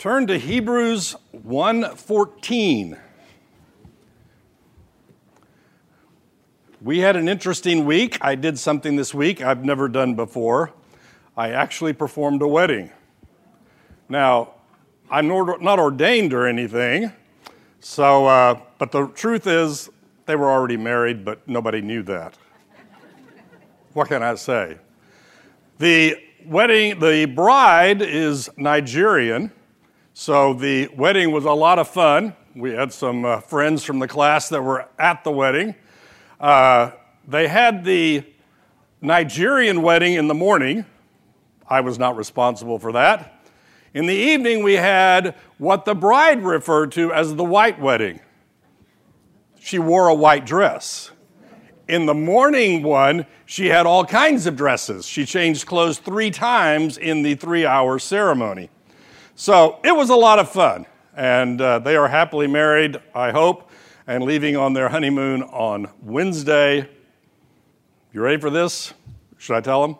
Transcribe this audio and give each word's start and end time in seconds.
Turn 0.00 0.26
to 0.28 0.38
Hebrews 0.38 1.14
1:14. 1.32 2.96
We 6.80 7.00
had 7.00 7.16
an 7.16 7.28
interesting 7.28 7.84
week. 7.84 8.16
I 8.22 8.34
did 8.34 8.58
something 8.58 8.96
this 8.96 9.12
week 9.12 9.42
I've 9.42 9.62
never 9.62 9.90
done 9.90 10.14
before. 10.14 10.72
I 11.36 11.50
actually 11.50 11.92
performed 11.92 12.40
a 12.40 12.48
wedding. 12.48 12.90
Now, 14.08 14.54
I'm 15.10 15.28
not 15.28 15.78
ordained 15.78 16.32
or 16.32 16.46
anything, 16.46 17.12
so, 17.80 18.24
uh, 18.24 18.58
but 18.78 18.92
the 18.92 19.08
truth 19.08 19.46
is, 19.46 19.90
they 20.24 20.34
were 20.34 20.50
already 20.50 20.78
married, 20.78 21.26
but 21.26 21.46
nobody 21.46 21.82
knew 21.82 22.02
that. 22.04 22.38
what 23.92 24.08
can 24.08 24.22
I 24.22 24.34
say? 24.36 24.78
The 25.76 26.16
wedding, 26.46 26.98
the 27.00 27.26
bride 27.26 28.00
is 28.00 28.48
Nigerian, 28.56 29.52
so 30.14 30.54
the 30.54 30.88
wedding 30.88 31.30
was 31.30 31.44
a 31.44 31.52
lot 31.52 31.78
of 31.78 31.88
fun. 31.88 32.34
We 32.54 32.72
had 32.72 32.92
some 32.92 33.24
uh, 33.24 33.40
friends 33.40 33.84
from 33.84 34.00
the 34.00 34.08
class 34.08 34.48
that 34.48 34.62
were 34.62 34.88
at 34.98 35.22
the 35.24 35.30
wedding. 35.30 35.74
Uh, 36.40 36.90
they 37.28 37.46
had 37.48 37.84
the 37.84 38.24
Nigerian 39.00 39.82
wedding 39.82 40.14
in 40.14 40.26
the 40.26 40.34
morning. 40.34 40.84
I 41.68 41.80
was 41.80 41.98
not 41.98 42.16
responsible 42.16 42.78
for 42.78 42.92
that. 42.92 43.46
In 43.94 44.06
the 44.06 44.14
evening, 44.14 44.62
we 44.62 44.74
had 44.74 45.34
what 45.58 45.84
the 45.84 45.94
bride 45.94 46.42
referred 46.42 46.92
to 46.92 47.12
as 47.12 47.34
the 47.34 47.44
white 47.44 47.80
wedding. 47.80 48.20
She 49.60 49.78
wore 49.78 50.08
a 50.08 50.14
white 50.14 50.44
dress. 50.44 51.10
In 51.88 52.06
the 52.06 52.14
morning 52.14 52.82
one, 52.82 53.26
she 53.46 53.66
had 53.66 53.86
all 53.86 54.04
kinds 54.04 54.46
of 54.46 54.56
dresses. 54.56 55.06
She 55.06 55.24
changed 55.24 55.66
clothes 55.66 55.98
three 55.98 56.30
times 56.30 56.96
in 56.96 57.22
the 57.22 57.34
three 57.34 57.66
hour 57.66 57.98
ceremony. 57.98 58.70
So 59.40 59.78
it 59.82 59.96
was 59.96 60.10
a 60.10 60.16
lot 60.16 60.38
of 60.38 60.50
fun. 60.50 60.84
And 61.16 61.62
uh, 61.62 61.78
they 61.78 61.96
are 61.96 62.08
happily 62.08 62.46
married, 62.46 63.00
I 63.14 63.30
hope, 63.30 63.70
and 64.06 64.22
leaving 64.22 64.54
on 64.54 64.74
their 64.74 64.90
honeymoon 64.90 65.44
on 65.44 65.88
Wednesday. 66.02 66.86
You 68.12 68.20
ready 68.20 68.38
for 68.38 68.50
this? 68.50 68.92
Should 69.38 69.56
I 69.56 69.62
tell 69.62 69.80
them? 69.80 69.96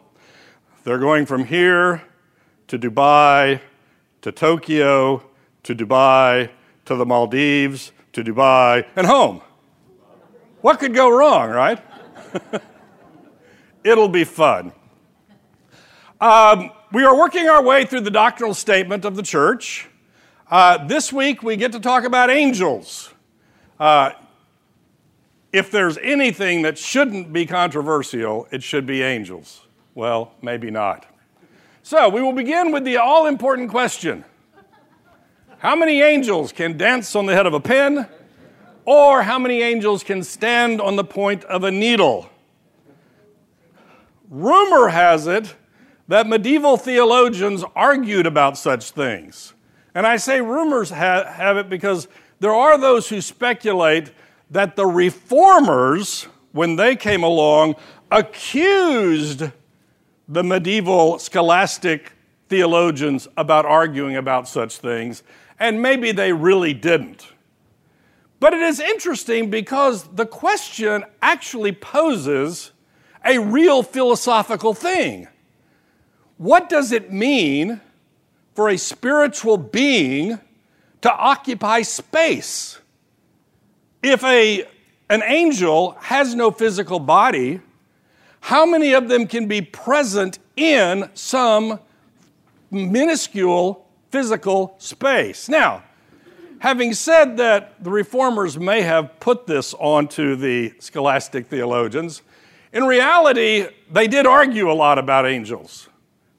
They're 0.84 0.98
going 0.98 1.24
from 1.24 1.46
here 1.46 2.02
to 2.66 2.78
Dubai 2.78 3.62
to 4.20 4.30
Tokyo 4.30 5.24
to 5.62 5.74
Dubai 5.74 6.50
to 6.84 6.94
the 6.94 7.06
Maldives 7.06 7.92
to 8.12 8.22
Dubai 8.22 8.86
and 8.94 9.06
home. 9.06 9.40
What 10.60 10.78
could 10.78 10.92
go 10.92 11.08
wrong, 11.08 11.48
right? 11.48 11.82
It'll 13.84 14.10
be 14.10 14.24
fun. 14.24 14.72
Um, 16.20 16.72
we 16.92 17.04
are 17.04 17.16
working 17.16 17.48
our 17.48 17.62
way 17.62 17.84
through 17.84 18.00
the 18.00 18.10
doctrinal 18.10 18.54
statement 18.54 19.04
of 19.04 19.14
the 19.14 19.22
church. 19.22 19.88
Uh, 20.50 20.84
this 20.86 21.12
week 21.12 21.42
we 21.42 21.56
get 21.56 21.72
to 21.72 21.80
talk 21.80 22.04
about 22.04 22.30
angels. 22.30 23.10
Uh, 23.78 24.10
if 25.52 25.70
there's 25.70 25.98
anything 25.98 26.62
that 26.62 26.78
shouldn't 26.78 27.32
be 27.32 27.46
controversial, 27.46 28.48
it 28.50 28.62
should 28.62 28.86
be 28.86 29.02
angels. 29.02 29.62
Well, 29.94 30.32
maybe 30.42 30.70
not. 30.70 31.06
So 31.82 32.08
we 32.08 32.22
will 32.22 32.32
begin 32.32 32.72
with 32.72 32.84
the 32.84 32.96
all 32.96 33.26
important 33.26 33.70
question 33.70 34.24
How 35.58 35.76
many 35.76 36.02
angels 36.02 36.50
can 36.52 36.76
dance 36.76 37.14
on 37.14 37.26
the 37.26 37.34
head 37.34 37.46
of 37.46 37.54
a 37.54 37.60
pin? 37.60 38.06
Or 38.86 39.22
how 39.22 39.38
many 39.38 39.62
angels 39.62 40.02
can 40.02 40.24
stand 40.24 40.80
on 40.80 40.96
the 40.96 41.04
point 41.04 41.44
of 41.44 41.62
a 41.62 41.70
needle? 41.70 42.28
Rumor 44.28 44.88
has 44.88 45.26
it 45.28 45.54
that 46.10 46.26
medieval 46.26 46.76
theologians 46.76 47.62
argued 47.76 48.26
about 48.26 48.58
such 48.58 48.90
things. 48.90 49.54
And 49.94 50.04
I 50.04 50.16
say 50.16 50.40
rumors 50.40 50.90
ha- 50.90 51.24
have 51.24 51.56
it 51.56 51.68
because 51.68 52.08
there 52.40 52.52
are 52.52 52.76
those 52.76 53.08
who 53.08 53.20
speculate 53.20 54.10
that 54.50 54.74
the 54.74 54.86
reformers, 54.86 56.26
when 56.50 56.74
they 56.74 56.96
came 56.96 57.22
along, 57.22 57.76
accused 58.10 59.52
the 60.26 60.42
medieval 60.42 61.20
scholastic 61.20 62.14
theologians 62.48 63.28
about 63.36 63.64
arguing 63.64 64.16
about 64.16 64.48
such 64.48 64.78
things, 64.78 65.22
and 65.60 65.80
maybe 65.80 66.10
they 66.10 66.32
really 66.32 66.74
didn't. 66.74 67.28
But 68.40 68.52
it 68.52 68.62
is 68.62 68.80
interesting 68.80 69.48
because 69.48 70.08
the 70.08 70.26
question 70.26 71.04
actually 71.22 71.70
poses 71.70 72.72
a 73.24 73.38
real 73.38 73.84
philosophical 73.84 74.74
thing. 74.74 75.28
What 76.40 76.70
does 76.70 76.90
it 76.90 77.12
mean 77.12 77.82
for 78.54 78.70
a 78.70 78.78
spiritual 78.78 79.58
being 79.58 80.40
to 81.02 81.12
occupy 81.12 81.82
space? 81.82 82.78
If 84.02 84.24
a, 84.24 84.66
an 85.10 85.22
angel 85.22 85.98
has 86.00 86.34
no 86.34 86.50
physical 86.50 86.98
body, 86.98 87.60
how 88.40 88.64
many 88.64 88.94
of 88.94 89.10
them 89.10 89.26
can 89.26 89.48
be 89.48 89.60
present 89.60 90.38
in 90.56 91.10
some 91.12 91.78
minuscule 92.70 93.86
physical 94.08 94.76
space? 94.78 95.46
Now, 95.46 95.82
having 96.60 96.94
said 96.94 97.36
that 97.36 97.84
the 97.84 97.90
reformers 97.90 98.58
may 98.58 98.80
have 98.80 99.20
put 99.20 99.46
this 99.46 99.74
onto 99.74 100.36
the 100.36 100.72
scholastic 100.78 101.48
theologians, 101.48 102.22
in 102.72 102.84
reality, 102.84 103.66
they 103.92 104.08
did 104.08 104.24
argue 104.24 104.70
a 104.70 104.72
lot 104.72 104.98
about 104.98 105.26
angels. 105.26 105.89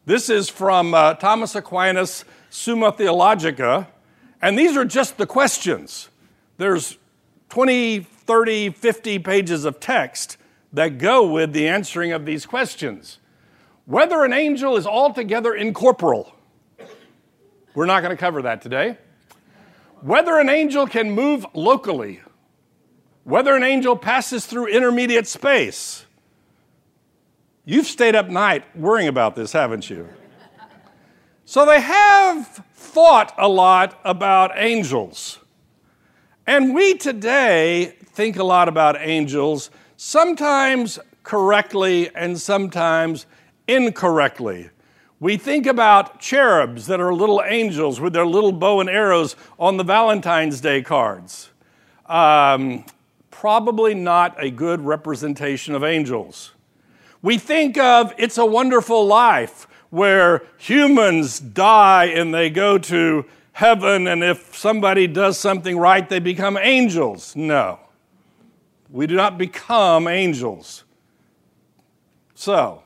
This 0.06 0.32
is 0.32 0.50
from 0.50 0.96
uh, 0.96 1.14
Thomas 1.14 1.54
Aquinas' 1.54 2.26
Summa 2.50 2.92
Theologica, 2.92 3.88
and 4.42 4.58
these 4.58 4.76
are 4.76 4.84
just 4.84 5.18
the 5.18 5.28
questions. 5.28 6.10
There's 6.58 6.98
20, 7.50 8.00
30, 8.00 8.72
50 8.72 9.20
pages 9.20 9.64
of 9.64 9.80
text 9.80 10.38
that 10.74 10.98
go 10.98 11.32
with 11.32 11.54
the 11.54 11.68
answering 11.68 12.14
of 12.14 12.26
these 12.26 12.48
questions. 12.48 13.20
Whether 13.86 14.26
an 14.26 14.34
angel 14.34 14.76
is 14.76 14.88
altogether 14.88 15.54
incorporeal, 15.54 16.34
we're 17.76 17.86
not 17.86 18.02
going 18.02 18.10
to 18.10 18.20
cover 18.20 18.42
that 18.42 18.64
today. 18.64 18.98
Whether 20.02 20.40
an 20.40 20.50
angel 20.50 20.88
can 20.88 21.12
move 21.12 21.46
locally, 21.54 22.22
whether 23.24 23.56
an 23.56 23.64
angel 23.64 23.96
passes 23.96 24.48
through 24.48 24.66
intermediate 24.66 25.28
space, 25.28 26.08
You've 27.64 27.86
stayed 27.86 28.16
up 28.16 28.28
night 28.28 28.64
worrying 28.76 29.08
about 29.08 29.36
this, 29.36 29.52
haven't 29.54 29.90
you? 29.90 30.10
So 31.46 31.66
they 31.66 31.80
have 31.80 32.48
thought 32.74 33.34
a 33.38 33.48
lot 33.48 34.00
about 34.04 34.52
angels. 34.56 35.40
And 36.48 36.74
we 36.74 36.96
today 36.96 37.98
think 38.14 38.38
a 38.38 38.44
lot 38.44 38.68
about 38.68 38.98
angels, 39.00 39.70
sometimes 39.96 40.98
correctly 41.24 42.10
and 42.16 42.40
sometimes 42.40 43.28
incorrectly. 43.68 44.72
We 45.20 45.38
think 45.38 45.68
about 45.68 46.20
cherubs 46.20 46.88
that 46.88 47.00
are 47.00 47.14
little 47.14 47.44
angels 47.46 48.00
with 48.00 48.14
their 48.14 48.26
little 48.26 48.52
bow 48.52 48.80
and 48.80 48.90
arrows 48.90 49.36
on 49.60 49.78
the 49.78 49.84
Valentine's 49.84 50.62
Day 50.62 50.82
cards. 50.82 51.52
Um, 52.08 52.86
probably 53.30 53.94
not 53.94 54.36
a 54.44 54.50
good 54.50 54.82
representation 54.82 55.76
of 55.76 55.84
angels. 55.84 56.54
We 57.22 57.38
think 57.38 57.78
of 57.78 58.14
It's 58.18 58.38
a 58.38 58.46
Wonderful 58.46 59.06
Life, 59.06 59.68
where 59.90 60.44
humans 60.58 61.40
die 61.40 62.06
and 62.06 62.34
they 62.34 62.50
go 62.50 62.78
to 62.78 63.26
heaven, 63.52 64.08
and 64.08 64.24
if 64.24 64.56
somebody 64.56 65.06
does 65.06 65.38
something 65.38 65.78
right, 65.78 66.08
they 66.08 66.20
become 66.20 66.58
angels. 66.58 67.36
No, 67.36 67.80
we 68.90 69.06
do 69.06 69.16
not 69.16 69.38
become 69.38 70.08
angels. 70.08 70.84
So, 72.34 72.82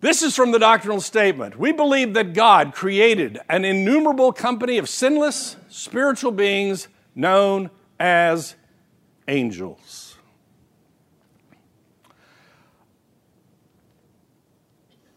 this 0.00 0.22
is 0.22 0.34
from 0.34 0.50
the 0.50 0.58
doctrinal 0.58 1.00
statement. 1.00 1.58
We 1.58 1.70
believe 1.70 2.12
that 2.14 2.34
God 2.34 2.74
created 2.74 3.38
an 3.48 3.64
innumerable 3.64 4.32
company 4.32 4.78
of 4.78 4.88
sinless 4.88 5.56
spiritual 5.68 6.32
beings 6.32 6.88
known 7.14 7.70
as 8.00 8.56
angels. 9.28 9.93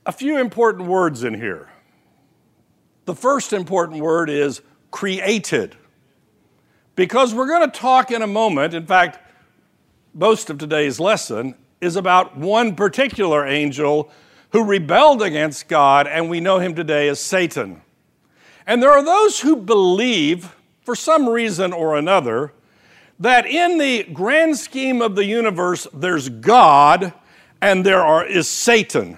A 0.07 0.11
few 0.13 0.37
important 0.37 0.87
words 0.87 1.25
in 1.25 1.33
here. 1.33 1.67
The 3.03 3.13
first 3.13 3.51
important 3.51 4.01
word 4.01 4.29
is 4.29 4.61
created. 4.89 5.75
Because 6.95 7.33
we're 7.33 7.47
going 7.47 7.69
to 7.69 7.77
talk 7.79 8.09
in 8.09 8.21
a 8.21 8.27
moment, 8.27 8.73
in 8.73 8.85
fact, 8.85 9.19
most 10.13 10.49
of 10.49 10.57
today's 10.57 10.97
lesson 10.99 11.55
is 11.81 11.97
about 11.97 12.37
one 12.37 12.73
particular 12.73 13.45
angel 13.45 14.09
who 14.53 14.63
rebelled 14.63 15.21
against 15.21 15.67
God, 15.67 16.07
and 16.07 16.29
we 16.29 16.39
know 16.39 16.59
him 16.59 16.73
today 16.73 17.09
as 17.09 17.19
Satan. 17.19 17.81
And 18.65 18.81
there 18.81 18.91
are 18.91 19.03
those 19.03 19.41
who 19.41 19.57
believe, 19.57 20.55
for 20.83 20.95
some 20.95 21.27
reason 21.27 21.73
or 21.73 21.97
another, 21.97 22.53
that 23.19 23.45
in 23.45 23.77
the 23.77 24.03
grand 24.03 24.57
scheme 24.57 25.01
of 25.01 25.15
the 25.15 25.25
universe, 25.25 25.85
there's 25.93 26.29
God 26.29 27.13
and 27.61 27.85
there 27.85 28.01
are, 28.01 28.25
is 28.25 28.47
Satan. 28.47 29.17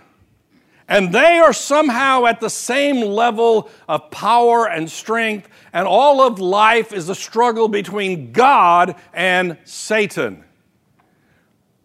And 0.90 1.14
they 1.14 1.38
are 1.38 1.54
somehow 1.54 2.26
at 2.26 2.42
the 2.42 2.50
same 2.50 3.00
level 3.00 3.70
of 3.88 4.10
power 4.10 4.68
and 4.68 4.90
strength, 4.90 5.48
and 5.72 5.88
all 5.88 6.22
of 6.22 6.40
life 6.40 6.92
is 6.92 7.08
a 7.08 7.16
struggle 7.16 7.68
between 7.68 8.32
God 8.32 8.96
and 9.14 9.58
Satan. 9.66 10.44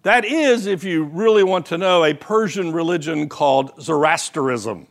That 0.04 0.24
is, 0.24 0.66
if 0.66 0.84
you 0.84 1.04
really 1.04 1.44
want 1.44 1.66
to 1.66 1.78
know, 1.78 2.02
a 2.02 2.14
Persian 2.14 2.72
religion 2.72 3.28
called 3.28 3.80
Zoroastrianism. 3.80 4.86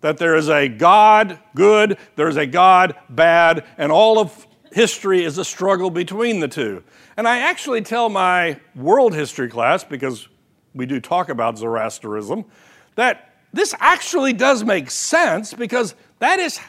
That 0.00 0.16
there 0.18 0.36
is 0.36 0.48
a 0.48 0.68
God 0.68 1.38
good, 1.54 1.98
there's 2.16 2.36
a 2.36 2.46
God 2.46 2.94
bad, 3.10 3.64
and 3.76 3.92
all 3.92 4.18
of 4.18 4.46
history 4.72 5.22
is 5.22 5.36
a 5.36 5.44
struggle 5.44 5.90
between 5.90 6.40
the 6.40 6.48
two. 6.48 6.82
And 7.16 7.28
I 7.28 7.38
actually 7.40 7.82
tell 7.82 8.08
my 8.08 8.58
world 8.74 9.14
history 9.14 9.48
class, 9.48 9.84
because 9.84 10.28
we 10.74 10.86
do 10.86 10.98
talk 10.98 11.28
about 11.28 11.58
Zoroastrianism, 11.58 12.46
that 12.96 13.33
this 13.54 13.74
actually 13.78 14.32
does 14.32 14.64
make 14.64 14.90
sense 14.90 15.54
because 15.54 15.94
that 16.18 16.38
is 16.38 16.60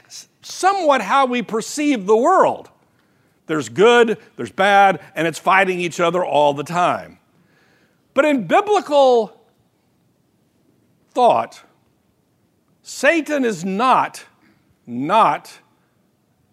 somewhat 0.42 1.02
how 1.02 1.26
we 1.26 1.42
perceive 1.42 2.06
the 2.06 2.16
world. 2.16 2.70
There's 3.48 3.70
good, 3.70 4.18
there's 4.36 4.52
bad, 4.52 5.02
and 5.16 5.28
it's 5.28 5.40
fighting 5.40 5.80
each 5.80 6.00
other 6.00 6.24
all 6.24 6.54
the 6.54 6.64
time. 6.64 7.20
But 8.14 8.26
in 8.26 8.48
biblical 8.48 9.40
thought, 11.12 11.64
Satan 12.82 13.46
is 13.46 13.66
not, 13.66 14.26
not, 14.86 15.60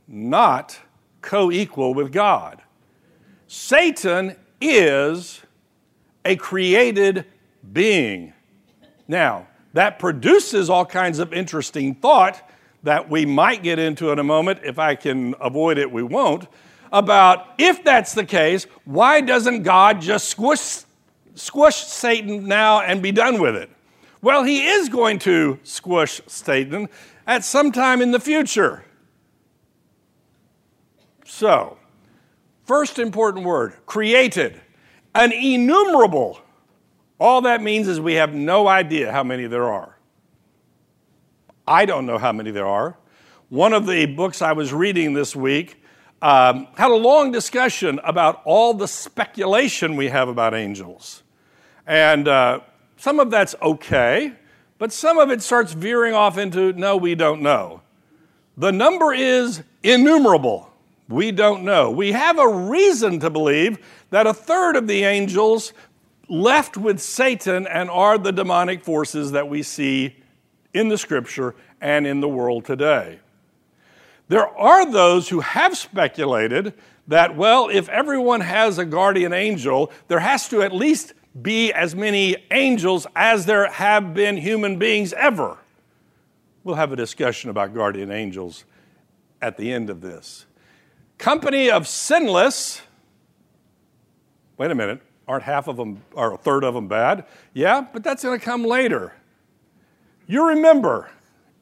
not 0.08 0.78
co 1.20 1.50
equal 1.50 1.94
with 1.94 2.12
God. 2.12 2.62
Satan 3.46 4.36
is 4.60 5.42
a 6.24 6.36
created 6.36 7.26
being. 7.72 8.32
Now, 9.06 9.46
that 9.72 9.98
produces 9.98 10.68
all 10.68 10.84
kinds 10.84 11.18
of 11.18 11.32
interesting 11.32 11.94
thought 11.94 12.48
that 12.82 13.08
we 13.08 13.24
might 13.24 13.62
get 13.62 13.78
into 13.78 14.10
in 14.10 14.18
a 14.18 14.24
moment. 14.24 14.60
If 14.64 14.78
I 14.78 14.94
can 14.94 15.34
avoid 15.40 15.78
it, 15.78 15.90
we 15.90 16.02
won't. 16.02 16.46
About 16.92 17.46
if 17.58 17.82
that's 17.84 18.12
the 18.12 18.24
case, 18.24 18.66
why 18.84 19.20
doesn't 19.20 19.62
God 19.62 20.00
just 20.00 20.28
squish, 20.28 20.82
squish 21.34 21.76
Satan 21.76 22.46
now 22.46 22.80
and 22.80 23.02
be 23.02 23.12
done 23.12 23.40
with 23.40 23.56
it? 23.56 23.70
Well, 24.20 24.44
he 24.44 24.66
is 24.66 24.88
going 24.88 25.18
to 25.20 25.58
squish 25.62 26.20
Satan 26.26 26.88
at 27.26 27.44
some 27.44 27.72
time 27.72 28.02
in 28.02 28.10
the 28.10 28.20
future. 28.20 28.84
So, 31.24 31.78
first 32.64 32.98
important 32.98 33.46
word 33.46 33.74
created, 33.86 34.60
an 35.14 35.32
innumerable 35.32 36.40
all 37.22 37.42
that 37.42 37.62
means 37.62 37.86
is 37.86 38.00
we 38.00 38.14
have 38.14 38.34
no 38.34 38.66
idea 38.66 39.12
how 39.12 39.22
many 39.22 39.46
there 39.46 39.70
are. 39.70 39.96
I 41.68 41.84
don't 41.84 42.04
know 42.04 42.18
how 42.18 42.32
many 42.32 42.50
there 42.50 42.66
are. 42.66 42.98
One 43.48 43.72
of 43.72 43.86
the 43.86 44.06
books 44.06 44.42
I 44.42 44.52
was 44.52 44.72
reading 44.72 45.14
this 45.14 45.36
week 45.36 45.80
um, 46.20 46.66
had 46.76 46.90
a 46.90 46.96
long 46.96 47.30
discussion 47.30 48.00
about 48.02 48.42
all 48.44 48.74
the 48.74 48.88
speculation 48.88 49.94
we 49.94 50.08
have 50.08 50.28
about 50.28 50.52
angels. 50.52 51.22
And 51.86 52.26
uh, 52.26 52.60
some 52.96 53.20
of 53.20 53.30
that's 53.30 53.54
okay, 53.62 54.32
but 54.78 54.92
some 54.92 55.18
of 55.18 55.30
it 55.30 55.42
starts 55.42 55.74
veering 55.74 56.14
off 56.14 56.38
into 56.38 56.72
no, 56.72 56.96
we 56.96 57.14
don't 57.14 57.40
know. 57.40 57.82
The 58.56 58.72
number 58.72 59.12
is 59.12 59.62
innumerable. 59.84 60.72
We 61.08 61.30
don't 61.30 61.62
know. 61.62 61.88
We 61.88 62.10
have 62.12 62.40
a 62.40 62.48
reason 62.48 63.20
to 63.20 63.30
believe 63.30 63.78
that 64.10 64.26
a 64.26 64.34
third 64.34 64.74
of 64.74 64.88
the 64.88 65.04
angels 65.04 65.72
left 66.32 66.78
with 66.78 66.98
Satan 66.98 67.66
and 67.66 67.90
are 67.90 68.16
the 68.16 68.32
demonic 68.32 68.82
forces 68.82 69.32
that 69.32 69.48
we 69.48 69.62
see 69.62 70.16
in 70.72 70.88
the 70.88 70.96
scripture 70.96 71.54
and 71.78 72.06
in 72.06 72.20
the 72.20 72.28
world 72.28 72.64
today. 72.64 73.20
There 74.28 74.48
are 74.48 74.90
those 74.90 75.28
who 75.28 75.40
have 75.40 75.76
speculated 75.76 76.72
that, 77.06 77.36
well, 77.36 77.68
if 77.68 77.86
everyone 77.90 78.40
has 78.40 78.78
a 78.78 78.86
guardian 78.86 79.34
angel, 79.34 79.92
there 80.08 80.20
has 80.20 80.48
to 80.48 80.62
at 80.62 80.72
least 80.72 81.12
be 81.42 81.70
as 81.70 81.94
many 81.94 82.36
angels 82.50 83.06
as 83.14 83.44
there 83.44 83.70
have 83.70 84.14
been 84.14 84.38
human 84.38 84.78
beings 84.78 85.12
ever. 85.12 85.58
We'll 86.64 86.76
have 86.76 86.92
a 86.92 86.96
discussion 86.96 87.50
about 87.50 87.74
guardian 87.74 88.10
angels 88.10 88.64
at 89.42 89.58
the 89.58 89.70
end 89.70 89.90
of 89.90 90.00
this. 90.00 90.46
Company 91.18 91.70
of 91.70 91.86
sinless, 91.86 92.80
wait 94.56 94.70
a 94.70 94.74
minute, 94.74 95.02
Aren't 95.32 95.44
half 95.44 95.66
of 95.66 95.78
them 95.78 96.02
or 96.12 96.34
a 96.34 96.36
third 96.36 96.62
of 96.62 96.74
them 96.74 96.88
bad? 96.88 97.24
Yeah, 97.54 97.86
but 97.90 98.04
that's 98.04 98.22
going 98.22 98.38
to 98.38 98.44
come 98.44 98.66
later. 98.66 99.14
You 100.26 100.48
remember, 100.48 101.10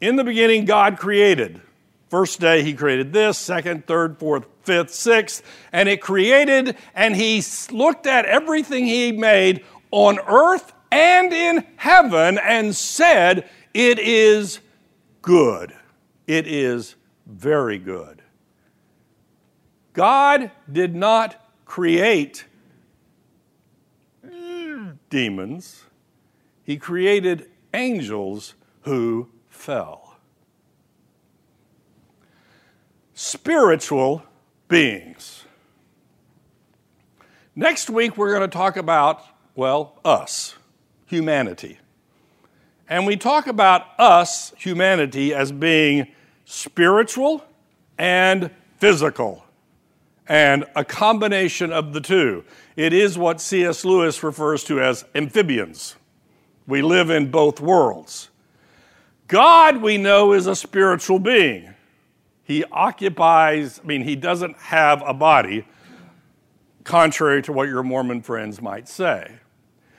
in 0.00 0.16
the 0.16 0.24
beginning, 0.24 0.64
God 0.64 0.98
created. 0.98 1.60
First 2.08 2.40
day, 2.40 2.64
He 2.64 2.74
created 2.74 3.12
this, 3.12 3.38
second, 3.38 3.86
third, 3.86 4.18
fourth, 4.18 4.44
fifth, 4.64 4.92
sixth, 4.92 5.44
and 5.70 5.88
it 5.88 6.00
created, 6.00 6.76
and 6.96 7.14
He 7.14 7.44
looked 7.70 8.08
at 8.08 8.24
everything 8.24 8.86
He 8.86 9.12
made 9.12 9.64
on 9.92 10.18
earth 10.18 10.72
and 10.90 11.32
in 11.32 11.64
heaven 11.76 12.38
and 12.38 12.74
said, 12.74 13.48
It 13.72 14.00
is 14.00 14.58
good. 15.22 15.72
It 16.26 16.48
is 16.48 16.96
very 17.24 17.78
good. 17.78 18.20
God 19.92 20.50
did 20.72 20.96
not 20.96 21.36
create 21.66 22.46
demons, 25.10 25.84
he 26.62 26.76
created 26.76 27.50
angels 27.74 28.54
who 28.82 29.28
fell. 29.48 30.16
Spiritual 33.12 34.22
beings. 34.68 35.44
Next 37.54 37.90
week, 37.90 38.16
we're 38.16 38.30
going 38.30 38.48
to 38.48 38.56
talk 38.56 38.76
about, 38.76 39.22
well, 39.54 39.98
us, 40.04 40.54
humanity. 41.06 41.78
And 42.88 43.06
we 43.06 43.16
talk 43.16 43.46
about 43.46 43.86
us, 43.98 44.52
humanity, 44.56 45.34
as 45.34 45.52
being 45.52 46.08
spiritual 46.44 47.44
and 47.98 48.50
physical, 48.78 49.44
and 50.30 50.64
a 50.76 50.84
combination 50.84 51.72
of 51.72 51.92
the 51.92 52.00
two. 52.00 52.44
It 52.76 52.92
is 52.92 53.18
what 53.18 53.40
C.S. 53.40 53.84
Lewis 53.84 54.22
refers 54.22 54.62
to 54.64 54.80
as 54.80 55.04
amphibians. 55.12 55.96
We 56.68 56.82
live 56.82 57.10
in 57.10 57.32
both 57.32 57.58
worlds. 57.58 58.30
God, 59.26 59.82
we 59.82 59.98
know, 59.98 60.32
is 60.32 60.46
a 60.46 60.54
spiritual 60.54 61.18
being. 61.18 61.74
He 62.44 62.62
occupies, 62.66 63.80
I 63.82 63.86
mean, 63.86 64.02
he 64.02 64.14
doesn't 64.14 64.56
have 64.58 65.02
a 65.04 65.12
body, 65.12 65.66
contrary 66.84 67.42
to 67.42 67.52
what 67.52 67.68
your 67.68 67.82
Mormon 67.82 68.22
friends 68.22 68.62
might 68.62 68.88
say. 68.88 69.32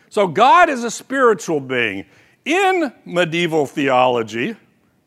So, 0.07 0.27
God 0.27 0.69
is 0.69 0.85
a 0.85 0.91
spiritual 0.91 1.59
being. 1.59 2.05
In 2.45 2.93
medieval 3.03 3.65
theology, 3.65 4.55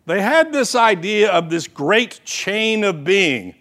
they 0.05 0.21
had 0.21 0.53
this 0.53 0.75
idea 0.75 1.33
of 1.33 1.49
this 1.49 1.67
great 1.67 2.21
chain 2.27 2.85
of 2.85 3.05
being. 3.05 3.55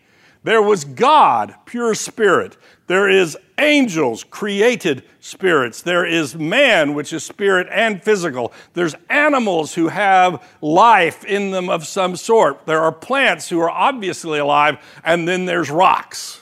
There 0.44 0.62
was 0.62 0.84
God, 0.84 1.56
pure 1.66 1.96
spirit. 1.96 2.58
There 2.88 3.10
is 3.10 3.38
angels, 3.58 4.26
created 4.26 5.04
spirits. 5.22 5.82
There 5.82 6.06
is 6.06 6.36
man, 6.36 6.94
which 6.94 7.14
is 7.14 7.24
spirit 7.24 7.68
and 7.72 8.04
physical. 8.04 8.52
There's 8.74 8.94
animals 9.10 9.74
who 9.74 9.88
have 9.88 10.46
life 10.60 11.24
in 11.24 11.52
them 11.52 11.70
of 11.70 11.88
some 11.88 12.18
sort. 12.18 12.66
There 12.66 12.82
are 12.82 12.92
plants 12.92 13.48
who 13.48 13.62
are 13.62 13.70
obviously 13.70 14.40
alive, 14.40 14.84
and 15.04 15.26
then 15.28 15.46
there's 15.46 15.72
rocks. 15.72 16.42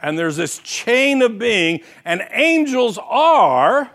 And 0.00 0.16
there's 0.16 0.36
this 0.36 0.58
chain 0.58 1.20
of 1.20 1.38
being, 1.38 1.80
and 2.04 2.24
angels 2.30 2.98
are 3.02 3.90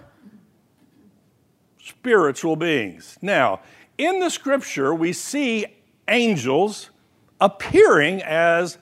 spiritual 1.81 2.55
beings. 2.57 3.17
Now, 3.21 3.61
in 3.97 4.19
the 4.19 4.29
scripture, 4.29 4.93
we 4.93 5.13
see 5.13 5.67
angels 6.07 6.89
appearing 7.39 8.21
as, 8.23 8.77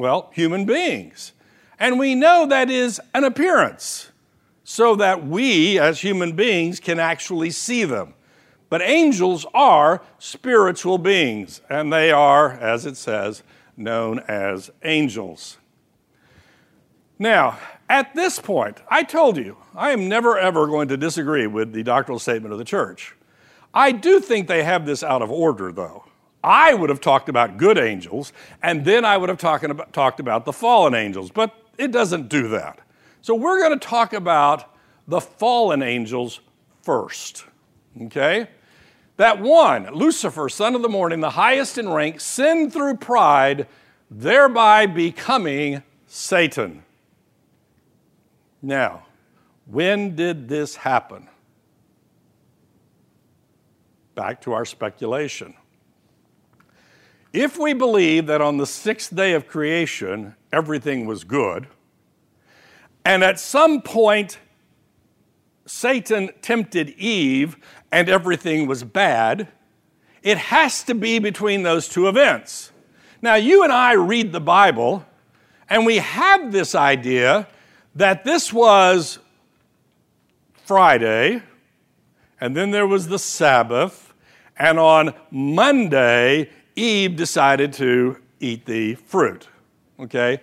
well, 0.00 0.30
human 0.34 0.64
beings. 0.64 1.32
And 1.78 1.98
we 1.98 2.14
know 2.14 2.46
that 2.46 2.68
is 2.68 3.00
an 3.14 3.24
appearance, 3.24 4.10
so 4.64 4.96
that 4.96 5.26
we 5.26 5.78
as 5.78 6.00
human 6.00 6.36
beings 6.36 6.80
can 6.80 6.98
actually 6.98 7.50
see 7.50 7.84
them. 7.84 8.14
But 8.68 8.82
angels 8.82 9.46
are 9.52 10.02
spiritual 10.18 10.98
beings, 10.98 11.60
and 11.68 11.92
they 11.92 12.10
are, 12.12 12.52
as 12.52 12.86
it 12.86 12.96
says, 12.96 13.42
known 13.76 14.20
as 14.20 14.70
angels. 14.84 15.58
Now, 17.18 17.58
at 17.88 18.14
this 18.14 18.38
point, 18.38 18.80
I 18.88 19.02
told 19.02 19.36
you, 19.36 19.56
I 19.74 19.90
am 19.90 20.08
never 20.08 20.38
ever 20.38 20.66
going 20.66 20.88
to 20.88 20.96
disagree 20.96 21.46
with 21.46 21.72
the 21.72 21.82
doctrinal 21.82 22.18
statement 22.18 22.52
of 22.52 22.58
the 22.58 22.64
church. 22.64 23.16
I 23.74 23.92
do 23.92 24.20
think 24.20 24.46
they 24.46 24.62
have 24.62 24.86
this 24.86 25.02
out 25.02 25.22
of 25.22 25.30
order, 25.30 25.72
though. 25.72 26.04
I 26.42 26.74
would 26.74 26.88
have 26.88 27.00
talked 27.00 27.28
about 27.28 27.56
good 27.56 27.78
angels, 27.78 28.32
and 28.62 28.84
then 28.84 29.04
I 29.04 29.16
would 29.16 29.28
have 29.28 29.38
talked 29.38 29.64
about, 29.64 29.92
talked 29.92 30.20
about 30.20 30.44
the 30.44 30.52
fallen 30.52 30.94
angels. 30.94 31.30
But 31.30 31.54
it 31.76 31.92
doesn't 31.92 32.28
do 32.28 32.48
that. 32.48 32.80
So 33.20 33.34
we're 33.34 33.58
going 33.58 33.78
to 33.78 33.86
talk 33.86 34.12
about 34.12 34.74
the 35.06 35.20
fallen 35.20 35.82
angels 35.82 36.40
first. 36.82 37.44
Okay? 38.02 38.48
that 39.20 39.38
one, 39.38 39.84
Lucifer, 39.92 40.48
son 40.48 40.74
of 40.74 40.80
the 40.80 40.88
morning, 40.88 41.20
the 41.20 41.28
highest 41.28 41.76
in 41.76 41.90
rank, 41.90 42.18
sinned 42.22 42.72
through 42.72 42.96
pride, 42.96 43.66
thereby 44.10 44.86
becoming 44.86 45.82
Satan. 46.06 46.82
Now, 48.62 49.04
when 49.66 50.16
did 50.16 50.48
this 50.48 50.74
happen? 50.74 51.28
Back 54.14 54.40
to 54.40 54.54
our 54.54 54.64
speculation. 54.64 55.54
If 57.32 57.58
we 57.58 57.74
believe 57.74 58.26
that 58.26 58.40
on 58.40 58.56
the 58.56 58.66
sixth 58.66 59.14
day 59.14 59.34
of 59.34 59.46
creation 59.46 60.34
everything 60.52 61.06
was 61.06 61.22
good, 61.22 61.68
and 63.04 63.22
at 63.22 63.38
some 63.38 63.82
point 63.82 64.38
Satan 65.64 66.30
tempted 66.42 66.90
Eve 66.90 67.56
and 67.92 68.08
everything 68.08 68.66
was 68.66 68.82
bad, 68.82 69.48
it 70.22 70.36
has 70.36 70.82
to 70.84 70.94
be 70.94 71.20
between 71.20 71.62
those 71.62 71.88
two 71.88 72.08
events. 72.08 72.72
Now, 73.22 73.36
you 73.36 73.62
and 73.62 73.72
I 73.72 73.92
read 73.92 74.32
the 74.32 74.40
Bible, 74.40 75.06
and 75.68 75.86
we 75.86 75.98
have 75.98 76.50
this 76.50 76.74
idea 76.74 77.46
that 77.94 78.24
this 78.24 78.52
was 78.52 79.18
Friday, 80.64 81.42
and 82.40 82.56
then 82.56 82.70
there 82.70 82.86
was 82.86 83.08
the 83.08 83.18
Sabbath, 83.18 84.14
and 84.58 84.78
on 84.78 85.14
Monday, 85.30 86.50
Eve 86.76 87.16
decided 87.16 87.72
to 87.74 88.18
eat 88.40 88.66
the 88.66 88.94
fruit. 88.94 89.48
Okay? 89.98 90.40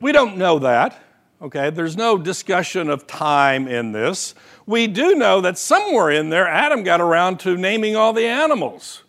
We 0.00 0.12
don't 0.12 0.36
know 0.36 0.58
that. 0.60 1.00
Okay? 1.42 1.70
There's 1.70 1.96
no 1.96 2.18
discussion 2.18 2.90
of 2.90 3.06
time 3.06 3.68
in 3.68 3.92
this. 3.92 4.34
We 4.66 4.86
do 4.86 5.14
know 5.14 5.40
that 5.40 5.58
somewhere 5.58 6.10
in 6.10 6.30
there, 6.30 6.46
Adam 6.46 6.82
got 6.82 7.00
around 7.00 7.40
to 7.40 7.56
naming 7.56 7.96
all 7.96 8.12
the 8.12 8.26
animals. 8.26 9.02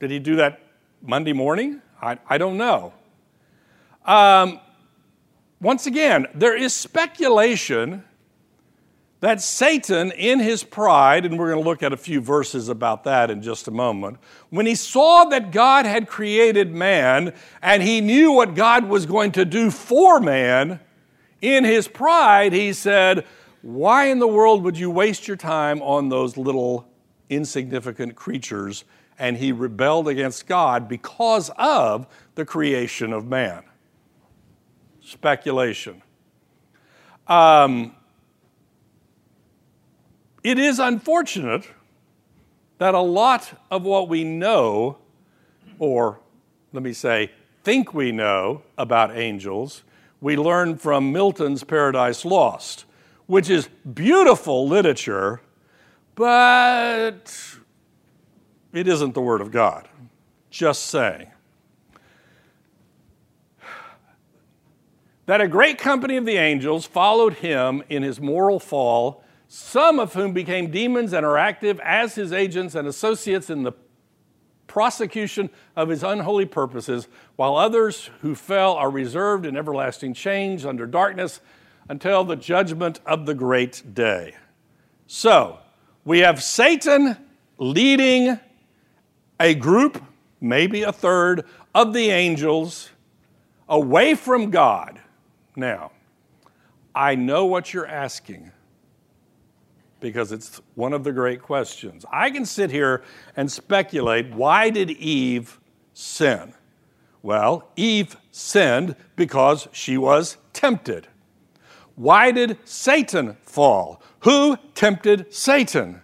Did 0.00 0.10
he 0.10 0.18
do 0.18 0.36
that 0.36 0.60
Monday 1.02 1.32
morning? 1.32 1.82
I, 2.00 2.18
I 2.28 2.38
don't 2.38 2.56
know. 2.56 2.92
Um, 4.04 4.60
once 5.60 5.86
again, 5.86 6.26
there 6.34 6.56
is 6.56 6.72
speculation 6.72 8.04
that 9.20 9.42
Satan, 9.42 10.12
in 10.12 10.40
his 10.40 10.64
pride, 10.64 11.26
and 11.26 11.38
we're 11.38 11.50
going 11.50 11.62
to 11.62 11.68
look 11.68 11.82
at 11.82 11.92
a 11.92 11.96
few 11.96 12.20
verses 12.20 12.70
about 12.70 13.04
that 13.04 13.30
in 13.30 13.42
just 13.42 13.68
a 13.68 13.70
moment, 13.70 14.16
when 14.48 14.64
he 14.64 14.74
saw 14.74 15.26
that 15.26 15.52
God 15.52 15.84
had 15.84 16.08
created 16.08 16.72
man 16.72 17.34
and 17.60 17.82
he 17.82 18.00
knew 18.00 18.32
what 18.32 18.54
God 18.54 18.88
was 18.88 19.04
going 19.04 19.32
to 19.32 19.44
do 19.44 19.70
for 19.70 20.20
man, 20.20 20.80
in 21.42 21.64
his 21.64 21.86
pride, 21.86 22.52
he 22.52 22.72
said, 22.72 23.26
Why 23.62 24.06
in 24.06 24.18
the 24.18 24.28
world 24.28 24.62
would 24.64 24.78
you 24.78 24.90
waste 24.90 25.28
your 25.28 25.36
time 25.36 25.82
on 25.82 26.08
those 26.08 26.36
little 26.36 26.88
insignificant 27.28 28.14
creatures? 28.14 28.84
And 29.18 29.36
he 29.36 29.52
rebelled 29.52 30.08
against 30.08 30.46
God 30.46 30.88
because 30.88 31.50
of 31.58 32.06
the 32.36 32.46
creation 32.46 33.12
of 33.12 33.26
man. 33.26 33.64
Speculation. 35.02 36.02
Um, 37.26 37.94
it 40.42 40.58
is 40.58 40.78
unfortunate 40.78 41.68
that 42.78 42.94
a 42.94 43.00
lot 43.00 43.52
of 43.70 43.82
what 43.82 44.08
we 44.08 44.24
know, 44.24 44.96
or 45.78 46.18
let 46.72 46.82
me 46.82 46.92
say, 46.92 47.30
think 47.62 47.92
we 47.92 48.10
know 48.10 48.62
about 48.78 49.16
angels, 49.16 49.82
we 50.20 50.36
learn 50.36 50.76
from 50.76 51.12
Milton's 51.12 51.64
Paradise 51.64 52.24
Lost, 52.24 52.84
which 53.26 53.50
is 53.50 53.68
beautiful 53.94 54.66
literature, 54.66 55.40
but 56.14 57.34
it 58.72 58.88
isn't 58.88 59.14
the 59.14 59.20
Word 59.20 59.40
of 59.40 59.50
God. 59.50 59.88
Just 60.50 60.86
saying. 60.86 61.30
That 65.26 65.40
a 65.40 65.48
great 65.48 65.78
company 65.78 66.16
of 66.16 66.24
the 66.24 66.36
angels 66.36 66.86
followed 66.86 67.34
him 67.34 67.84
in 67.88 68.02
his 68.02 68.20
moral 68.20 68.58
fall 68.58 69.22
some 69.52 69.98
of 69.98 70.14
whom 70.14 70.32
became 70.32 70.70
demons 70.70 71.12
and 71.12 71.26
are 71.26 71.36
active 71.36 71.80
as 71.80 72.14
his 72.14 72.32
agents 72.32 72.76
and 72.76 72.86
associates 72.86 73.50
in 73.50 73.64
the 73.64 73.72
prosecution 74.68 75.50
of 75.74 75.88
his 75.88 76.04
unholy 76.04 76.46
purposes, 76.46 77.08
while 77.34 77.56
others 77.56 78.10
who 78.20 78.36
fell 78.36 78.74
are 78.74 78.88
reserved 78.88 79.44
in 79.44 79.56
everlasting 79.56 80.14
chains 80.14 80.64
under 80.64 80.86
darkness 80.86 81.40
until 81.88 82.22
the 82.22 82.36
judgment 82.36 83.00
of 83.04 83.26
the 83.26 83.34
great 83.34 83.92
day. 83.92 84.36
So, 85.08 85.58
we 86.04 86.20
have 86.20 86.40
Satan 86.40 87.16
leading 87.58 88.38
a 89.40 89.56
group, 89.56 90.00
maybe 90.40 90.84
a 90.84 90.92
third, 90.92 91.44
of 91.74 91.92
the 91.92 92.10
angels 92.10 92.90
away 93.68 94.14
from 94.14 94.52
God. 94.52 95.00
Now, 95.56 95.90
I 96.94 97.16
know 97.16 97.46
what 97.46 97.74
you're 97.74 97.84
asking 97.84 98.52
because 100.00 100.32
it's 100.32 100.60
one 100.74 100.92
of 100.92 101.04
the 101.04 101.12
great 101.12 101.42
questions. 101.42 102.04
I 102.10 102.30
can 102.30 102.44
sit 102.44 102.70
here 102.70 103.02
and 103.36 103.50
speculate 103.50 104.30
why 104.32 104.70
did 104.70 104.90
Eve 104.90 105.60
sin? 105.92 106.54
Well, 107.22 107.68
Eve 107.76 108.16
sinned 108.30 108.96
because 109.16 109.68
she 109.72 109.98
was 109.98 110.38
tempted. 110.52 111.06
Why 111.94 112.30
did 112.30 112.58
Satan 112.64 113.36
fall? 113.42 114.02
Who 114.20 114.56
tempted 114.74 115.32
Satan? 115.32 116.00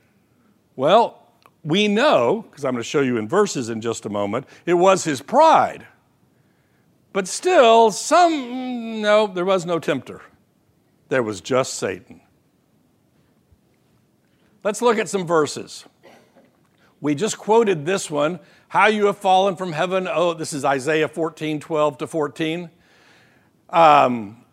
Well, 0.75 1.23
we 1.65 1.89
know, 1.89 2.45
because 2.49 2.65
I'm 2.65 2.73
going 2.73 2.83
to 2.83 2.89
show 2.89 3.01
you 3.01 3.17
in 3.17 3.29
verses 3.29 3.71
in 3.71 3.81
just 3.81 4.05
a 4.05 4.11
moment, 4.11 4.47
it 4.67 4.75
was 4.75 5.05
his 5.05 5.23
pride. 5.23 5.87
But 7.13 7.27
still, 7.27 7.91
some, 7.91 9.01
no, 9.01 9.27
there 9.27 9.47
was 9.47 9.65
no 9.65 9.79
tempter. 9.79 10.21
There 11.09 11.23
was 11.23 11.41
just 11.41 11.75
Satan. 11.75 12.21
Let's 14.67 14.83
look 14.83 14.99
at 14.99 15.09
some 15.09 15.29
verses. 15.29 15.85
We 17.01 17.15
just 17.15 17.39
quoted 17.39 17.87
this 17.87 18.11
one 18.11 18.41
How 18.67 18.89
you 18.89 19.07
have 19.07 19.17
fallen 19.17 19.55
from 19.55 19.71
heaven. 19.71 20.09
Oh, 20.11 20.35
this 20.35 20.53
is 20.53 20.65
Isaiah 20.65 21.07
14, 21.07 21.61
12 21.61 21.99
to 21.99 22.07
14. 22.09 22.71
Um, 23.71 24.45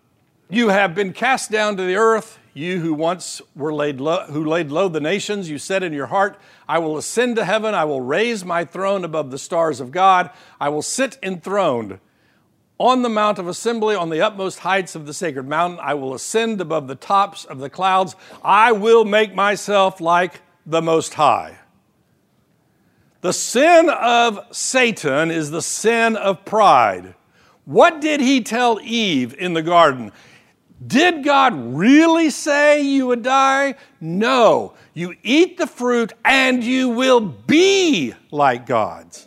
you 0.52 0.70
have 0.70 0.94
been 0.94 1.14
cast 1.14 1.50
down 1.50 1.78
to 1.78 1.84
the 1.84 1.96
earth, 1.96 2.38
you 2.54 2.80
who 2.80 2.94
once 2.94 3.42
were 3.56 3.74
laid 3.74 4.00
low, 4.00 4.26
who 4.26 4.46
laid 4.46 4.70
low 4.70 4.88
the 4.88 5.02
nations. 5.02 5.50
You 5.50 5.58
said 5.58 5.82
in 5.82 5.94
your 5.94 6.06
heart, 6.06 6.40
I 6.70 6.78
will 6.78 6.96
ascend 6.96 7.38
to 7.38 7.44
heaven, 7.44 7.74
I 7.74 7.86
will 7.86 8.02
raise 8.02 8.46
my 8.46 8.66
throne 8.66 9.04
above 9.04 9.32
the 9.32 9.40
stars 9.40 9.80
of 9.80 9.90
God, 9.90 10.30
I 10.62 10.70
will 10.70 10.84
sit 10.84 11.18
enthroned 11.24 12.00
on 12.84 13.02
the 13.02 13.08
Mount 13.08 13.40
of 13.40 13.48
Assembly, 13.48 13.96
on 13.96 14.10
the 14.10 14.20
utmost 14.20 14.60
heights 14.60 14.94
of 14.94 15.06
the 15.06 15.14
sacred 15.14 15.48
mountain, 15.48 15.80
I 15.82 15.94
will 15.94 16.14
ascend 16.14 16.60
above 16.60 16.90
the 16.90 16.96
tops 16.96 17.46
of 17.46 17.60
the 17.60 17.70
clouds. 17.70 18.14
I 18.44 18.74
will 18.74 19.06
make 19.06 19.34
myself 19.34 20.02
like 20.02 20.42
the 20.66 20.82
Most 20.82 21.14
High. 21.14 21.60
The 23.22 23.32
sin 23.32 23.90
of 23.90 24.38
Satan 24.52 25.32
is 25.32 25.50
the 25.50 25.62
sin 25.62 26.18
of 26.18 26.44
pride. 26.44 27.16
What 27.64 28.02
did 28.02 28.20
he 28.20 28.42
tell 28.42 28.82
Eve 28.84 29.34
in 29.40 29.54
the 29.54 29.62
garden? 29.62 30.12
Did 30.86 31.24
God 31.24 31.54
really 31.56 32.30
say 32.30 32.82
you 32.82 33.08
would 33.08 33.24
die? 33.24 33.76
No. 34.02 34.74
You 34.94 35.16
eat 35.24 35.58
the 35.58 35.68
fruit 35.68 36.12
and 36.26 36.62
you 36.62 36.90
will 36.90 37.22
be 37.22 38.14
like 38.30 38.66
gods. 38.66 39.26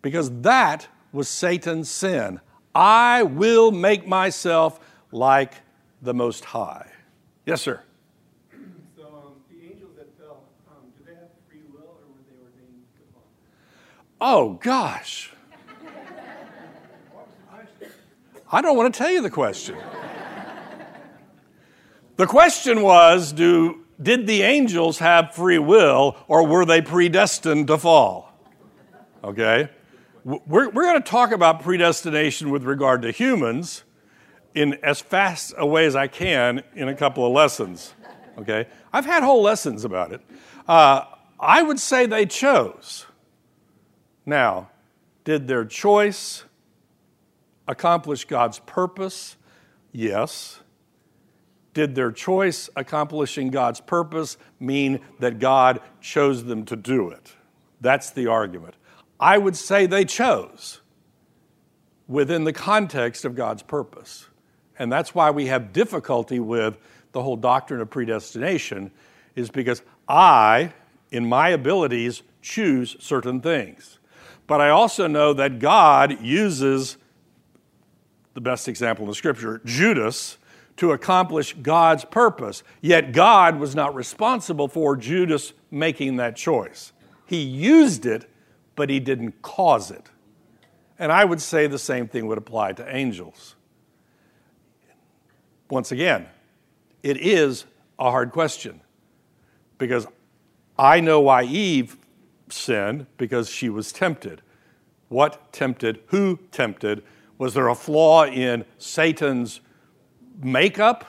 Because 0.00 0.30
that 0.40 0.88
was 1.12 1.28
Satan's 1.28 1.90
sin. 1.90 2.40
I 2.74 3.22
will 3.22 3.72
make 3.72 4.06
myself 4.06 4.78
like 5.10 5.54
the 6.02 6.14
Most 6.14 6.44
High. 6.44 6.90
Yes, 7.44 7.62
sir. 7.62 7.82
So 8.96 9.06
um, 9.06 9.32
the 9.50 9.66
angels 9.66 9.92
that 9.96 10.16
fell, 10.18 10.44
um, 10.68 10.84
did 10.96 11.06
they 11.06 11.18
have 11.18 11.30
free 11.48 11.62
will 11.72 11.80
or 11.80 12.06
were 12.08 12.22
they 12.28 12.36
ordained 12.42 12.84
to 12.96 13.12
fall? 13.12 13.22
Oh, 14.20 14.54
gosh. 14.62 15.32
I 18.52 18.62
don't 18.62 18.76
want 18.76 18.92
to 18.92 18.98
tell 18.98 19.10
you 19.10 19.22
the 19.22 19.30
question. 19.30 19.76
the 22.16 22.26
question 22.26 22.82
was 22.82 23.32
do, 23.32 23.84
Did 24.02 24.26
the 24.26 24.42
angels 24.42 24.98
have 24.98 25.34
free 25.34 25.58
will 25.58 26.16
or 26.26 26.46
were 26.46 26.64
they 26.64 26.82
predestined 26.82 27.68
to 27.68 27.78
fall? 27.78 28.32
Okay? 29.22 29.68
We're, 30.24 30.68
we're 30.70 30.84
going 30.84 31.02
to 31.02 31.08
talk 31.08 31.32
about 31.32 31.62
predestination 31.62 32.50
with 32.50 32.64
regard 32.64 33.02
to 33.02 33.10
humans 33.10 33.84
in 34.54 34.74
as 34.82 35.00
fast 35.00 35.54
a 35.56 35.66
way 35.66 35.86
as 35.86 35.96
I 35.96 36.08
can 36.08 36.62
in 36.74 36.88
a 36.88 36.94
couple 36.94 37.24
of 37.24 37.32
lessons. 37.32 37.94
Okay? 38.38 38.66
I've 38.92 39.06
had 39.06 39.22
whole 39.22 39.42
lessons 39.42 39.84
about 39.84 40.12
it. 40.12 40.20
Uh, 40.68 41.04
I 41.38 41.62
would 41.62 41.78
say 41.78 42.06
they 42.06 42.26
chose. 42.26 43.06
Now, 44.26 44.70
did 45.24 45.48
their 45.48 45.64
choice 45.64 46.44
accomplish 47.66 48.24
God's 48.24 48.58
purpose? 48.60 49.36
Yes. 49.92 50.60
Did 51.72 51.94
their 51.94 52.12
choice 52.12 52.68
accomplishing 52.76 53.50
God's 53.50 53.80
purpose 53.80 54.36
mean 54.58 55.00
that 55.20 55.38
God 55.38 55.80
chose 56.00 56.44
them 56.44 56.64
to 56.66 56.76
do 56.76 57.10
it? 57.10 57.34
That's 57.80 58.10
the 58.10 58.26
argument. 58.26 58.74
I 59.20 59.36
would 59.36 59.54
say 59.54 59.86
they 59.86 60.06
chose 60.06 60.80
within 62.08 62.44
the 62.44 62.52
context 62.52 63.24
of 63.24 63.34
God's 63.36 63.62
purpose. 63.62 64.26
And 64.78 64.90
that's 64.90 65.14
why 65.14 65.30
we 65.30 65.46
have 65.46 65.74
difficulty 65.74 66.40
with 66.40 66.78
the 67.12 67.22
whole 67.22 67.36
doctrine 67.36 67.82
of 67.82 67.90
predestination, 67.90 68.90
is 69.36 69.50
because 69.50 69.82
I, 70.08 70.72
in 71.10 71.28
my 71.28 71.50
abilities, 71.50 72.22
choose 72.40 72.96
certain 72.98 73.40
things. 73.42 73.98
But 74.46 74.62
I 74.62 74.70
also 74.70 75.06
know 75.06 75.34
that 75.34 75.58
God 75.58 76.22
uses 76.22 76.96
the 78.32 78.40
best 78.40 78.68
example 78.68 79.04
in 79.04 79.08
the 79.10 79.14
scripture, 79.14 79.60
Judas, 79.64 80.38
to 80.78 80.92
accomplish 80.92 81.52
God's 81.60 82.06
purpose. 82.06 82.62
Yet 82.80 83.12
God 83.12 83.58
was 83.58 83.74
not 83.74 83.94
responsible 83.94 84.66
for 84.66 84.96
Judas 84.96 85.52
making 85.70 86.16
that 86.16 86.36
choice. 86.36 86.92
He 87.26 87.42
used 87.42 88.06
it, 88.06 88.29
but 88.80 88.88
he 88.88 88.98
didn't 88.98 89.42
cause 89.42 89.90
it. 89.90 90.08
And 90.98 91.12
I 91.12 91.26
would 91.26 91.42
say 91.42 91.66
the 91.66 91.78
same 91.78 92.08
thing 92.08 92.26
would 92.28 92.38
apply 92.38 92.72
to 92.72 92.96
angels. 92.96 93.54
Once 95.68 95.92
again, 95.92 96.26
it 97.02 97.18
is 97.18 97.66
a 97.98 98.10
hard 98.10 98.32
question 98.32 98.80
because 99.76 100.06
I 100.78 101.00
know 101.00 101.20
why 101.20 101.42
Eve 101.42 101.98
sinned 102.48 103.04
because 103.18 103.50
she 103.50 103.68
was 103.68 103.92
tempted. 103.92 104.40
What 105.08 105.52
tempted? 105.52 106.00
Who 106.06 106.38
tempted? 106.50 107.02
Was 107.36 107.52
there 107.52 107.68
a 107.68 107.74
flaw 107.74 108.24
in 108.24 108.64
Satan's 108.78 109.60
makeup, 110.42 111.04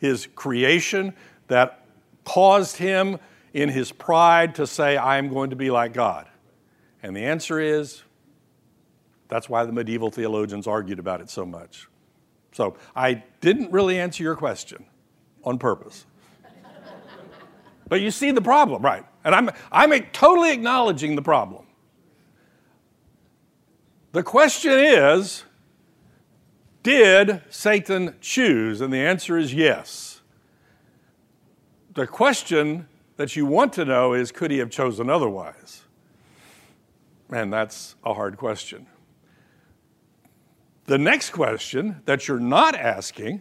his 0.00 0.26
creation, 0.34 1.12
that 1.48 1.84
caused 2.24 2.78
him 2.78 3.18
in 3.52 3.68
his 3.68 3.92
pride 3.92 4.54
to 4.54 4.66
say, 4.66 4.96
I 4.96 5.18
am 5.18 5.28
going 5.28 5.50
to 5.50 5.56
be 5.56 5.70
like 5.70 5.92
God? 5.92 6.30
And 7.04 7.14
the 7.14 7.26
answer 7.26 7.60
is 7.60 8.02
that's 9.28 9.46
why 9.46 9.66
the 9.66 9.72
medieval 9.72 10.10
theologians 10.10 10.66
argued 10.66 10.98
about 10.98 11.20
it 11.20 11.28
so 11.28 11.44
much. 11.44 11.86
So 12.52 12.76
I 12.96 13.22
didn't 13.42 13.70
really 13.70 14.00
answer 14.00 14.22
your 14.22 14.36
question 14.36 14.86
on 15.44 15.58
purpose. 15.58 16.06
but 17.88 18.00
you 18.00 18.10
see 18.10 18.30
the 18.30 18.40
problem, 18.40 18.80
right? 18.80 19.04
And 19.22 19.34
I'm, 19.34 19.50
I'm 19.70 19.92
totally 20.12 20.50
acknowledging 20.50 21.14
the 21.14 21.20
problem. 21.20 21.66
The 24.12 24.22
question 24.22 24.72
is 24.72 25.44
did 26.82 27.42
Satan 27.50 28.14
choose? 28.22 28.80
And 28.80 28.90
the 28.90 28.98
answer 28.98 29.36
is 29.36 29.52
yes. 29.52 30.22
The 31.92 32.06
question 32.06 32.88
that 33.16 33.36
you 33.36 33.44
want 33.44 33.74
to 33.74 33.84
know 33.84 34.14
is 34.14 34.32
could 34.32 34.50
he 34.50 34.56
have 34.56 34.70
chosen 34.70 35.10
otherwise? 35.10 35.83
And 37.30 37.52
that's 37.52 37.96
a 38.04 38.14
hard 38.14 38.36
question. 38.36 38.86
The 40.86 40.98
next 40.98 41.30
question 41.30 42.02
that 42.04 42.28
you're 42.28 42.38
not 42.38 42.74
asking 42.74 43.40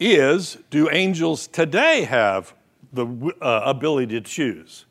is 0.00 0.58
do 0.70 0.90
angels 0.90 1.46
today 1.46 2.02
have 2.02 2.54
the 2.92 3.06
uh, 3.40 3.62
ability 3.64 4.20
to 4.20 4.20
choose? 4.20 4.86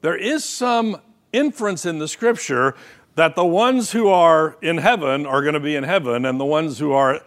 There 0.00 0.16
is 0.16 0.44
some 0.44 1.00
inference 1.32 1.84
in 1.84 1.98
the 1.98 2.08
scripture 2.08 2.74
that 3.14 3.34
the 3.34 3.44
ones 3.44 3.92
who 3.92 4.08
are 4.08 4.56
in 4.62 4.78
heaven 4.78 5.26
are 5.26 5.42
going 5.42 5.54
to 5.54 5.60
be 5.60 5.74
in 5.74 5.84
heaven, 5.84 6.24
and 6.24 6.38
the 6.38 6.44
ones 6.44 6.78
who 6.78 6.92
are, 6.92 7.20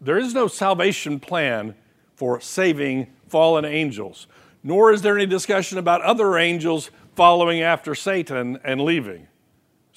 there 0.00 0.18
is 0.18 0.34
no 0.34 0.48
salvation 0.48 1.20
plan 1.20 1.74
for 2.14 2.40
saving 2.40 3.06
fallen 3.28 3.64
angels, 3.64 4.26
nor 4.62 4.92
is 4.92 5.02
there 5.02 5.16
any 5.16 5.26
discussion 5.26 5.78
about 5.78 6.02
other 6.02 6.36
angels 6.36 6.90
following 7.14 7.62
after 7.62 7.94
Satan 7.94 8.58
and 8.64 8.80
leaving. 8.80 9.28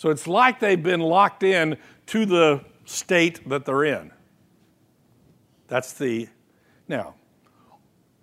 So 0.03 0.10
it's 0.10 0.27
like 0.27 0.60
they've 0.60 0.83
been 0.83 1.00
locked 1.00 1.43
in 1.43 1.77
to 2.07 2.25
the 2.25 2.65
state 2.83 3.48
that 3.48 3.63
they're 3.63 3.86
in. 3.86 4.12
That's 5.70 5.94
the, 5.94 6.27
now, 6.89 7.16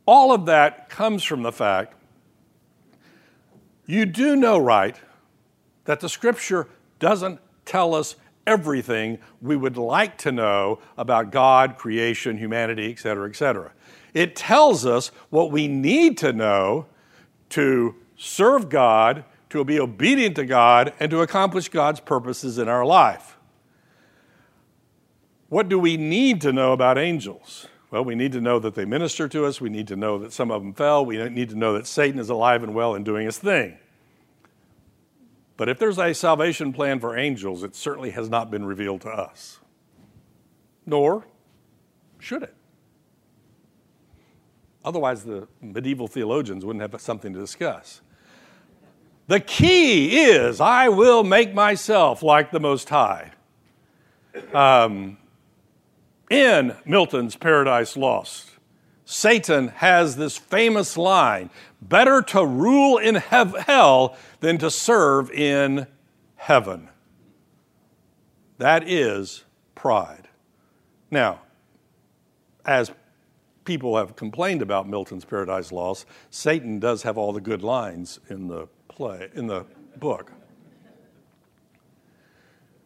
all 0.05 0.31
of 0.31 0.45
that 0.45 0.91
comes 0.91 1.25
from 1.25 1.43
the 1.43 1.53
fact 1.53 1.95
you 3.87 4.05
do 4.05 4.37
know, 4.37 4.59
right, 4.59 4.95
that 5.87 6.01
the 6.01 6.11
scripture 6.11 6.69
doesn't 6.99 7.41
tell 7.65 7.95
us 7.95 8.17
everything 8.47 9.19
we 9.41 9.57
would 9.57 9.79
like 9.79 10.19
to 10.19 10.33
know 10.33 10.81
about 10.99 11.33
God, 11.33 11.79
creation, 11.79 12.37
humanity, 12.37 12.93
etc., 12.93 13.27
etc. 13.27 13.73
It 14.13 14.37
tells 14.37 14.85
us 14.85 15.13
what 15.31 15.51
we 15.51 15.67
need 15.67 16.19
to 16.19 16.35
know 16.35 16.85
to 17.49 17.95
serve 18.19 18.69
God, 18.69 19.25
to 19.51 19.65
be 19.65 19.79
obedient 19.79 20.37
to 20.37 20.45
God, 20.45 20.93
and 20.99 21.11
to 21.11 21.21
accomplish 21.21 21.69
God's 21.69 22.01
purposes 22.01 22.59
in 22.59 22.69
our 22.69 22.85
life. 22.85 23.37
What 25.49 25.69
do 25.69 25.79
we 25.79 25.97
need 25.97 26.41
to 26.43 26.53
know 26.53 26.73
about 26.73 26.97
angels? 26.97 27.67
Well, 27.91 28.05
we 28.05 28.15
need 28.15 28.31
to 28.33 28.41
know 28.41 28.61
that 28.61 28.77
they 28.77 28.85
minister 28.85 29.27
to 29.29 29.45
us. 29.47 29.61
We 29.61 29.69
need 29.69 29.89
to 29.89 29.97
know 29.97 30.19
that 30.19 30.33
some 30.33 30.53
of 30.53 30.63
them 30.63 30.73
fell. 30.73 31.05
We 31.05 31.29
need 31.29 31.49
to 31.49 31.57
know 31.57 31.73
that 31.75 31.89
Satan 31.89 32.21
is 32.21 32.31
alive 32.31 32.63
and 32.63 32.73
well 32.73 32.95
and 32.95 33.05
doing 33.05 33.27
his 33.27 33.39
thing. 33.39 33.79
But 35.57 35.69
if 35.69 35.79
there's 35.79 35.99
a 35.99 36.15
salvation 36.15 36.73
plan 36.73 37.01
for 37.01 37.19
angels, 37.19 37.65
it 37.65 37.75
certainly 37.75 38.11
has 38.11 38.31
not 38.31 38.51
been 38.51 38.65
revealed 38.65 39.01
to 39.03 39.09
us. 39.11 39.59
Nor 40.87 41.27
should 42.21 42.45
it. 42.45 42.55
Otherwise, 44.85 45.25
the 45.25 45.49
medieval 45.61 46.07
theologians 46.07 46.65
wouldn't 46.65 46.81
have 46.81 46.99
something 47.01 47.33
to 47.35 47.41
discuss. 47.41 48.01
The 49.31 49.39
key 49.39 50.19
is 50.23 50.61
I 50.61 50.89
will 50.89 51.23
make 51.23 51.55
myself 51.55 52.21
like 52.21 52.51
the 52.51 52.59
Most 52.59 52.89
High. 52.89 53.31
Um, 54.53 55.19
in 56.29 56.75
Milton's 56.85 57.37
Paradise 57.37 57.97
Lost, 57.97 58.51
Satan 59.05 59.69
has 59.69 60.17
this 60.17 60.37
famous 60.37 60.97
line 60.97 61.49
better 61.81 62.23
to 62.23 62.45
rule 62.45 62.99
in 62.99 63.15
hell 63.15 64.17
than 64.41 64.59
to 64.59 64.69
serve 64.69 65.31
in 65.31 65.87
heaven. 66.35 66.89
That 68.59 68.83
is 68.89 69.45
pride. 69.77 70.27
Now, 71.09 71.43
as 72.65 72.91
people 73.65 73.97
have 73.97 74.17
complained 74.17 74.61
about 74.61 74.89
Milton's 74.89 75.25
Paradise 75.25 75.71
Lost, 75.71 76.05
Satan 76.31 76.81
does 76.81 77.05
have 77.05 77.17
all 77.17 77.33
the 77.33 77.41
good 77.41 77.63
lines 77.63 78.19
in 78.29 78.49
the 78.49 78.67
play, 79.01 79.31
in 79.35 79.47
the 79.47 79.65
book. 79.97 80.31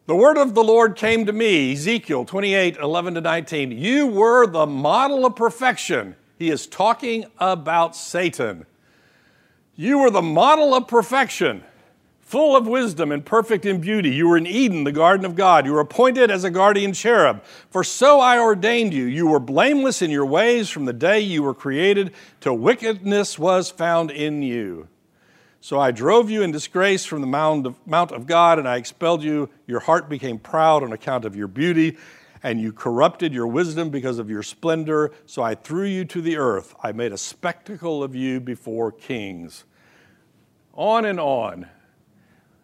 The 0.07 0.15
word 0.15 0.37
of 0.37 0.53
the 0.53 0.63
Lord 0.63 0.95
came 0.95 1.25
to 1.25 1.33
me, 1.33 1.73
Ezekiel 1.73 2.23
28 2.23 2.77
11 2.77 3.15
to 3.15 3.21
19. 3.21 3.71
You 3.71 4.07
were 4.07 4.47
the 4.47 4.65
model 4.65 5.25
of 5.25 5.35
perfection. 5.35 6.15
He 6.39 6.49
is 6.49 6.67
talking 6.67 7.25
about 7.37 7.97
Satan. 7.97 8.65
You 9.75 9.97
were 9.97 10.09
the 10.09 10.21
model 10.21 10.73
of 10.73 10.87
perfection, 10.87 11.65
full 12.21 12.55
of 12.55 12.65
wisdom 12.65 13.11
and 13.11 13.25
perfect 13.25 13.65
in 13.65 13.81
beauty. 13.81 14.11
You 14.11 14.29
were 14.29 14.37
in 14.37 14.47
Eden, 14.47 14.85
the 14.85 14.93
garden 14.93 15.25
of 15.25 15.35
God. 15.35 15.65
You 15.65 15.73
were 15.73 15.81
appointed 15.81 16.31
as 16.31 16.45
a 16.45 16.49
guardian 16.49 16.93
cherub. 16.93 17.43
For 17.69 17.83
so 17.83 18.21
I 18.21 18.39
ordained 18.39 18.93
you. 18.93 19.03
You 19.03 19.27
were 19.27 19.41
blameless 19.41 20.01
in 20.01 20.11
your 20.11 20.25
ways 20.25 20.69
from 20.69 20.85
the 20.85 20.93
day 20.93 21.19
you 21.19 21.43
were 21.43 21.53
created 21.53 22.13
till 22.39 22.57
wickedness 22.57 23.37
was 23.37 23.69
found 23.69 24.11
in 24.11 24.41
you. 24.43 24.87
So 25.65 25.79
I 25.79 25.89
drove 25.89 26.29
you 26.29 26.43
in 26.43 26.51
disgrace 26.51 27.05
from 27.05 27.21
the 27.21 27.27
mount 27.27 27.65
of, 27.65 27.75
mount 27.87 28.11
of 28.11 28.27
God, 28.27 28.59
and 28.59 28.67
I 28.67 28.75
expelled 28.75 29.23
you. 29.23 29.49
Your 29.65 29.79
heart 29.79 30.07
became 30.09 30.37
proud 30.37 30.83
on 30.83 30.93
account 30.93 31.25
of 31.25 31.35
your 31.35 31.47
beauty, 31.47 31.97
and 32.43 32.61
you 32.61 32.71
corrupted 32.71 33.33
your 33.33 33.47
wisdom 33.47 33.89
because 33.89 34.19
of 34.19 34.29
your 34.29 34.43
splendor. 34.43 35.11
So 35.25 35.41
I 35.41 35.55
threw 35.55 35.85
you 35.85 36.05
to 36.05 36.21
the 36.21 36.37
earth. 36.37 36.75
I 36.83 36.91
made 36.91 37.11
a 37.11 37.17
spectacle 37.17 38.03
of 38.03 38.13
you 38.13 38.39
before 38.39 38.91
kings. 38.91 39.63
On 40.75 41.03
and 41.03 41.19
on. 41.19 41.67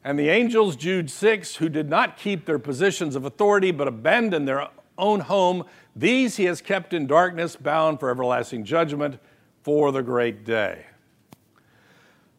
And 0.03 0.19
the 0.19 0.29
angels, 0.29 0.75
Jude 0.75 1.09
6, 1.09 1.55
who 1.55 1.69
did 1.69 1.89
not 1.89 2.17
keep 2.17 2.45
their 2.45 2.59
positions 2.59 3.15
of 3.15 3.25
authority 3.25 3.71
but 3.71 3.87
abandoned 3.87 4.47
their 4.47 4.67
own 4.99 5.21
home, 5.21 5.65
these 5.95 6.37
he 6.37 6.43
has 6.43 6.61
kept 6.61 6.93
in 6.93 7.07
darkness, 7.07 7.55
bound 7.55 7.99
for 7.99 8.11
everlasting 8.11 8.63
judgment 8.63 9.17
for 9.63 9.91
the 9.91 10.03
great 10.03 10.45
day. 10.45 10.85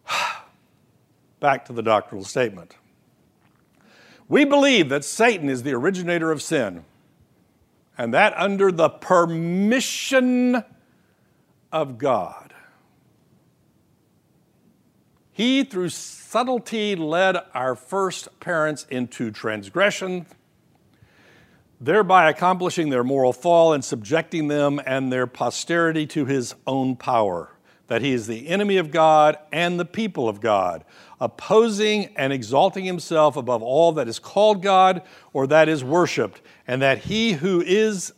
Back 1.43 1.65
to 1.65 1.73
the 1.73 1.83
doctrinal 1.83 2.25
statement. 2.25 2.77
We 4.29 4.45
believe 4.45 4.89
that 4.91 5.05
Satan 5.05 5.49
is 5.49 5.65
the 5.65 5.73
originator 5.73 6.31
of 6.31 6.41
sin, 6.41 6.85
and 7.99 8.15
that 8.15 8.33
under 8.37 8.71
the 8.71 8.89
permission 8.89 10.63
of 11.73 11.99
God. 11.99 12.55
He, 15.33 15.65
through 15.65 15.89
subtlety, 15.89 16.95
led 16.95 17.39
our 17.55 17.75
first 17.75 18.29
parents 18.39 18.87
into 18.89 19.33
transgression. 19.33 20.27
thereby 21.83 22.31
accomplishing 22.31 22.91
their 22.91 23.03
moral 23.03 23.33
fall 23.33 23.73
and 23.73 23.85
subjecting 23.85 24.47
them 24.47 24.81
and 24.87 25.13
their 25.13 25.27
posterity 25.27 26.07
to 26.07 26.25
his 26.25 26.55
own 26.65 26.95
power, 26.95 27.51
that 27.89 28.03
he 28.03 28.13
is 28.13 28.27
the 28.27 28.49
enemy 28.49 28.77
of 28.77 28.91
God 28.91 29.37
and 29.53 29.79
the 29.79 29.85
people 29.85 30.29
of 30.29 30.41
God, 30.41 30.85
opposing 31.21 32.15
and 32.17 32.33
exalting 32.33 32.85
himself 32.85 33.37
above 33.37 33.63
all 33.63 33.93
that 33.93 34.09
is 34.09 34.19
called 34.19 34.63
God 34.63 35.03
or 35.33 35.47
that 35.47 35.69
is 35.69 35.85
worshiped, 35.85 36.41
and 36.67 36.81
that 36.83 36.99
he 36.99 37.33
who 37.33 37.61
is 37.61 38.13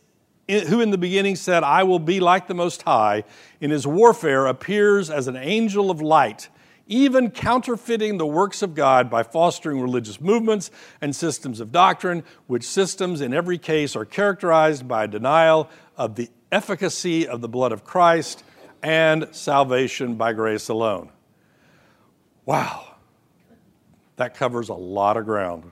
who 0.47 0.79
in 0.79 0.91
the 0.91 0.97
beginning 0.97 1.35
said, 1.35 1.63
I 1.63 1.81
will 1.81 1.97
be 1.97 2.19
like 2.19 2.47
the 2.47 2.53
Most 2.53 2.83
High, 2.83 3.23
in 3.59 3.71
his 3.71 3.87
warfare 3.87 4.45
appears 4.45 5.09
as 5.09 5.27
an 5.27 5.35
angel 5.35 5.89
of 5.89 6.01
light 6.01 6.49
even 6.87 7.31
counterfeiting 7.31 8.17
the 8.17 8.25
works 8.25 8.61
of 8.61 8.75
God 8.75 9.09
by 9.09 9.23
fostering 9.23 9.81
religious 9.81 10.21
movements 10.21 10.69
and 11.01 11.15
systems 11.15 11.59
of 11.59 11.71
doctrine, 11.71 12.23
which 12.47 12.63
systems 12.63 13.21
in 13.21 13.33
every 13.33 13.57
case 13.57 13.95
are 13.95 14.05
characterized 14.05 14.87
by 14.87 15.07
denial 15.07 15.69
of 15.97 16.15
the 16.15 16.29
efficacy 16.51 17.27
of 17.27 17.41
the 17.41 17.49
blood 17.49 17.71
of 17.71 17.83
Christ 17.83 18.43
and 18.85 19.27
salvation 19.31 20.13
by 20.13 20.31
grace 20.31 20.69
alone. 20.69 21.09
Wow, 22.45 22.97
that 24.17 24.35
covers 24.35 24.69
a 24.69 24.75
lot 24.75 25.17
of 25.17 25.25
ground. 25.25 25.71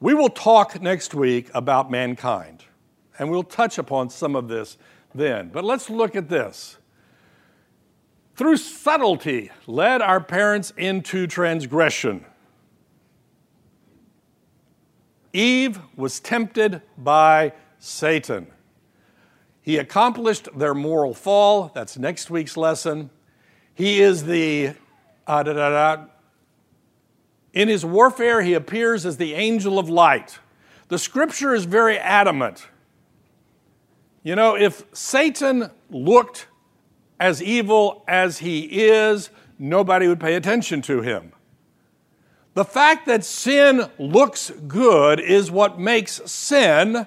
We 0.00 0.12
will 0.12 0.28
talk 0.28 0.82
next 0.82 1.14
week 1.14 1.48
about 1.54 1.90
mankind, 1.90 2.62
and 3.18 3.30
we'll 3.30 3.42
touch 3.42 3.78
upon 3.78 4.10
some 4.10 4.36
of 4.36 4.48
this 4.48 4.76
then. 5.14 5.48
But 5.48 5.64
let's 5.64 5.88
look 5.88 6.14
at 6.14 6.28
this 6.28 6.76
through 8.36 8.58
subtlety, 8.58 9.50
led 9.66 10.02
our 10.02 10.20
parents 10.20 10.74
into 10.76 11.26
transgression. 11.26 12.26
Eve 15.32 15.80
was 15.96 16.20
tempted 16.20 16.82
by 16.98 17.54
Satan. 17.78 18.48
He 19.64 19.78
accomplished 19.78 20.46
their 20.54 20.74
moral 20.74 21.14
fall. 21.14 21.72
That's 21.74 21.96
next 21.96 22.28
week's 22.28 22.54
lesson. 22.54 23.08
He 23.74 24.02
is 24.02 24.24
the. 24.24 24.74
Uh, 25.26 25.42
da, 25.42 25.54
da, 25.54 25.70
da. 25.70 26.04
In 27.54 27.68
his 27.68 27.82
warfare, 27.82 28.42
he 28.42 28.52
appears 28.52 29.06
as 29.06 29.16
the 29.16 29.32
angel 29.32 29.78
of 29.78 29.88
light. 29.88 30.38
The 30.88 30.98
scripture 30.98 31.54
is 31.54 31.64
very 31.64 31.98
adamant. 31.98 32.66
You 34.22 34.36
know, 34.36 34.54
if 34.54 34.84
Satan 34.92 35.70
looked 35.88 36.46
as 37.18 37.42
evil 37.42 38.04
as 38.06 38.40
he 38.40 38.60
is, 38.64 39.30
nobody 39.58 40.08
would 40.08 40.20
pay 40.20 40.34
attention 40.34 40.82
to 40.82 41.00
him. 41.00 41.32
The 42.52 42.66
fact 42.66 43.06
that 43.06 43.24
sin 43.24 43.88
looks 43.98 44.50
good 44.68 45.20
is 45.20 45.50
what 45.50 45.78
makes 45.78 46.20
sin 46.30 47.06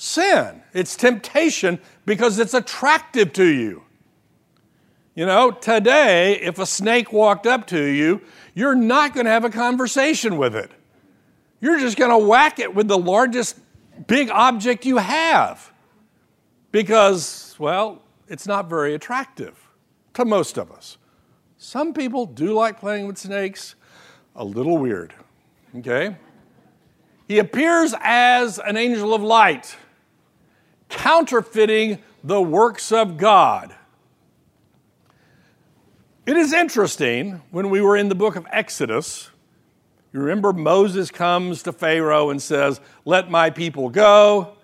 sin. 0.00 0.62
It's 0.72 0.96
temptation 0.96 1.78
because 2.06 2.38
it's 2.38 2.54
attractive 2.54 3.34
to 3.34 3.44
you. 3.44 3.82
You 5.14 5.26
know, 5.26 5.50
today, 5.50 6.40
if 6.40 6.58
a 6.58 6.64
snake 6.64 7.12
walked 7.12 7.46
up 7.46 7.66
to 7.66 7.82
you, 7.82 8.22
you're 8.54 8.74
not 8.74 9.12
going 9.12 9.26
to 9.26 9.30
have 9.30 9.44
a 9.44 9.50
conversation 9.50 10.38
with 10.38 10.56
it. 10.56 10.70
You're 11.60 11.78
just 11.78 11.98
going 11.98 12.10
to 12.10 12.26
whack 12.26 12.58
it 12.58 12.74
with 12.74 12.88
the 12.88 12.96
largest 12.96 13.58
big 14.06 14.30
object 14.30 14.86
you 14.86 14.96
have 14.96 15.70
because, 16.72 17.54
well, 17.58 18.00
it's 18.26 18.46
not 18.46 18.70
very 18.70 18.94
attractive 18.94 19.68
to 20.14 20.24
most 20.24 20.56
of 20.56 20.72
us. 20.72 20.96
Some 21.58 21.92
people 21.92 22.24
do 22.24 22.54
like 22.54 22.80
playing 22.80 23.06
with 23.06 23.18
snakes, 23.18 23.74
a 24.34 24.44
little 24.44 24.78
weird. 24.78 25.12
Okay? 25.76 26.16
He 27.28 27.38
appears 27.38 27.94
as 28.00 28.58
an 28.58 28.78
angel 28.78 29.12
of 29.12 29.22
light, 29.22 29.76
counterfeiting 30.90 31.98
the 32.22 32.42
works 32.42 32.92
of 32.92 33.16
God. 33.16 33.74
It 36.26 36.36
is 36.36 36.52
interesting 36.52 37.42
when 37.50 37.70
we 37.70 37.80
were 37.80 37.96
in 37.96 38.08
the 38.08 38.14
book 38.14 38.36
of 38.36 38.46
Exodus. 38.50 39.30
You 40.12 40.20
remember 40.20 40.52
Moses 40.52 41.10
comes 41.10 41.62
to 41.62 41.72
Pharaoh 41.72 42.30
and 42.30 42.42
says, 42.42 42.80
Let 43.04 43.30
my 43.30 43.50
people 43.50 43.88
go. 43.88 44.56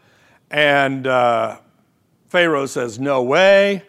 And 0.51 1.07
uh, 1.07 1.59
Pharaoh 2.29 2.67
says, 2.67 2.99
No 2.99 3.23
way. 3.23 3.83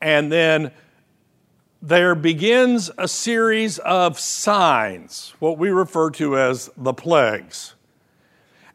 And 0.00 0.32
then 0.32 0.72
there 1.80 2.14
begins 2.14 2.90
a 2.96 3.08
series 3.08 3.78
of 3.78 4.18
signs, 4.18 5.34
what 5.38 5.58
we 5.58 5.70
refer 5.70 6.10
to 6.10 6.38
as 6.38 6.70
the 6.76 6.92
plagues. 6.92 7.74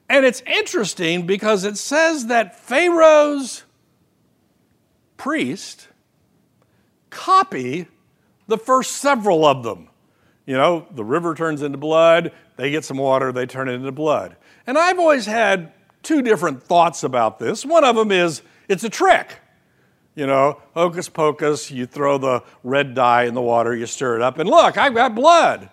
And 0.10 0.26
it's 0.26 0.41
interesting 0.46 1.26
because 1.26 1.63
it 1.63 1.78
says 1.78 2.28
that 2.28 2.60
Pharaoh's 2.60 3.63
priest 5.17 5.88
copy 7.10 7.88
the 8.48 8.58
first 8.58 8.98
several 8.98 9.46
of 9.46 9.63
them. 9.63 9.89
You 10.46 10.56
know, 10.56 10.88
the 10.91 11.04
river 11.04 11.36
turns 11.36 11.62
into 11.62 11.78
blood, 11.78 12.32
they 12.56 12.72
get 12.72 12.86
some 12.86 12.98
water, 12.98 13.32
they 13.32 13.46
turn 13.46 13.67
it 13.67 13.74
into 13.74 13.91
blood. 13.91 14.38
And 14.65 14.78
I've 14.78 14.98
always 14.98 15.26
had 15.26 15.74
two 16.04 16.22
different 16.22 16.63
thoughts 16.63 17.04
about 17.04 17.38
this. 17.38 17.65
One 17.65 17.84
of 17.84 17.96
them 17.96 18.12
is 18.12 18.41
it's 18.70 18.86
a 18.86 18.89
trick. 18.89 19.39
You 20.15 20.26
know, 20.26 20.62
hocus 20.74 21.10
pocus, 21.10 21.70
you 21.70 21.86
throw 21.86 22.17
the 22.17 22.43
red 22.63 22.96
dye 22.96 23.24
in 23.24 23.34
the 23.34 23.41
water, 23.41 23.76
you 23.76 23.86
stir 23.86 24.15
it 24.15 24.22
up, 24.22 24.39
and 24.39 24.50
look, 24.50 24.78
I've 24.78 24.96
got 24.96 25.13
blood. 25.13 25.70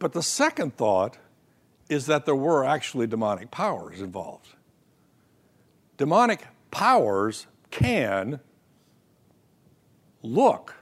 But 0.00 0.12
the 0.12 0.22
second 0.22 0.76
thought 0.76 1.18
is 1.88 2.06
that 2.06 2.24
there 2.24 2.34
were 2.34 2.64
actually 2.64 3.06
demonic 3.06 3.50
powers 3.50 4.00
involved. 4.00 4.48
Demonic 5.98 6.46
powers 6.70 7.46
can 7.70 8.40
look 10.22 10.74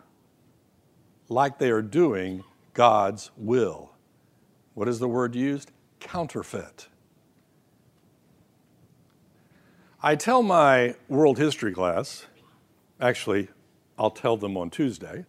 like 1.29 1.59
they 1.59 1.71
are 1.71 1.83
doing 1.83 2.45
God's 2.75 3.31
will. 3.37 3.91
What 4.75 4.89
is 4.89 5.01
the 5.01 5.09
word 5.09 5.35
used? 5.35 5.73
Counterfeit. 5.99 6.89
I 10.01 10.15
tell 10.15 10.45
my 10.45 10.95
world 11.09 11.39
history 11.39 11.73
class, 11.73 12.27
actually, 13.01 13.49
I'll 13.99 14.13
tell 14.13 14.37
them 14.37 14.57
on 14.57 14.71
Tuesday, 14.71 15.25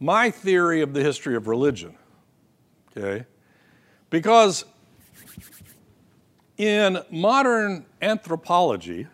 my 0.00 0.30
theory 0.30 0.80
of 0.80 0.94
the 0.94 1.02
history 1.02 1.36
of 1.36 1.46
religion. 1.46 1.94
Okay? 2.96 3.26
Because 4.08 4.64
in 6.56 6.98
modern 7.10 7.86
anthropology, 8.02 9.06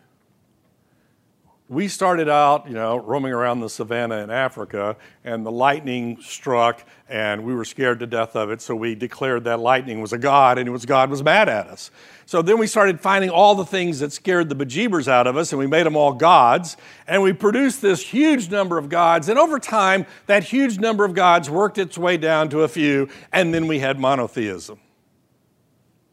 we 1.69 1.89
started 1.89 2.29
out, 2.29 2.69
you 2.69 2.75
know, 2.75 2.97
roaming 2.97 3.33
around 3.33 3.61
the 3.61 3.69
savannah 3.69 4.19
in 4.19 4.31
Africa, 4.31 4.97
and 5.25 5.45
the 5.45 5.51
lightning 5.51 6.17
struck, 6.21 6.85
and 7.09 7.43
we 7.45 7.55
were 7.55 7.65
scared 7.65 7.99
to 8.01 8.07
death 8.07 8.37
of 8.37 8.51
it, 8.51 8.61
so 8.63 8.77
we 8.77 8.95
declared 8.95 9.43
that 9.45 9.59
lightning 9.59 10.01
was 10.01 10.13
a 10.13 10.19
god, 10.19 10.59
and 10.59 10.69
it 10.69 10.71
was 10.71 10.87
God 10.87 11.11
was 11.11 11.25
mad 11.25 11.49
at 11.49 11.67
us. 11.67 11.91
So 12.25 12.41
then 12.41 12.59
we 12.59 12.69
started 12.69 13.01
finding 13.01 13.31
all 13.31 13.57
the 13.57 13.65
things 13.65 13.99
that 13.99 14.13
scared 14.13 14.49
the 14.49 14.55
bejeebers 14.55 15.09
out 15.09 15.27
of 15.27 15.37
us, 15.37 15.53
and 15.53 15.59
we 15.59 15.67
made 15.67 15.87
them 15.87 15.97
all 15.97 16.13
gods, 16.13 16.77
and 17.09 17.21
we 17.21 17.33
produced 17.33 17.83
this 17.83 18.01
huge 18.01 18.49
number 18.49 18.79
of 18.79 18.89
gods, 18.89 19.29
and 19.29 19.37
over 19.37 19.59
time, 19.59 20.07
that 20.27 20.45
huge 20.45 20.79
number 20.79 21.05
of 21.05 21.15
gods 21.15 21.51
worked 21.51 21.79
its 21.79 21.99
way 21.99 22.17
down 22.17 22.49
to 22.51 22.63
a 22.63 22.69
few, 22.69 23.09
and 23.33 23.53
then 23.53 23.67
we 23.67 23.81
had 23.81 23.99
monotheism. 23.99 24.79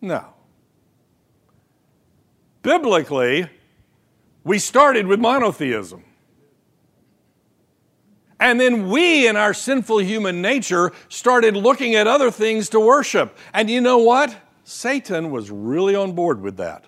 No. 0.02 0.26
Biblically, 2.64 3.50
we 4.44 4.60
started 4.60 5.08
with 5.08 5.20
monotheism. 5.20 6.04
And 8.40 8.60
then 8.60 8.90
we, 8.90 9.28
in 9.28 9.38
our 9.38 9.54
sinful 9.54 10.00
human 10.00 10.42
nature, 10.42 10.92
started 11.08 11.56
looking 11.56 11.96
at 11.96 12.08
other 12.08 12.30
things 12.30 12.68
to 12.70 12.80
worship. 12.80 13.38
And 13.54 13.70
you 13.70 13.80
know 13.80 14.00
what? 14.00 14.36
Satan 14.66 15.32
was 15.32 15.50
really 15.50 15.96
on 15.96 16.12
board 16.12 16.42
with 16.42 16.58
that. 16.58 16.86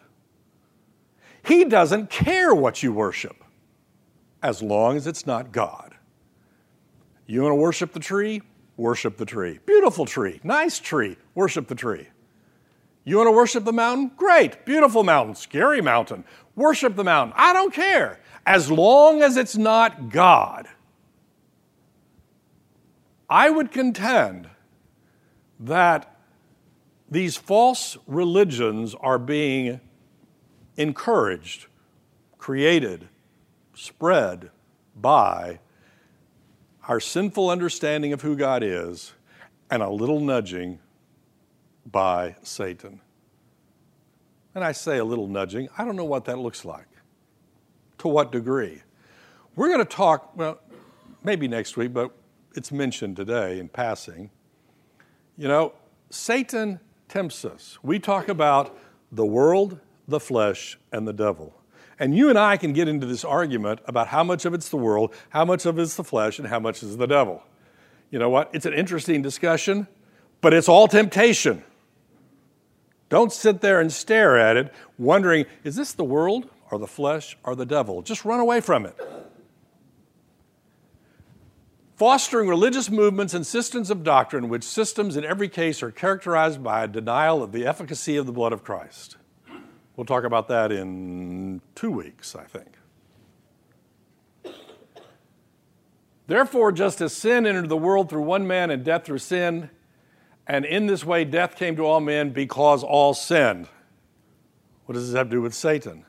He 1.45 1.63
doesn't 1.63 2.09
care 2.09 2.53
what 2.53 2.83
you 2.83 2.91
worship 2.91 3.43
as 4.41 4.61
long 4.61 4.97
as 4.97 5.07
it's 5.07 5.25
not 5.25 5.51
God. 5.51 5.95
You 7.25 7.41
want 7.41 7.51
to 7.51 7.55
worship 7.55 7.93
the 7.93 7.99
tree? 7.99 8.41
Worship 8.77 9.17
the 9.17 9.25
tree. 9.25 9.59
Beautiful 9.65 10.05
tree, 10.05 10.41
nice 10.43 10.79
tree, 10.79 11.17
worship 11.33 11.67
the 11.67 11.75
tree. 11.75 12.07
You 13.05 13.17
want 13.17 13.27
to 13.27 13.31
worship 13.31 13.63
the 13.63 13.71
mountain? 13.71 14.11
Great, 14.17 14.65
beautiful 14.65 15.03
mountain, 15.03 15.35
scary 15.35 15.79
mountain. 15.79 16.25
Worship 16.55 16.95
the 16.95 17.03
mountain. 17.03 17.33
I 17.37 17.53
don't 17.53 17.73
care. 17.73 18.19
As 18.45 18.71
long 18.71 19.21
as 19.21 19.37
it's 19.37 19.55
not 19.55 20.09
God. 20.09 20.67
I 23.29 23.49
would 23.49 23.71
contend 23.71 24.49
that 25.59 26.19
these 27.09 27.37
false 27.37 27.97
religions 28.07 28.95
are 28.99 29.19
being 29.19 29.79
encouraged, 30.75 31.67
created, 32.39 33.07
spread 33.75 34.49
by 34.95 35.59
our 36.87 36.99
sinful 36.99 37.49
understanding 37.49 38.13
of 38.13 38.21
who 38.21 38.35
God 38.35 38.63
is 38.63 39.13
and 39.69 39.83
a 39.83 39.89
little 39.89 40.19
nudging 40.19 40.79
by 41.85 42.35
Satan. 42.43 43.01
And 44.53 44.63
I 44.63 44.71
say 44.71 44.97
a 44.97 45.05
little 45.05 45.27
nudging, 45.27 45.69
I 45.77 45.83
don't 45.83 45.95
know 45.95 46.05
what 46.05 46.25
that 46.25 46.39
looks 46.39 46.65
like. 46.65 46.87
To 47.99 48.07
what 48.07 48.31
degree? 48.31 48.81
We're 49.55 49.67
going 49.67 49.79
to 49.79 49.85
talk, 49.85 50.35
well, 50.35 50.59
maybe 51.23 51.47
next 51.47 51.77
week, 51.77 51.93
but 51.93 52.11
it's 52.55 52.71
mentioned 52.71 53.15
today 53.15 53.59
in 53.59 53.67
passing. 53.67 54.29
You 55.37 55.47
know, 55.47 55.73
Satan 56.09 56.79
tempts 57.09 57.43
us. 57.45 57.77
We 57.83 57.99
talk 57.99 58.29
about 58.29 58.77
the 59.11 59.25
world, 59.25 59.79
the 60.07 60.19
flesh, 60.19 60.77
and 60.91 61.07
the 61.07 61.13
devil. 61.13 61.53
And 61.99 62.15
you 62.15 62.29
and 62.29 62.37
I 62.37 62.57
can 62.57 62.73
get 62.73 62.87
into 62.87 63.05
this 63.05 63.23
argument 63.23 63.79
about 63.85 64.07
how 64.07 64.23
much 64.23 64.45
of 64.45 64.53
it's 64.53 64.69
the 64.69 64.77
world, 64.77 65.13
how 65.29 65.45
much 65.45 65.65
of 65.65 65.79
it's 65.79 65.95
the 65.95 66.03
flesh, 66.03 66.39
and 66.39 66.47
how 66.47 66.59
much 66.59 66.83
is 66.83 66.97
the 66.97 67.07
devil. 67.07 67.43
You 68.09 68.19
know 68.19 68.29
what? 68.29 68.49
It's 68.53 68.65
an 68.65 68.73
interesting 68.73 69.21
discussion, 69.21 69.87
but 70.41 70.53
it's 70.53 70.69
all 70.69 70.87
temptation. 70.87 71.63
Don't 73.09 73.31
sit 73.31 73.61
there 73.61 73.79
and 73.79 73.91
stare 73.91 74.37
at 74.37 74.57
it, 74.57 74.73
wondering, 74.97 75.45
is 75.63 75.75
this 75.75 75.93
the 75.93 76.03
world 76.03 76.49
or 76.71 76.79
the 76.79 76.87
flesh 76.87 77.37
or 77.43 77.55
the 77.55 77.65
devil? 77.65 78.01
Just 78.01 78.25
run 78.25 78.39
away 78.39 78.61
from 78.61 78.85
it. 78.85 78.95
Fostering 81.95 82.49
religious 82.49 82.89
movements 82.89 83.33
and 83.33 83.47
systems 83.47 83.89
of 83.89 84.03
doctrine, 84.03 84.49
which 84.49 84.63
systems 84.63 85.15
in 85.15 85.23
every 85.23 85.47
case 85.47 85.81
are 85.81 85.91
characterized 85.91 86.61
by 86.61 86.83
a 86.83 86.87
denial 86.87 87.41
of 87.41 87.53
the 87.53 87.65
efficacy 87.65 88.17
of 88.17 88.25
the 88.25 88.33
blood 88.33 88.51
of 88.51 88.63
Christ. 88.63 89.15
We'll 89.95 90.05
talk 90.05 90.25
about 90.25 90.49
that 90.49 90.73
in 90.73 91.61
two 91.73 91.91
weeks, 91.91 92.35
I 92.35 92.43
think. 92.43 92.67
Therefore, 96.27 96.71
just 96.71 96.99
as 97.01 97.13
sin 97.13 97.45
entered 97.45 97.69
the 97.69 97.77
world 97.77 98.09
through 98.09 98.23
one 98.23 98.45
man 98.45 98.71
and 98.71 98.83
death 98.83 99.05
through 99.05 99.19
sin, 99.19 99.69
and 100.47 100.65
in 100.65 100.87
this 100.87 101.03
way 101.03 101.25
death 101.25 101.55
came 101.55 101.75
to 101.75 101.85
all 101.85 101.99
men 101.99 102.31
because 102.31 102.83
all 102.83 103.13
sinned. 103.13 103.67
What 104.85 104.93
does 104.93 105.07
this 105.07 105.17
have 105.17 105.27
to 105.27 105.35
do 105.35 105.41
with 105.41 105.53
Satan? 105.53 106.05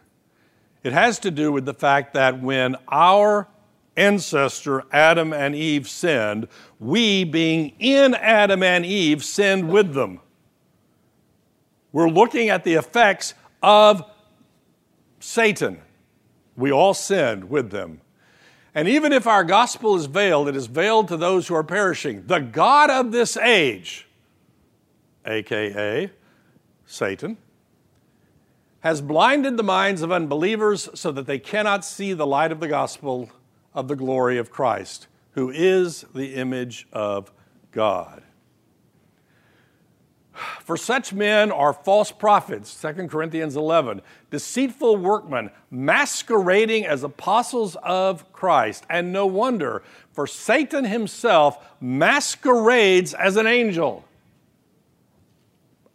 It 0.82 0.92
has 0.92 1.18
to 1.20 1.30
do 1.30 1.50
with 1.50 1.64
the 1.64 1.74
fact 1.74 2.14
that 2.14 2.40
when 2.40 2.76
our 2.88 3.48
ancestor 3.96 4.84
Adam 4.92 5.32
and 5.32 5.54
Eve 5.54 5.88
sinned, 5.88 6.48
we, 6.78 7.24
being 7.24 7.72
in 7.78 8.14
Adam 8.14 8.62
and 8.62 8.84
Eve, 8.84 9.24
sinned 9.24 9.68
with 9.68 9.94
them. 9.94 10.20
We're 11.92 12.10
looking 12.10 12.50
at 12.50 12.62
the 12.62 12.74
effects 12.74 13.34
of 13.62 14.04
Satan. 15.18 15.80
We 16.56 16.70
all 16.70 16.94
sinned 16.94 17.48
with 17.48 17.70
them. 17.70 18.02
And 18.74 18.86
even 18.88 19.12
if 19.12 19.26
our 19.26 19.42
gospel 19.42 19.96
is 19.96 20.04
veiled, 20.04 20.48
it 20.48 20.56
is 20.56 20.66
veiled 20.66 21.08
to 21.08 21.16
those 21.16 21.48
who 21.48 21.54
are 21.54 21.64
perishing. 21.64 22.26
The 22.26 22.40
God 22.40 22.90
of 22.90 23.10
this 23.10 23.38
age, 23.38 24.06
aka 25.26 26.10
Satan, 26.86 27.36
has 28.80 29.00
blinded 29.00 29.56
the 29.56 29.62
minds 29.62 30.02
of 30.02 30.12
unbelievers 30.12 30.88
so 30.94 31.10
that 31.12 31.26
they 31.26 31.38
cannot 31.38 31.84
see 31.84 32.12
the 32.12 32.26
light 32.26 32.52
of 32.52 32.60
the 32.60 32.68
gospel 32.68 33.30
of 33.74 33.88
the 33.88 33.96
glory 33.96 34.38
of 34.38 34.50
Christ, 34.50 35.08
who 35.32 35.50
is 35.50 36.04
the 36.14 36.34
image 36.34 36.86
of 36.92 37.32
God. 37.72 38.22
For 40.62 40.76
such 40.76 41.12
men 41.12 41.50
are 41.50 41.72
false 41.72 42.12
prophets, 42.12 42.80
2 42.80 43.08
Corinthians 43.08 43.56
11, 43.56 44.02
deceitful 44.30 44.96
workmen, 44.96 45.50
masquerading 45.70 46.86
as 46.86 47.02
apostles 47.02 47.76
of 47.82 48.30
Christ. 48.32 48.84
And 48.90 49.12
no 49.12 49.26
wonder, 49.26 49.82
for 50.12 50.26
Satan 50.26 50.84
himself 50.84 51.64
masquerades 51.80 53.14
as 53.14 53.36
an 53.36 53.46
angel 53.46 54.04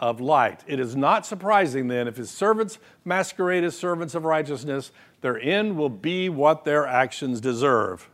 of 0.01 0.19
light. 0.19 0.63
It 0.65 0.79
is 0.79 0.95
not 0.95 1.25
surprising 1.25 1.87
then 1.87 2.07
if 2.07 2.17
his 2.17 2.31
servants 2.31 2.79
masquerade 3.05 3.63
as 3.63 3.77
servants 3.77 4.15
of 4.15 4.25
righteousness, 4.25 4.91
their 5.21 5.39
end 5.39 5.77
will 5.77 5.89
be 5.89 6.27
what 6.27 6.65
their 6.65 6.87
actions 6.87 7.39
deserve. 7.39 8.09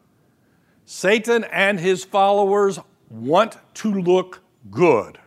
Satan 0.86 1.46
and 1.46 1.80
his 1.80 2.04
followers 2.04 2.80
want 3.10 3.58
to 3.76 3.94
look 3.94 4.42
good. 4.70 5.18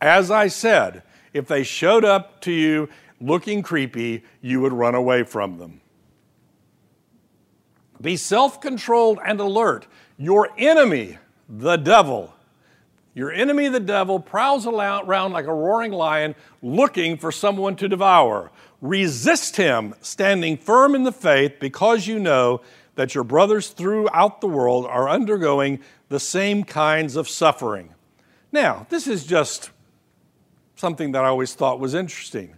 As 0.00 0.30
I 0.30 0.48
said, 0.48 1.02
if 1.32 1.46
they 1.46 1.62
showed 1.62 2.04
up 2.04 2.40
to 2.42 2.52
you 2.52 2.88
looking 3.20 3.62
creepy, 3.62 4.24
you 4.40 4.60
would 4.60 4.72
run 4.72 4.94
away 4.94 5.24
from 5.24 5.58
them. 5.58 5.80
Be 8.00 8.16
self 8.16 8.60
controlled 8.60 9.18
and 9.24 9.40
alert. 9.40 9.86
Your 10.16 10.50
enemy, 10.56 11.18
the 11.48 11.76
devil, 11.76 12.32
your 13.18 13.32
enemy, 13.32 13.68
the 13.68 13.80
devil, 13.80 14.20
prowls 14.20 14.64
around 14.64 15.32
like 15.32 15.46
a 15.46 15.52
roaring 15.52 15.92
lion 15.92 16.36
looking 16.62 17.18
for 17.18 17.32
someone 17.32 17.74
to 17.76 17.88
devour. 17.88 18.50
Resist 18.80 19.56
him, 19.56 19.94
standing 20.00 20.56
firm 20.56 20.94
in 20.94 21.02
the 21.02 21.12
faith, 21.12 21.54
because 21.58 22.06
you 22.06 22.20
know 22.20 22.60
that 22.94 23.14
your 23.16 23.24
brothers 23.24 23.70
throughout 23.70 24.40
the 24.40 24.46
world 24.46 24.86
are 24.86 25.08
undergoing 25.08 25.80
the 26.08 26.20
same 26.20 26.62
kinds 26.62 27.16
of 27.16 27.28
suffering. 27.28 27.92
Now, 28.52 28.86
this 28.88 29.08
is 29.08 29.26
just 29.26 29.70
something 30.76 31.12
that 31.12 31.24
I 31.24 31.28
always 31.28 31.54
thought 31.54 31.80
was 31.80 31.94
interesting. 31.94 32.56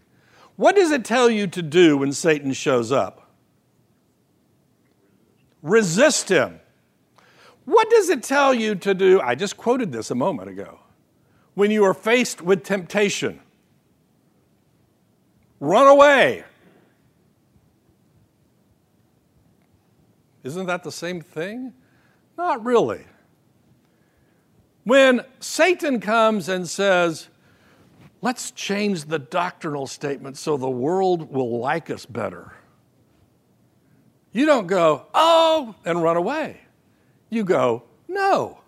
What 0.56 0.76
does 0.76 0.90
it 0.90 1.06
tell 1.06 1.30
you 1.30 1.46
to 1.46 1.62
do 1.62 1.96
when 1.96 2.12
Satan 2.12 2.52
shows 2.52 2.92
up? 2.92 3.30
Resist 5.62 6.28
him. 6.28 6.60
What 7.64 7.90
does 7.90 8.08
it 8.08 8.22
tell 8.22 8.52
you 8.52 8.74
to 8.76 8.94
do? 8.94 9.20
I 9.20 9.34
just 9.34 9.56
quoted 9.56 9.92
this 9.92 10.10
a 10.10 10.14
moment 10.14 10.50
ago. 10.50 10.80
When 11.54 11.70
you 11.70 11.84
are 11.84 11.94
faced 11.94 12.42
with 12.42 12.64
temptation, 12.64 13.40
run 15.58 15.86
away. 15.86 16.44
Isn't 20.42 20.66
that 20.66 20.82
the 20.82 20.92
same 20.92 21.20
thing? 21.20 21.74
Not 22.38 22.64
really. 22.64 23.04
When 24.84 25.20
Satan 25.40 26.00
comes 26.00 26.48
and 26.48 26.68
says, 26.68 27.28
let's 28.22 28.50
change 28.52 29.04
the 29.04 29.18
doctrinal 29.18 29.86
statement 29.86 30.38
so 30.38 30.56
the 30.56 30.70
world 30.70 31.30
will 31.30 31.58
like 31.60 31.90
us 31.90 32.06
better, 32.06 32.52
you 34.32 34.46
don't 34.46 34.66
go, 34.66 35.06
oh, 35.12 35.74
and 35.84 36.02
run 36.02 36.16
away. 36.16 36.60
You 37.30 37.44
go, 37.44 37.84
no. 38.08 38.58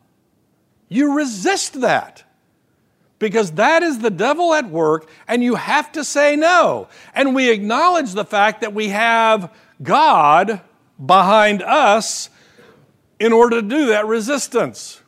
You 0.88 1.14
resist 1.14 1.80
that 1.80 2.24
because 3.18 3.52
that 3.52 3.82
is 3.82 4.00
the 4.00 4.10
devil 4.10 4.52
at 4.52 4.68
work, 4.68 5.08
and 5.28 5.44
you 5.44 5.54
have 5.54 5.92
to 5.92 6.02
say 6.02 6.34
no. 6.34 6.88
And 7.14 7.34
we 7.34 7.50
acknowledge 7.50 8.12
the 8.12 8.24
fact 8.24 8.62
that 8.62 8.74
we 8.74 8.88
have 8.88 9.52
God 9.80 10.60
behind 11.04 11.62
us 11.62 12.30
in 13.20 13.32
order 13.32 13.60
to 13.60 13.68
do 13.68 13.86
that 13.86 14.06
resistance. 14.06 15.00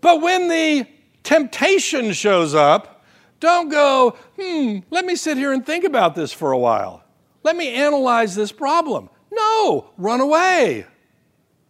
But 0.00 0.20
when 0.20 0.48
the 0.48 0.88
temptation 1.22 2.12
shows 2.12 2.54
up, 2.56 3.04
don't 3.38 3.68
go, 3.68 4.16
hmm, 4.36 4.78
let 4.90 5.04
me 5.04 5.14
sit 5.14 5.36
here 5.36 5.52
and 5.52 5.64
think 5.64 5.84
about 5.84 6.16
this 6.16 6.32
for 6.32 6.50
a 6.50 6.58
while. 6.58 7.04
Let 7.44 7.56
me 7.56 7.74
analyze 7.74 8.34
this 8.34 8.52
problem. 8.52 9.08
No, 9.30 9.90
run 9.96 10.20
away. 10.20 10.86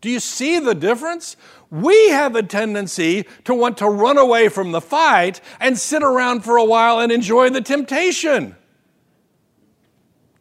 Do 0.02 0.10
you 0.10 0.20
see 0.20 0.58
the 0.58 0.74
difference? 0.74 1.36
We 1.70 2.10
have 2.10 2.36
a 2.36 2.42
tendency 2.42 3.24
to 3.44 3.54
want 3.54 3.78
to 3.78 3.88
run 3.88 4.18
away 4.18 4.48
from 4.48 4.72
the 4.72 4.80
fight 4.80 5.40
and 5.58 5.78
sit 5.78 6.02
around 6.02 6.42
for 6.42 6.56
a 6.56 6.64
while 6.64 6.98
and 6.98 7.10
enjoy 7.10 7.48
the 7.48 7.62
temptation. 7.62 8.56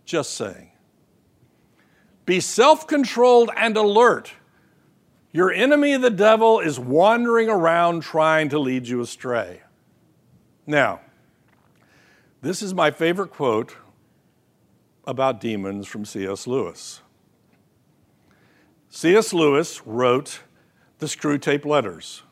Just 0.04 0.34
saying. 0.34 0.72
Be 2.26 2.40
self 2.40 2.88
controlled 2.88 3.52
and 3.56 3.78
alert. 3.78 4.34
Your 5.32 5.52
enemy, 5.52 5.96
the 5.96 6.10
devil, 6.10 6.60
is 6.60 6.80
wandering 6.80 7.48
around 7.48 8.02
trying 8.02 8.50
to 8.50 8.60
lead 8.60 8.88
you 8.88 9.00
astray. 9.00 9.62
Now, 10.66 11.02
this 12.42 12.62
is 12.62 12.74
my 12.74 12.90
favorite 12.90 13.32
quote 13.32 13.76
about 15.06 15.40
demons 15.40 15.88
from 15.88 16.04
C.S. 16.04 16.48
Lewis. 16.48 17.02
C.S. 18.94 19.32
Lewis 19.32 19.88
wrote 19.88 20.42
the 21.00 21.06
Screwtape 21.06 21.66
Letters. 21.66 22.24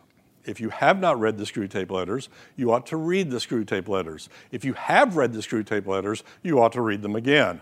If 0.44 0.60
you 0.60 0.70
have 0.70 1.00
not 1.00 1.18
read 1.18 1.38
the 1.38 1.46
Screwtape 1.46 1.90
Letters, 1.90 2.28
you 2.58 2.74
ought 2.74 2.86
to 2.88 2.98
read 2.98 3.32
the 3.32 3.38
Screwtape 3.38 3.88
Letters. 3.88 4.28
If 4.52 4.66
you 4.66 4.74
have 4.74 5.16
read 5.16 5.32
the 5.32 5.40
Screwtape 5.40 5.88
Letters, 5.88 6.22
you 6.44 6.62
ought 6.62 6.74
to 6.74 6.82
read 6.82 7.02
them 7.02 7.16
again. 7.16 7.62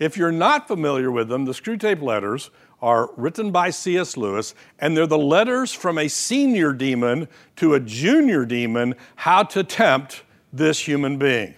If 0.00 0.16
you're 0.16 0.32
not 0.32 0.66
familiar 0.66 1.12
with 1.12 1.28
them, 1.28 1.44
the 1.44 1.52
Screwtape 1.52 2.02
Letters 2.02 2.50
are 2.82 3.10
written 3.16 3.52
by 3.52 3.70
C.S. 3.70 4.16
Lewis, 4.16 4.56
and 4.80 4.96
they're 4.96 5.06
the 5.06 5.16
letters 5.16 5.72
from 5.72 5.96
a 5.96 6.08
senior 6.08 6.72
demon 6.72 7.28
to 7.56 7.74
a 7.74 7.80
junior 7.80 8.44
demon 8.44 8.96
how 9.14 9.44
to 9.44 9.62
tempt 9.62 10.24
this 10.52 10.80
human 10.80 11.16
being. 11.16 11.54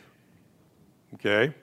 Okay? 1.15 1.55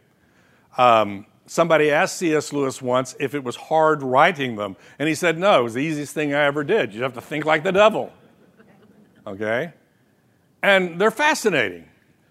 Um, 0.79 1.27
Somebody 1.45 1.91
asked 1.91 2.17
C.S. 2.17 2.53
Lewis 2.53 2.82
once 2.82 3.15
if 3.19 3.36
it 3.36 3.43
was 3.43 3.56
hard 3.56 4.01
writing 4.01 4.56
them, 4.56 4.77
and 4.97 5.10
he 5.10 5.15
said, 5.15 5.38
No, 5.38 5.60
it 5.60 5.63
was 5.63 5.73
the 5.73 5.82
easiest 5.82 6.13
thing 6.13 6.34
I 6.34 6.45
ever 6.45 6.63
did. 6.63 6.93
You 6.93 7.03
have 7.03 7.13
to 7.13 7.21
think 7.21 7.45
like 7.45 7.63
the 7.63 7.71
devil. 7.71 8.12
Okay? 9.27 9.73
And 10.62 10.99
they're 10.99 11.12
fascinating. 11.12 11.86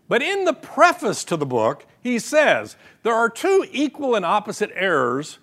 But 0.09 0.23
in 0.23 0.45
the 0.45 0.53
preface 0.53 1.25
to 1.25 1.37
the 1.37 1.47
book, 1.47 1.87
he 2.03 2.19
says 2.19 2.77
there 3.03 3.15
are 3.15 3.29
two 3.31 3.67
equal 3.71 4.15
and 4.15 4.25
opposite 4.25 4.71
errors 4.75 5.39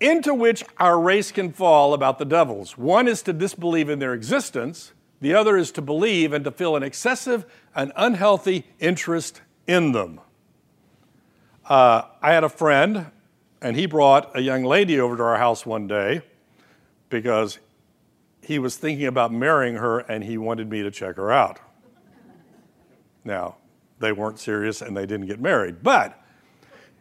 into 0.00 0.34
which 0.34 0.64
our 0.78 0.98
race 0.98 1.30
can 1.30 1.52
fall 1.52 1.94
about 1.94 2.18
the 2.18 2.24
devils. 2.24 2.76
One 2.76 3.06
is 3.06 3.22
to 3.22 3.32
disbelieve 3.32 3.88
in 3.88 3.98
their 3.98 4.14
existence, 4.14 4.92
the 5.20 5.34
other 5.34 5.56
is 5.56 5.70
to 5.72 5.82
believe 5.82 6.32
and 6.32 6.44
to 6.44 6.50
feel 6.50 6.74
an 6.74 6.82
excessive 6.82 7.44
and 7.74 7.92
unhealthy 7.96 8.66
interest 8.80 9.40
in 9.66 9.92
them. 9.92 10.20
Uh, 11.64 12.02
I 12.20 12.32
had 12.32 12.44
a 12.44 12.48
friend, 12.48 13.06
and 13.60 13.76
he 13.76 13.86
brought 13.86 14.36
a 14.36 14.40
young 14.40 14.64
lady 14.64 14.98
over 14.98 15.16
to 15.16 15.22
our 15.22 15.38
house 15.38 15.64
one 15.64 15.86
day 15.86 16.22
because 17.08 17.58
he 18.40 18.58
was 18.58 18.76
thinking 18.76 19.06
about 19.06 19.32
marrying 19.32 19.76
her 19.76 20.00
and 20.00 20.24
he 20.24 20.36
wanted 20.36 20.68
me 20.68 20.82
to 20.82 20.90
check 20.90 21.16
her 21.16 21.30
out. 21.30 21.60
Now, 23.24 23.56
they 24.00 24.10
weren't 24.10 24.40
serious 24.40 24.82
and 24.82 24.96
they 24.96 25.06
didn't 25.06 25.26
get 25.26 25.40
married. 25.40 25.82
But 25.82 26.20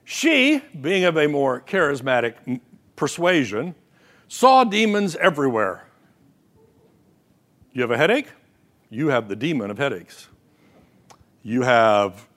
she, 0.04 0.62
being 0.80 1.06
of 1.06 1.18
a 1.18 1.28
more 1.28 1.62
charismatic 1.62 2.62
persuasion, 2.96 3.74
saw 4.28 4.64
demons 4.64 5.16
everywhere. 5.16 5.88
You 7.74 7.82
have 7.82 7.92
a 7.92 7.98
headache? 7.98 8.28
You 8.90 9.08
have 9.08 9.28
the 9.28 9.36
demon 9.36 9.72
of 9.72 9.78
headaches. 9.78 10.28
You 11.42 11.64
have 11.64 12.28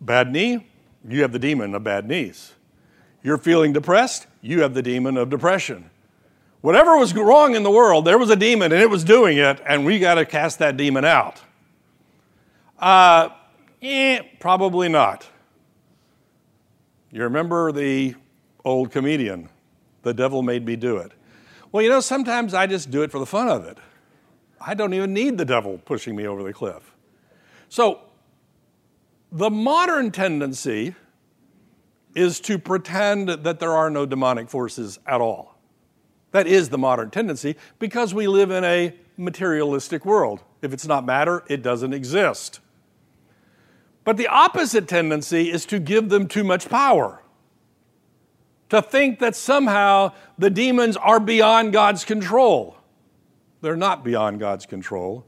bad 0.00 0.32
knee? 0.32 0.66
You 1.06 1.22
have 1.22 1.32
the 1.32 1.38
demon 1.38 1.74
of 1.74 1.84
bad 1.84 2.08
knees. 2.08 2.54
You're 3.22 3.38
feeling 3.38 3.72
depressed? 3.72 4.26
You 4.40 4.62
have 4.62 4.74
the 4.74 4.82
demon 4.82 5.16
of 5.16 5.30
depression. 5.30 5.90
Whatever 6.60 6.96
was 6.96 7.14
wrong 7.14 7.54
in 7.54 7.62
the 7.62 7.70
world, 7.70 8.04
there 8.06 8.18
was 8.18 8.30
a 8.30 8.36
demon 8.36 8.72
and 8.72 8.80
it 8.80 8.88
was 8.88 9.04
doing 9.04 9.36
it, 9.36 9.60
and 9.66 9.84
we 9.84 9.98
got 9.98 10.14
to 10.14 10.24
cast 10.24 10.58
that 10.60 10.76
demon 10.76 11.04
out. 11.04 11.40
Uh, 12.78 13.30
eh, 13.82 14.20
probably 14.40 14.88
not. 14.88 15.26
You 17.10 17.22
remember 17.22 17.70
the 17.70 18.14
old 18.64 18.90
comedian, 18.90 19.48
The 20.02 20.14
Devil 20.14 20.42
Made 20.42 20.64
Me 20.64 20.74
Do 20.74 20.96
It? 20.96 21.12
Well, 21.70 21.82
you 21.82 21.88
know, 21.88 22.00
sometimes 22.00 22.54
I 22.54 22.66
just 22.66 22.90
do 22.90 23.02
it 23.02 23.10
for 23.10 23.18
the 23.18 23.26
fun 23.26 23.48
of 23.48 23.64
it. 23.66 23.78
I 24.60 24.74
don't 24.74 24.94
even 24.94 25.12
need 25.12 25.36
the 25.36 25.44
devil 25.44 25.78
pushing 25.84 26.16
me 26.16 26.26
over 26.26 26.42
the 26.42 26.52
cliff. 26.52 26.94
So, 27.68 28.00
the 29.34 29.50
modern 29.50 30.12
tendency 30.12 30.94
is 32.14 32.38
to 32.38 32.56
pretend 32.56 33.28
that 33.28 33.58
there 33.58 33.72
are 33.72 33.90
no 33.90 34.06
demonic 34.06 34.48
forces 34.48 35.00
at 35.06 35.20
all. 35.20 35.58
That 36.30 36.46
is 36.46 36.68
the 36.68 36.78
modern 36.78 37.10
tendency 37.10 37.56
because 37.80 38.14
we 38.14 38.28
live 38.28 38.52
in 38.52 38.62
a 38.62 38.94
materialistic 39.16 40.06
world. 40.06 40.40
If 40.62 40.72
it's 40.72 40.86
not 40.86 41.04
matter, 41.04 41.42
it 41.48 41.62
doesn't 41.62 41.92
exist. 41.92 42.60
But 44.04 44.18
the 44.18 44.28
opposite 44.28 44.86
tendency 44.86 45.50
is 45.50 45.66
to 45.66 45.80
give 45.80 46.10
them 46.10 46.28
too 46.28 46.44
much 46.44 46.68
power. 46.68 47.20
To 48.68 48.80
think 48.80 49.18
that 49.18 49.34
somehow 49.34 50.12
the 50.38 50.50
demons 50.50 50.96
are 50.96 51.18
beyond 51.18 51.72
God's 51.72 52.04
control. 52.04 52.76
They're 53.62 53.76
not 53.76 54.04
beyond 54.04 54.38
God's 54.38 54.64
control, 54.66 55.26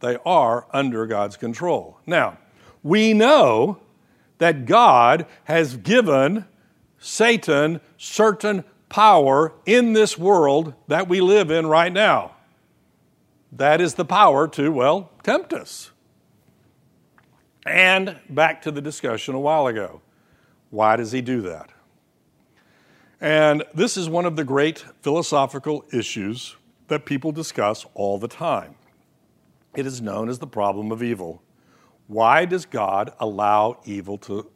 they 0.00 0.16
are 0.26 0.66
under 0.72 1.06
God's 1.06 1.36
control. 1.36 1.98
Now, 2.06 2.38
we 2.86 3.12
know 3.12 3.80
that 4.38 4.64
God 4.64 5.26
has 5.44 5.76
given 5.76 6.44
Satan 6.98 7.80
certain 7.96 8.64
power 8.88 9.52
in 9.66 9.92
this 9.92 10.16
world 10.16 10.72
that 10.86 11.08
we 11.08 11.20
live 11.20 11.50
in 11.50 11.66
right 11.66 11.92
now. 11.92 12.36
That 13.50 13.80
is 13.80 13.94
the 13.94 14.04
power 14.04 14.46
to, 14.48 14.70
well, 14.70 15.10
tempt 15.24 15.52
us. 15.52 15.90
And 17.66 18.20
back 18.28 18.62
to 18.62 18.70
the 18.70 18.80
discussion 18.80 19.34
a 19.34 19.40
while 19.40 19.66
ago. 19.66 20.00
Why 20.70 20.94
does 20.94 21.10
he 21.10 21.20
do 21.20 21.42
that? 21.42 21.70
And 23.20 23.64
this 23.74 23.96
is 23.96 24.08
one 24.08 24.26
of 24.26 24.36
the 24.36 24.44
great 24.44 24.84
philosophical 25.02 25.84
issues 25.92 26.54
that 26.86 27.04
people 27.04 27.32
discuss 27.32 27.84
all 27.94 28.18
the 28.18 28.28
time. 28.28 28.76
It 29.74 29.86
is 29.86 30.00
known 30.00 30.28
as 30.28 30.38
the 30.38 30.46
problem 30.46 30.92
of 30.92 31.02
evil. 31.02 31.42
Why 32.06 32.44
does 32.44 32.66
God 32.66 33.12
allow 33.18 33.80
evil 33.84 34.18
to 34.18 34.50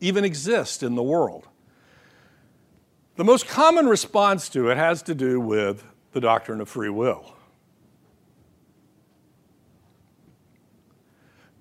even 0.00 0.24
exist 0.24 0.82
in 0.82 0.94
the 0.94 1.02
world? 1.02 1.48
The 3.16 3.24
most 3.24 3.46
common 3.46 3.86
response 3.86 4.48
to 4.50 4.70
it 4.70 4.76
has 4.76 5.02
to 5.02 5.14
do 5.14 5.38
with 5.38 5.84
the 6.12 6.20
doctrine 6.20 6.60
of 6.60 6.68
free 6.68 6.88
will. 6.88 7.34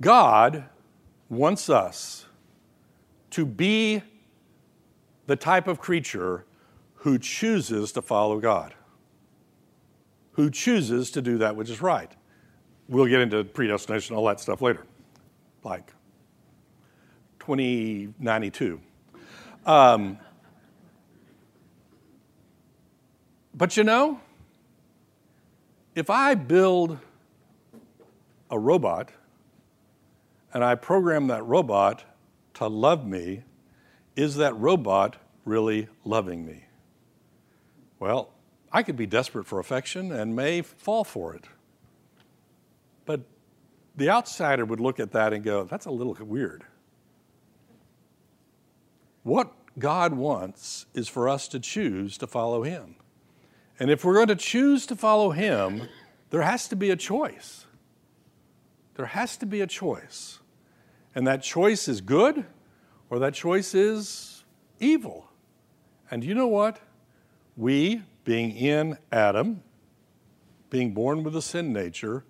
God 0.02 0.66
wants 1.30 1.70
us 1.70 2.26
to 3.32 3.46
be 3.46 4.02
the 5.28 5.36
type 5.36 5.68
of 5.68 5.80
creature 5.80 6.46
who 6.96 7.18
chooses 7.18 7.92
to 7.94 8.02
follow 8.02 8.40
God, 8.40 8.74
who 10.34 10.50
chooses 10.50 11.12
to 11.12 11.22
do 11.22 11.38
that 11.38 11.56
which 11.56 11.70
is 11.70 11.82
right. 11.82 12.12
We'll 12.90 13.08
get 13.08 13.22
into 13.22 13.44
predestination, 13.44 14.14
and 14.14 14.20
all 14.20 14.28
that 14.28 14.40
stuff 14.40 14.62
later, 14.62 14.86
like 15.63 15.91
2092. 17.39 18.80
Um, 19.65 20.19
but 23.54 23.78
you 23.78 23.84
know, 23.84 24.19
if 25.95 26.10
I 26.10 26.36
build 26.36 26.97
a 28.49 28.58
robot 28.58 29.10
and 30.54 30.63
I 30.63 30.76
program 30.76 31.28
that 31.28 31.43
robot 31.45 32.04
to 32.56 32.67
love 32.67 33.06
me, 33.06 33.43
is 34.15 34.36
that 34.36 34.56
robot 34.58 35.17
really 35.45 35.88
loving 36.04 36.45
me? 36.45 36.65
Well, 37.99 38.30
I 38.71 38.84
could 38.84 38.97
be 38.97 39.06
desperate 39.06 39.45
for 39.45 39.60
affection 39.60 40.12
and 40.12 40.36
may 40.36 40.62
fall 40.62 41.04
for 41.04 41.36
it. 41.36 41.45
But 43.06 43.21
the 43.96 44.10
outsider 44.10 44.66
would 44.66 44.80
look 44.80 45.00
at 45.00 45.12
that 45.12 45.34
and 45.34 45.44
go, 45.44 45.64
that's 45.66 45.86
a 45.86 45.92
little 45.92 46.18
weird. 46.20 46.66
What 49.24 49.54
God 49.80 50.14
wants 50.14 50.86
is 50.94 51.08
for 51.08 51.30
us 51.30 51.48
to 51.50 51.60
choose 51.60 52.18
to 52.18 52.28
follow 52.28 52.64
Him. 52.64 52.96
And 53.80 53.90
if 53.90 54.04
we're 54.04 54.16
going 54.16 54.28
to 54.28 54.36
choose 54.36 54.86
to 54.88 54.96
follow 54.96 55.32
Him, 55.32 55.88
there 56.30 56.42
has 56.42 56.68
to 56.70 56.76
be 56.76 56.90
a 56.90 56.96
choice. 56.96 57.66
There 58.96 59.08
has 59.08 59.38
to 59.38 59.46
be 59.46 59.62
a 59.62 59.68
choice. 59.68 60.40
And 61.16 61.26
that 61.28 61.44
choice 61.44 61.88
is 61.88 62.02
good 62.02 62.46
or 63.10 63.20
that 63.20 63.34
choice 63.34 63.74
is 63.74 64.44
evil. 64.80 65.30
And 66.10 66.24
you 66.24 66.36
know 66.36 66.48
what? 66.48 66.80
We, 67.56 68.02
being 68.26 68.52
in 68.52 68.98
Adam, 69.12 69.64
being 70.70 70.94
born 70.94 71.24
with 71.24 71.36
a 71.36 71.42
sin 71.42 71.72
nature, 71.72 72.24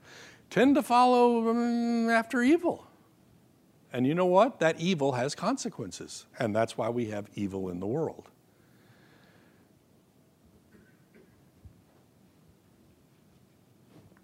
tend 0.53 0.75
to 0.75 0.83
follow 0.83 1.49
um, 1.49 2.11
after 2.11 2.43
evil. 2.43 2.85
And 3.91 4.05
you 4.05 4.13
know 4.13 4.27
what? 4.27 4.59
That 4.59 4.79
evil 4.79 5.13
has 5.13 5.33
consequences. 5.33 6.27
And 6.37 6.55
that's 6.55 6.77
why 6.77 6.89
we 6.89 7.05
have 7.07 7.27
evil 7.33 7.69
in 7.69 7.79
the 7.79 7.87
world. 7.87 8.29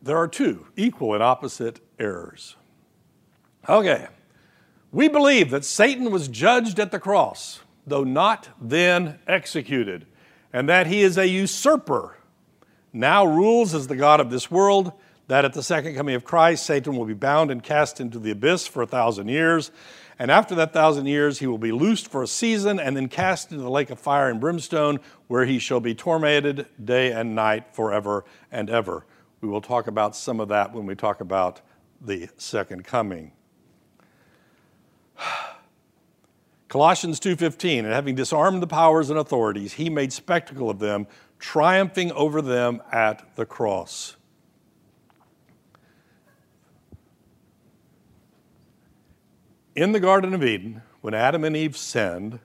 There 0.03 0.17
are 0.17 0.27
two 0.27 0.67
equal 0.77 1.15
and 1.15 1.23
opposite 1.23 1.79
errors. 1.97 2.55
Okay. 3.67 4.07
We 4.91 5.07
believe 5.07 5.49
that 5.49 5.65
Satan 5.65 6.11
was 6.11 6.27
judged 6.27 6.79
at 6.79 6.91
the 6.91 6.99
cross, 6.99 7.61
though 7.87 8.03
not 8.03 8.49
then 8.61 9.17
executed, 9.27 10.05
and 10.53 10.69
that 10.69 10.85
he 10.85 11.01
is 11.01 11.17
a 11.17 11.27
usurper, 11.27 12.17
now 12.93 13.25
rules 13.25 13.73
as 13.73 13.87
the 13.87 13.95
God 13.95 14.19
of 14.19 14.29
this 14.29 14.51
world, 14.51 14.93
that 15.29 15.45
at 15.45 15.53
the 15.53 15.61
second 15.61 15.95
coming 15.95 16.15
of 16.15 16.23
Christ, 16.23 16.65
Satan 16.65 16.97
will 16.97 17.05
be 17.05 17.13
bound 17.13 17.51
and 17.51 17.61
cast 17.61 18.01
into 18.01 18.17
the 18.17 18.31
abyss 18.31 18.65
for 18.65 18.81
a 18.81 18.87
thousand 18.87 19.27
years. 19.27 19.69
And 20.17 20.31
after 20.31 20.55
that 20.55 20.73
thousand 20.73 21.05
years, 21.05 21.37
he 21.37 21.45
will 21.45 21.59
be 21.59 21.71
loosed 21.71 22.07
for 22.07 22.23
a 22.23 22.27
season 22.27 22.79
and 22.79 22.97
then 22.97 23.07
cast 23.07 23.51
into 23.51 23.63
the 23.63 23.69
lake 23.69 23.91
of 23.91 23.99
fire 23.99 24.27
and 24.27 24.41
brimstone, 24.41 24.99
where 25.27 25.45
he 25.45 25.59
shall 25.59 25.79
be 25.79 25.93
tormented 25.93 26.65
day 26.83 27.11
and 27.11 27.35
night 27.35 27.75
forever 27.75 28.25
and 28.51 28.71
ever. 28.71 29.05
We 29.39 29.47
will 29.47 29.61
talk 29.61 29.85
about 29.85 30.15
some 30.15 30.39
of 30.39 30.47
that 30.47 30.73
when 30.73 30.87
we 30.87 30.95
talk 30.95 31.21
about 31.21 31.61
the 32.01 32.27
second 32.37 32.83
coming. 32.83 33.31
Colossians 36.69 37.19
2:15 37.19 37.85
and 37.85 37.93
having 37.93 38.15
disarmed 38.15 38.63
the 38.63 38.67
powers 38.67 39.11
and 39.11 39.19
authorities 39.19 39.73
he 39.73 39.91
made 39.91 40.11
spectacle 40.11 40.71
of 40.71 40.79
them 40.79 41.05
triumphing 41.37 42.11
over 42.13 42.41
them 42.41 42.81
at 42.91 43.35
the 43.35 43.45
cross. 43.45 44.15
In 49.79 49.93
the 49.93 49.99
garden 50.01 50.33
of 50.33 50.43
Eden 50.43 50.81
when 50.99 51.13
Adam 51.13 51.45
and 51.45 51.55
Eve 51.55 51.77
sinned 51.77 52.39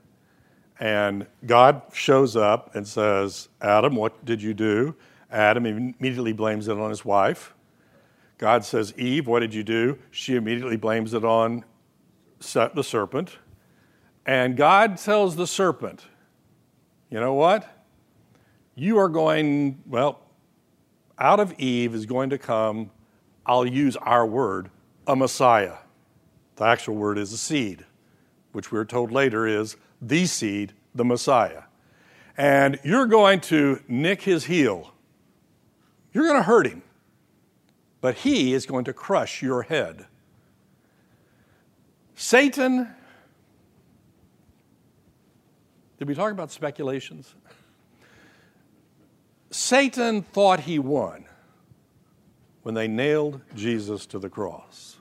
and 0.79 1.27
God 1.45 1.81
shows 1.91 2.37
up 2.37 2.73
and 2.75 2.87
says, 2.87 3.49
"Adam, 3.61 3.97
what 3.97 4.23
did 4.23 4.41
you 4.41 4.53
do?" 4.53 4.95
Adam 5.29 5.65
immediately 5.65 6.31
blames 6.31 6.69
it 6.69 6.77
on 6.77 6.89
his 6.89 7.03
wife. 7.03 7.53
God 8.37 8.63
says, 8.63 8.93
Eve, 8.97 9.27
what 9.27 9.41
did 9.41 9.53
you 9.53 9.65
do? 9.65 9.99
She 10.11 10.37
immediately 10.37 10.77
blames 10.77 11.13
it 11.13 11.25
on 11.25 11.65
the 12.39 12.81
serpent. 12.81 13.37
And 14.25 14.55
God 14.55 14.97
tells 14.97 15.35
the 15.35 15.45
serpent, 15.45 16.05
you 17.09 17.19
know 17.19 17.33
what? 17.33 17.67
You 18.75 18.97
are 18.97 19.09
going, 19.09 19.83
well, 19.85 20.21
out 21.19 21.41
of 21.41 21.53
Eve 21.59 21.95
is 21.95 22.05
going 22.05 22.29
to 22.29 22.37
come, 22.37 22.91
I'll 23.45 23.67
use 23.67 23.97
our 23.97 24.25
word, 24.25 24.69
a 25.05 25.17
Messiah. 25.17 25.79
The 26.55 26.65
actual 26.65 26.95
word 26.95 27.17
is 27.17 27.33
a 27.33 27.37
seed, 27.37 27.85
which 28.51 28.71
we're 28.71 28.85
told 28.85 29.11
later 29.11 29.45
is 29.45 29.75
the 30.01 30.25
seed, 30.25 30.73
the 30.93 31.05
Messiah. 31.05 31.63
And 32.37 32.79
you're 32.83 33.05
going 33.05 33.41
to 33.41 33.81
nick 33.87 34.21
his 34.21 34.45
heel. 34.45 34.93
You're 36.13 36.25
going 36.25 36.39
to 36.39 36.43
hurt 36.43 36.67
him, 36.67 36.81
but 38.01 38.15
he 38.15 38.53
is 38.53 38.65
going 38.65 38.85
to 38.85 38.93
crush 38.93 39.41
your 39.41 39.63
head. 39.63 40.05
Satan, 42.15 42.89
did 45.99 46.07
we 46.07 46.15
talk 46.15 46.31
about 46.31 46.51
speculations? 46.51 47.35
Satan 49.51 50.21
thought 50.21 50.61
he 50.61 50.79
won 50.79 51.25
when 52.63 52.75
they 52.75 52.87
nailed 52.87 53.41
Jesus 53.55 54.05
to 54.07 54.19
the 54.19 54.29
cross. 54.29 54.94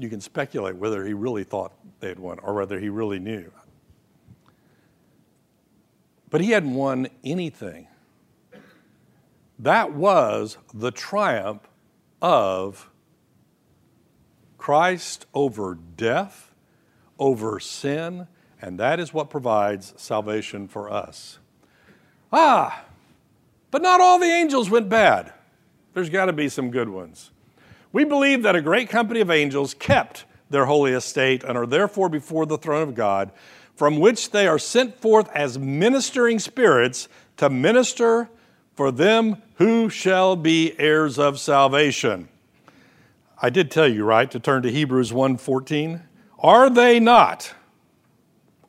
You 0.00 0.08
can 0.08 0.20
speculate 0.20 0.76
whether 0.76 1.04
he 1.04 1.12
really 1.12 1.44
thought 1.44 1.72
they 2.00 2.08
had 2.08 2.18
won 2.18 2.38
or 2.38 2.54
whether 2.54 2.80
he 2.80 2.88
really 2.88 3.18
knew. 3.18 3.52
But 6.30 6.40
he 6.40 6.50
hadn't 6.50 6.74
won 6.74 7.08
anything. 7.22 7.88
That 9.58 9.92
was 9.92 10.56
the 10.72 10.90
triumph 10.90 11.68
of 12.22 12.88
Christ 14.56 15.26
over 15.34 15.78
death, 15.96 16.54
over 17.18 17.60
sin, 17.60 18.26
and 18.62 18.78
that 18.78 18.98
is 19.00 19.12
what 19.12 19.28
provides 19.28 19.92
salvation 19.96 20.66
for 20.66 20.90
us. 20.90 21.38
Ah, 22.32 22.84
but 23.70 23.82
not 23.82 24.00
all 24.00 24.18
the 24.18 24.26
angels 24.26 24.70
went 24.70 24.88
bad. 24.88 25.32
There's 25.92 26.10
got 26.10 26.26
to 26.26 26.32
be 26.32 26.48
some 26.48 26.70
good 26.70 26.88
ones. 26.88 27.30
We 27.92 28.04
believe 28.04 28.42
that 28.42 28.56
a 28.56 28.62
great 28.62 28.88
company 28.88 29.20
of 29.20 29.30
angels 29.30 29.74
kept 29.74 30.24
their 30.48 30.66
holy 30.66 30.92
estate 30.92 31.44
and 31.44 31.56
are 31.56 31.66
therefore 31.66 32.08
before 32.08 32.46
the 32.46 32.58
throne 32.58 32.82
of 32.88 32.94
God, 32.94 33.30
from 33.74 33.98
which 33.98 34.30
they 34.30 34.46
are 34.46 34.58
sent 34.58 35.00
forth 35.00 35.28
as 35.34 35.58
ministering 35.58 36.38
spirits 36.38 37.08
to 37.36 37.48
minister 37.48 38.28
for 38.74 38.90
them 38.90 39.42
who 39.54 39.88
shall 39.88 40.36
be 40.36 40.78
heirs 40.78 41.18
of 41.18 41.38
salvation. 41.38 42.28
I 43.42 43.50
did 43.50 43.70
tell 43.70 43.88
you, 43.88 44.04
right, 44.04 44.30
to 44.30 44.38
turn 44.38 44.62
to 44.62 44.70
Hebrews 44.70 45.12
1:14. 45.12 46.02
Are 46.38 46.70
they 46.70 47.00
not 47.00 47.54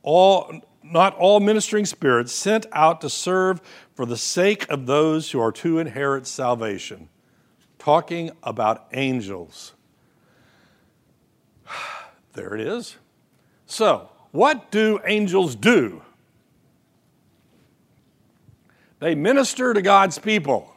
all 0.03 0.61
not 0.83 1.15
all 1.15 1.39
ministering 1.39 1.85
spirits 1.85 2.33
sent 2.33 2.65
out 2.71 3.01
to 3.01 3.09
serve 3.09 3.61
for 3.93 4.05
the 4.05 4.17
sake 4.17 4.69
of 4.69 4.85
those 4.85 5.31
who 5.31 5.39
are 5.39 5.51
to 5.51 5.79
inherit 5.79 6.27
salvation. 6.27 7.07
Talking 7.81 8.29
about 8.43 8.85
angels. 8.93 9.73
There 12.33 12.53
it 12.53 12.61
is. 12.61 12.95
So, 13.65 14.09
what 14.31 14.69
do 14.69 14.99
angels 15.03 15.55
do? 15.55 16.03
They 18.99 19.15
minister 19.15 19.73
to 19.73 19.81
God's 19.81 20.19
people. 20.19 20.71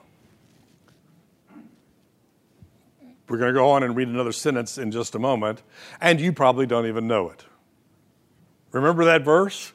We're 3.29 3.37
going 3.37 3.53
to 3.53 3.61
go 3.61 3.69
on 3.71 3.83
and 3.83 3.95
read 3.95 4.09
another 4.09 4.33
sentence 4.33 4.79
in 4.79 4.91
just 4.91 5.15
a 5.15 5.19
moment, 5.19 5.63
and 6.01 6.19
you 6.19 6.33
probably 6.33 6.65
don't 6.65 6.87
even 6.87 7.07
know 7.07 7.29
it. 7.29 7.45
Remember 8.73 9.05
that 9.05 9.23
verse? 9.23 9.75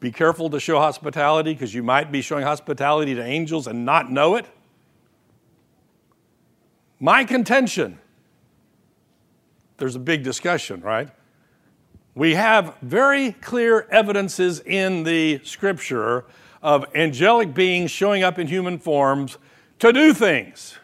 Be 0.00 0.10
careful 0.10 0.50
to 0.50 0.58
show 0.58 0.80
hospitality 0.80 1.54
because 1.54 1.72
you 1.72 1.84
might 1.84 2.10
be 2.10 2.22
showing 2.22 2.42
hospitality 2.42 3.14
to 3.14 3.24
angels 3.24 3.68
and 3.68 3.86
not 3.86 4.10
know 4.10 4.34
it. 4.34 4.46
My 7.04 7.22
contention 7.24 7.98
there's 9.76 9.94
a 9.94 9.98
big 9.98 10.22
discussion, 10.22 10.80
right? 10.80 11.10
We 12.14 12.34
have 12.34 12.78
very 12.80 13.32
clear 13.32 13.86
evidences 13.90 14.60
in 14.60 15.02
the 15.02 15.42
scripture 15.44 16.24
of 16.62 16.86
angelic 16.94 17.52
beings 17.52 17.90
showing 17.90 18.22
up 18.22 18.38
in 18.38 18.46
human 18.46 18.78
forms 18.78 19.36
to 19.80 19.92
do 19.92 20.14
things. 20.14 20.78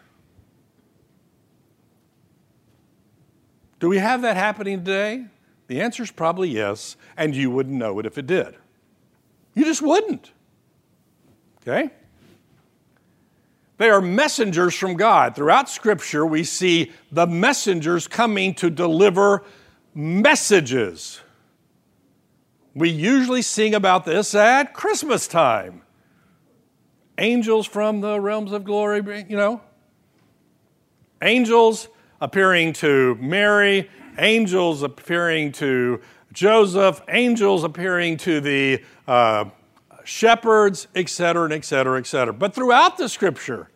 Do 3.79 3.89
we 3.89 3.97
have 3.97 4.21
that 4.21 4.37
happening 4.37 4.77
today? 4.77 5.25
The 5.65 5.81
answer 5.81 6.03
is 6.03 6.11
probably 6.11 6.49
yes, 6.49 6.97
and 7.17 7.35
you 7.35 7.49
wouldn't 7.49 7.75
know 7.75 7.97
it 7.97 8.05
if 8.05 8.19
it 8.19 8.27
did. 8.27 8.53
You 9.55 9.65
just 9.65 9.81
wouldn't. 9.81 10.33
Okay? 11.63 11.89
They 13.81 13.89
are 13.89 13.99
messengers 13.99 14.75
from 14.75 14.93
God. 14.93 15.35
Throughout 15.35 15.67
Scripture, 15.67 16.23
we 16.23 16.43
see 16.43 16.91
the 17.11 17.25
messengers 17.25 18.07
coming 18.07 18.53
to 18.53 18.69
deliver 18.69 19.43
messages. 19.95 21.19
We 22.75 22.91
usually 22.91 23.41
sing 23.41 23.73
about 23.73 24.05
this 24.05 24.35
at 24.35 24.75
Christmas 24.75 25.27
time. 25.27 25.81
Angels 27.17 27.65
from 27.65 28.01
the 28.01 28.19
realms 28.19 28.51
of 28.51 28.65
glory, 28.65 29.25
you 29.27 29.35
know. 29.35 29.61
Angels 31.23 31.87
appearing 32.21 32.73
to 32.73 33.15
Mary, 33.15 33.89
angels 34.19 34.83
appearing 34.83 35.53
to 35.53 36.01
Joseph, 36.31 37.01
angels 37.09 37.63
appearing 37.63 38.17
to 38.17 38.41
the 38.41 38.83
uh, 39.07 39.45
shepherds, 40.03 40.87
etc., 40.93 41.45
and 41.45 41.53
etc., 41.53 41.97
etc. 41.97 42.31
But 42.31 42.53
throughout 42.53 42.99
the 42.99 43.09
scripture, 43.09 43.69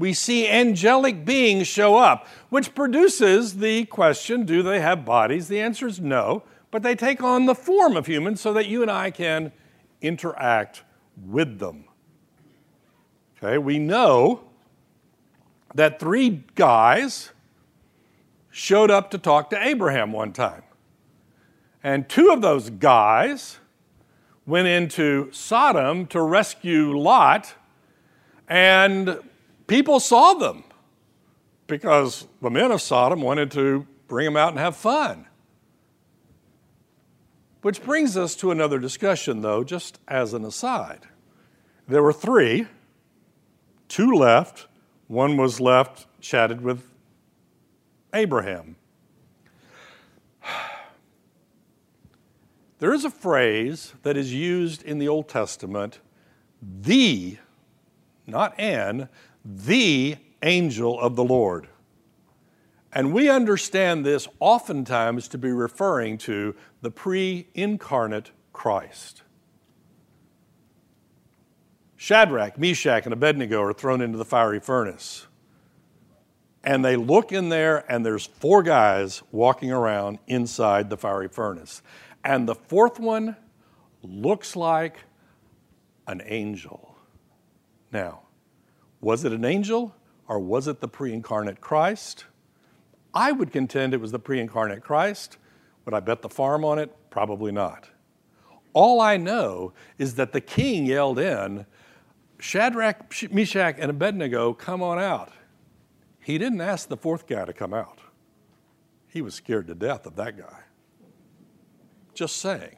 we 0.00 0.14
see 0.14 0.48
angelic 0.48 1.26
beings 1.26 1.66
show 1.66 1.96
up, 1.96 2.26
which 2.48 2.74
produces 2.74 3.58
the 3.58 3.84
question 3.84 4.44
do 4.44 4.62
they 4.62 4.80
have 4.80 5.04
bodies? 5.04 5.48
The 5.48 5.60
answer 5.60 5.86
is 5.86 6.00
no, 6.00 6.42
but 6.70 6.82
they 6.82 6.94
take 6.94 7.22
on 7.22 7.44
the 7.44 7.54
form 7.54 7.96
of 7.96 8.06
humans 8.06 8.40
so 8.40 8.54
that 8.54 8.66
you 8.66 8.80
and 8.80 8.90
I 8.90 9.10
can 9.10 9.52
interact 10.00 10.82
with 11.26 11.58
them. 11.58 11.84
Okay, 13.36 13.58
we 13.58 13.78
know 13.78 14.42
that 15.74 16.00
three 16.00 16.44
guys 16.54 17.30
showed 18.50 18.90
up 18.90 19.10
to 19.10 19.18
talk 19.18 19.50
to 19.50 19.62
Abraham 19.62 20.12
one 20.12 20.32
time. 20.32 20.62
And 21.82 22.08
two 22.08 22.30
of 22.30 22.40
those 22.40 22.70
guys 22.70 23.58
went 24.46 24.66
into 24.66 25.30
Sodom 25.30 26.06
to 26.06 26.20
rescue 26.22 26.98
Lot, 26.98 27.54
and 28.48 29.20
people 29.70 30.00
saw 30.00 30.34
them 30.34 30.64
because 31.68 32.26
the 32.42 32.50
men 32.50 32.72
of 32.72 32.82
Sodom 32.82 33.22
wanted 33.22 33.52
to 33.52 33.86
bring 34.08 34.24
them 34.24 34.36
out 34.36 34.48
and 34.48 34.58
have 34.58 34.74
fun. 34.74 35.26
Which 37.62 37.80
brings 37.80 38.16
us 38.16 38.34
to 38.36 38.50
another 38.50 38.80
discussion, 38.80 39.42
though, 39.42 39.62
just 39.62 40.00
as 40.08 40.34
an 40.34 40.44
aside. 40.44 41.06
There 41.86 42.02
were 42.02 42.12
three, 42.12 42.66
two 43.86 44.12
left, 44.12 44.66
one 45.06 45.36
was 45.36 45.60
left, 45.60 46.06
chatted 46.20 46.60
with 46.60 46.82
Abraham. 48.12 48.76
There 52.80 52.94
is 52.94 53.04
a 53.04 53.10
phrase 53.10 53.92
that 54.04 54.16
is 54.16 54.32
used 54.32 54.82
in 54.82 54.98
the 54.98 55.06
Old 55.06 55.28
Testament, 55.28 56.00
the, 56.62 57.36
not 58.26 58.58
an, 58.58 59.10
the 59.44 60.16
angel 60.42 60.98
of 61.00 61.16
the 61.16 61.24
Lord. 61.24 61.68
And 62.92 63.12
we 63.12 63.28
understand 63.28 64.04
this 64.04 64.26
oftentimes 64.40 65.28
to 65.28 65.38
be 65.38 65.52
referring 65.52 66.18
to 66.18 66.54
the 66.82 66.90
pre 66.90 67.46
incarnate 67.54 68.32
Christ. 68.52 69.22
Shadrach, 71.96 72.58
Meshach, 72.58 73.04
and 73.04 73.12
Abednego 73.12 73.62
are 73.62 73.72
thrown 73.72 74.00
into 74.00 74.18
the 74.18 74.24
fiery 74.24 74.58
furnace. 74.58 75.26
And 76.64 76.84
they 76.84 76.96
look 76.96 77.32
in 77.32 77.48
there, 77.48 77.90
and 77.90 78.04
there's 78.04 78.26
four 78.26 78.62
guys 78.62 79.22
walking 79.30 79.70
around 79.70 80.18
inside 80.26 80.90
the 80.90 80.96
fiery 80.96 81.28
furnace. 81.28 81.82
And 82.24 82.48
the 82.48 82.54
fourth 82.54 82.98
one 82.98 83.36
looks 84.02 84.56
like 84.56 84.96
an 86.06 86.22
angel. 86.24 86.96
Now, 87.92 88.22
was 89.00 89.24
it 89.24 89.32
an 89.32 89.44
angel 89.44 89.94
or 90.28 90.38
was 90.38 90.68
it 90.68 90.80
the 90.80 90.88
pre 90.88 91.12
incarnate 91.12 91.60
Christ? 91.60 92.26
I 93.12 93.32
would 93.32 93.50
contend 93.50 93.94
it 93.94 94.00
was 94.00 94.12
the 94.12 94.18
pre 94.18 94.40
incarnate 94.40 94.82
Christ. 94.82 95.38
Would 95.84 95.94
I 95.94 96.00
bet 96.00 96.22
the 96.22 96.28
farm 96.28 96.64
on 96.64 96.78
it? 96.78 96.94
Probably 97.10 97.52
not. 97.52 97.88
All 98.72 99.00
I 99.00 99.16
know 99.16 99.72
is 99.98 100.14
that 100.14 100.32
the 100.32 100.40
king 100.40 100.86
yelled 100.86 101.18
in, 101.18 101.66
Shadrach, 102.38 103.12
Meshach, 103.32 103.76
and 103.78 103.90
Abednego, 103.90 104.52
come 104.52 104.82
on 104.82 104.98
out. 104.98 105.32
He 106.20 106.38
didn't 106.38 106.60
ask 106.60 106.88
the 106.88 106.96
fourth 106.96 107.26
guy 107.26 107.44
to 107.44 107.52
come 107.52 107.74
out. 107.74 108.00
He 109.08 109.22
was 109.22 109.34
scared 109.34 109.66
to 109.66 109.74
death 109.74 110.06
of 110.06 110.16
that 110.16 110.38
guy. 110.38 110.60
Just 112.14 112.36
saying. 112.36 112.76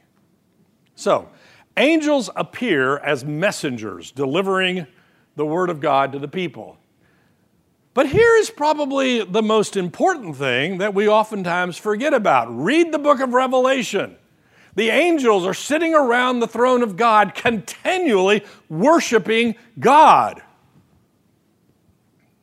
So, 0.94 1.28
angels 1.76 2.30
appear 2.36 2.98
as 2.98 3.24
messengers 3.24 4.10
delivering 4.10 4.86
the 5.36 5.46
word 5.46 5.70
of 5.70 5.80
God 5.80 6.12
to 6.12 6.18
the 6.18 6.28
people. 6.28 6.78
But 7.94 8.08
here 8.08 8.36
is 8.36 8.50
probably 8.50 9.22
the 9.22 9.42
most 9.42 9.76
important 9.76 10.36
thing 10.36 10.78
that 10.78 10.94
we 10.94 11.08
oftentimes 11.08 11.76
forget 11.76 12.14
about. 12.14 12.46
Read 12.48 12.90
the 12.90 12.98
book 12.98 13.20
of 13.20 13.34
Revelation. 13.34 14.16
The 14.74 14.88
angels 14.88 15.44
are 15.44 15.52
sitting 15.52 15.94
around 15.94 16.40
the 16.40 16.46
throne 16.46 16.82
of 16.82 16.96
God 16.96 17.34
continually 17.34 18.44
worshiping 18.70 19.56
God. 19.78 20.42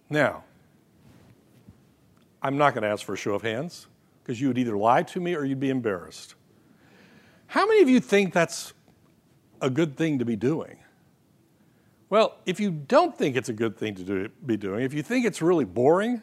Now, 0.09 0.43
I'm 2.41 2.57
not 2.57 2.73
going 2.73 2.83
to 2.83 2.89
ask 2.89 3.03
for 3.03 3.13
a 3.13 3.17
show 3.17 3.33
of 3.33 3.41
hands 3.41 3.87
because 4.21 4.39
you 4.39 4.47
would 4.47 4.59
either 4.59 4.77
lie 4.77 5.03
to 5.03 5.19
me 5.19 5.35
or 5.35 5.43
you'd 5.43 5.59
be 5.59 5.71
embarrassed. 5.71 6.35
How 7.47 7.65
many 7.65 7.81
of 7.81 7.89
you 7.89 7.99
think 7.99 8.33
that's 8.33 8.73
a 9.59 9.71
good 9.71 9.97
thing 9.97 10.19
to 10.19 10.25
be 10.25 10.35
doing? 10.35 10.77
Well, 12.09 12.37
if 12.45 12.59
you 12.59 12.71
don't 12.71 13.15
think 13.15 13.35
it's 13.35 13.49
a 13.49 13.53
good 13.53 13.77
thing 13.77 13.95
to 13.95 14.03
do, 14.03 14.29
be 14.45 14.57
doing, 14.57 14.83
if 14.83 14.93
you 14.93 15.03
think 15.03 15.25
it's 15.25 15.41
really 15.41 15.65
boring, 15.65 16.21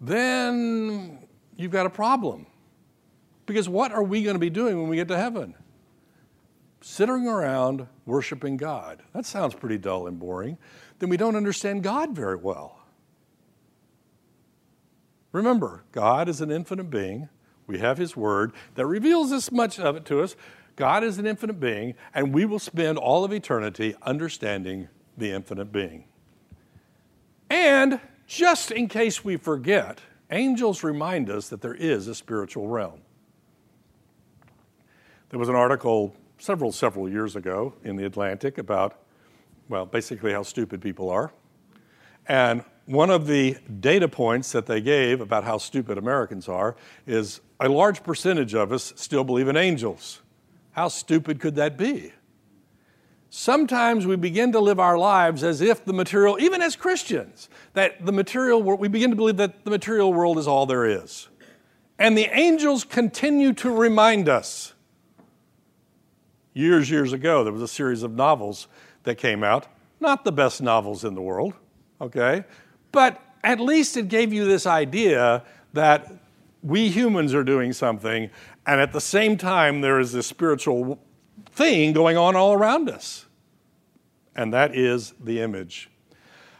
then 0.00 1.18
you've 1.56 1.70
got 1.70 1.86
a 1.86 1.90
problem. 1.90 2.46
Because 3.46 3.68
what 3.68 3.92
are 3.92 4.02
we 4.02 4.22
going 4.22 4.34
to 4.34 4.40
be 4.40 4.50
doing 4.50 4.80
when 4.80 4.88
we 4.88 4.96
get 4.96 5.08
to 5.08 5.16
heaven? 5.16 5.54
Sitting 6.80 7.28
around 7.28 7.86
worshiping 8.06 8.56
God. 8.56 9.02
That 9.12 9.26
sounds 9.26 9.54
pretty 9.54 9.78
dull 9.78 10.06
and 10.06 10.18
boring. 10.18 10.58
Then 10.98 11.08
we 11.08 11.16
don't 11.16 11.36
understand 11.36 11.82
God 11.82 12.14
very 12.14 12.36
well. 12.36 12.78
Remember, 15.32 15.84
God 15.92 16.28
is 16.28 16.40
an 16.40 16.50
infinite 16.50 16.90
being. 16.90 17.28
We 17.66 17.78
have 17.78 17.98
His 17.98 18.16
Word 18.16 18.52
that 18.74 18.86
reveals 18.86 19.30
this 19.30 19.52
much 19.52 19.78
of 19.78 19.94
it 19.96 20.04
to 20.06 20.22
us. 20.22 20.34
God 20.80 21.04
is 21.04 21.18
an 21.18 21.26
infinite 21.26 21.60
being, 21.60 21.94
and 22.14 22.32
we 22.32 22.46
will 22.46 22.58
spend 22.58 22.96
all 22.96 23.22
of 23.22 23.34
eternity 23.34 23.94
understanding 24.00 24.88
the 25.14 25.30
infinite 25.30 25.70
being. 25.70 26.04
And 27.50 28.00
just 28.26 28.70
in 28.70 28.88
case 28.88 29.22
we 29.22 29.36
forget, 29.36 30.00
angels 30.30 30.82
remind 30.82 31.28
us 31.28 31.50
that 31.50 31.60
there 31.60 31.74
is 31.74 32.08
a 32.08 32.14
spiritual 32.14 32.66
realm. 32.66 33.02
There 35.28 35.38
was 35.38 35.50
an 35.50 35.54
article 35.54 36.16
several, 36.38 36.72
several 36.72 37.10
years 37.10 37.36
ago 37.36 37.74
in 37.84 37.96
the 37.96 38.06
Atlantic 38.06 38.56
about, 38.56 39.02
well, 39.68 39.84
basically 39.84 40.32
how 40.32 40.44
stupid 40.44 40.80
people 40.80 41.10
are. 41.10 41.30
And 42.26 42.64
one 42.86 43.10
of 43.10 43.26
the 43.26 43.58
data 43.80 44.08
points 44.08 44.52
that 44.52 44.64
they 44.64 44.80
gave 44.80 45.20
about 45.20 45.44
how 45.44 45.58
stupid 45.58 45.98
Americans 45.98 46.48
are 46.48 46.74
is 47.06 47.42
a 47.60 47.68
large 47.68 48.02
percentage 48.02 48.54
of 48.54 48.72
us 48.72 48.94
still 48.96 49.24
believe 49.24 49.46
in 49.46 49.58
angels. 49.58 50.22
How 50.80 50.88
stupid 50.88 51.40
could 51.40 51.56
that 51.56 51.76
be? 51.76 52.10
Sometimes 53.28 54.06
we 54.06 54.16
begin 54.16 54.50
to 54.52 54.60
live 54.60 54.80
our 54.80 54.96
lives 54.96 55.44
as 55.44 55.60
if 55.60 55.84
the 55.84 55.92
material, 55.92 56.38
even 56.40 56.62
as 56.62 56.74
Christians, 56.74 57.50
that 57.74 58.06
the 58.06 58.12
material 58.12 58.62
world, 58.62 58.80
we 58.80 58.88
begin 58.88 59.10
to 59.10 59.16
believe 59.16 59.36
that 59.36 59.66
the 59.66 59.70
material 59.70 60.10
world 60.10 60.38
is 60.38 60.48
all 60.48 60.64
there 60.64 60.86
is. 60.86 61.28
And 61.98 62.16
the 62.16 62.34
angels 62.34 62.84
continue 62.84 63.52
to 63.52 63.70
remind 63.70 64.26
us. 64.26 64.72
Years, 66.54 66.90
years 66.90 67.12
ago, 67.12 67.44
there 67.44 67.52
was 67.52 67.60
a 67.60 67.68
series 67.68 68.02
of 68.02 68.12
novels 68.14 68.66
that 69.02 69.16
came 69.16 69.44
out. 69.44 69.66
Not 70.00 70.24
the 70.24 70.32
best 70.32 70.62
novels 70.62 71.04
in 71.04 71.14
the 71.14 71.20
world, 71.20 71.52
okay? 72.00 72.44
But 72.90 73.20
at 73.44 73.60
least 73.60 73.98
it 73.98 74.08
gave 74.08 74.32
you 74.32 74.46
this 74.46 74.64
idea 74.64 75.44
that 75.74 76.10
we 76.62 76.88
humans 76.88 77.34
are 77.34 77.44
doing 77.44 77.74
something, 77.74 78.30
and 78.70 78.80
at 78.80 78.92
the 78.92 79.00
same 79.00 79.36
time, 79.36 79.80
there 79.80 79.98
is 79.98 80.12
this 80.12 80.28
spiritual 80.28 81.02
thing 81.46 81.92
going 81.92 82.16
on 82.16 82.36
all 82.36 82.52
around 82.52 82.88
us, 82.88 83.26
and 84.36 84.54
that 84.54 84.76
is 84.76 85.12
the 85.18 85.40
image. 85.40 85.90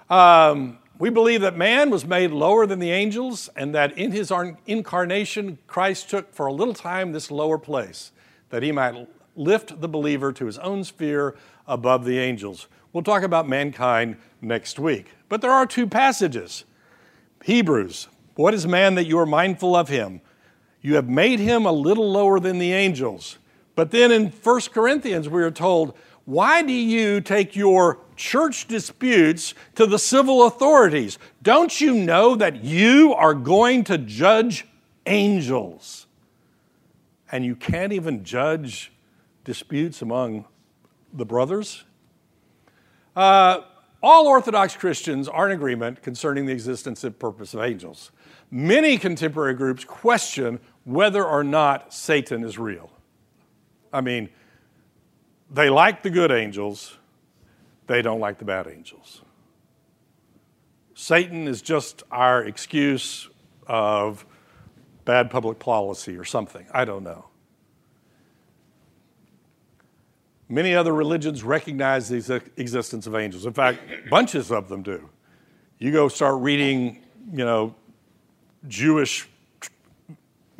Um, 0.08 0.78
we 0.98 1.08
believe 1.08 1.40
that 1.42 1.56
man 1.56 1.88
was 1.88 2.04
made 2.04 2.32
lower 2.32 2.66
than 2.66 2.80
the 2.80 2.90
angels, 2.90 3.48
and 3.54 3.72
that 3.76 3.96
in 3.96 4.10
his 4.10 4.32
incarnation, 4.66 5.58
Christ 5.68 6.10
took 6.10 6.34
for 6.34 6.46
a 6.46 6.52
little 6.52 6.74
time 6.74 7.12
this 7.12 7.30
lower 7.30 7.58
place, 7.58 8.10
that 8.48 8.64
he 8.64 8.72
might 8.72 9.06
lift 9.36 9.80
the 9.80 9.88
believer 9.88 10.32
to 10.32 10.46
his 10.46 10.58
own 10.58 10.82
sphere 10.82 11.36
above 11.68 12.04
the 12.04 12.18
angels. 12.18 12.66
We'll 12.92 13.04
talk 13.04 13.22
about 13.22 13.48
mankind 13.48 14.16
next 14.40 14.80
week. 14.80 15.12
But 15.28 15.42
there 15.42 15.52
are 15.52 15.64
two 15.64 15.86
passages 15.86 16.64
Hebrews, 17.44 18.08
what 18.34 18.52
is 18.52 18.66
man 18.66 18.96
that 18.96 19.06
you 19.06 19.16
are 19.20 19.26
mindful 19.26 19.76
of 19.76 19.88
him? 19.88 20.22
You 20.82 20.94
have 20.94 21.08
made 21.08 21.40
him 21.40 21.66
a 21.66 21.72
little 21.72 22.10
lower 22.10 22.40
than 22.40 22.58
the 22.58 22.72
angels. 22.72 23.38
But 23.74 23.90
then 23.90 24.10
in 24.10 24.30
1 24.30 24.60
Corinthians, 24.72 25.28
we 25.28 25.42
are 25.42 25.50
told, 25.50 25.96
why 26.24 26.62
do 26.62 26.72
you 26.72 27.20
take 27.20 27.56
your 27.56 27.98
church 28.16 28.68
disputes 28.68 29.54
to 29.74 29.86
the 29.86 29.98
civil 29.98 30.46
authorities? 30.46 31.18
Don't 31.42 31.80
you 31.80 31.94
know 31.94 32.36
that 32.36 32.62
you 32.62 33.14
are 33.14 33.34
going 33.34 33.84
to 33.84 33.98
judge 33.98 34.66
angels? 35.06 36.06
And 37.32 37.44
you 37.44 37.56
can't 37.56 37.92
even 37.92 38.24
judge 38.24 38.92
disputes 39.44 40.02
among 40.02 40.44
the 41.12 41.24
brothers? 41.24 41.84
Uh, 43.16 43.62
all 44.02 44.26
Orthodox 44.26 44.76
Christians 44.76 45.28
are 45.28 45.46
in 45.46 45.52
agreement 45.52 46.02
concerning 46.02 46.46
the 46.46 46.52
existence 46.52 47.04
and 47.04 47.18
purpose 47.18 47.54
of 47.54 47.60
angels. 47.60 48.10
Many 48.50 48.98
contemporary 48.98 49.54
groups 49.54 49.84
question 49.84 50.58
whether 50.84 51.24
or 51.24 51.44
not 51.44 51.92
Satan 51.92 52.44
is 52.44 52.58
real. 52.58 52.90
I 53.92 54.00
mean, 54.00 54.28
they 55.50 55.68
like 55.68 56.02
the 56.02 56.10
good 56.10 56.30
angels, 56.30 56.96
they 57.86 58.02
don't 58.02 58.20
like 58.20 58.38
the 58.38 58.44
bad 58.44 58.66
angels. 58.68 59.22
Satan 60.94 61.48
is 61.48 61.62
just 61.62 62.02
our 62.10 62.44
excuse 62.44 63.28
of 63.66 64.26
bad 65.04 65.30
public 65.30 65.58
policy 65.58 66.16
or 66.16 66.24
something. 66.24 66.66
I 66.72 66.84
don't 66.84 67.02
know. 67.02 67.26
Many 70.48 70.74
other 70.74 70.92
religions 70.92 71.42
recognize 71.44 72.08
the 72.08 72.42
existence 72.56 73.06
of 73.06 73.14
angels. 73.14 73.46
In 73.46 73.52
fact, 73.52 73.80
bunches 74.10 74.50
of 74.50 74.68
them 74.68 74.82
do. 74.82 75.08
You 75.78 75.92
go 75.92 76.08
start 76.08 76.40
reading, 76.42 77.02
you 77.32 77.44
know, 77.44 77.74
Jewish 78.68 79.28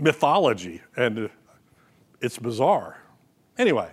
mythology, 0.01 0.83
and 0.97 1.31
it's 2.21 2.39
bizarre. 2.39 2.99
Anyway, 3.59 3.91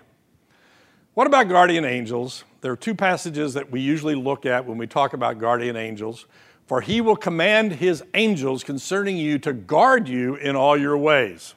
what 1.13 1.27
about 1.27 1.49
guardian 1.49 1.85
angels? 1.85 2.43
There 2.61 2.71
are 2.71 2.77
two 2.77 2.95
passages 2.95 3.53
that 3.53 3.71
we 3.71 3.81
usually 3.81 4.15
look 4.15 4.45
at 4.45 4.65
when 4.65 4.77
we 4.77 4.87
talk 4.87 5.13
about 5.13 5.39
guardian 5.39 5.75
angels. 5.75 6.25
For 6.67 6.81
he 6.81 6.99
will 6.99 7.15
command 7.15 7.71
his 7.71 8.03
angels 8.13 8.63
concerning 8.63 9.15
you 9.15 9.39
to 9.39 9.53
guard 9.53 10.09
you 10.09 10.35
in 10.35 10.57
all 10.57 10.77
your 10.77 10.97
ways. 10.97 11.55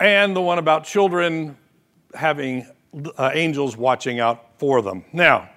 And 0.00 0.34
the 0.34 0.40
one 0.40 0.58
about 0.58 0.84
children 0.84 1.56
having 2.12 2.66
uh, 3.16 3.30
angels 3.32 3.76
watching 3.76 4.18
out 4.18 4.58
for 4.58 4.82
them. 4.82 5.04
Now, 5.12 5.48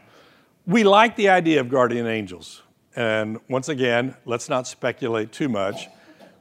we 0.67 0.83
like 0.83 1.15
the 1.15 1.29
idea 1.29 1.59
of 1.59 1.69
guardian 1.69 2.05
angels. 2.05 2.61
And 2.95 3.39
once 3.49 3.69
again, 3.69 4.15
let's 4.25 4.49
not 4.49 4.67
speculate 4.67 5.31
too 5.31 5.49
much. 5.49 5.87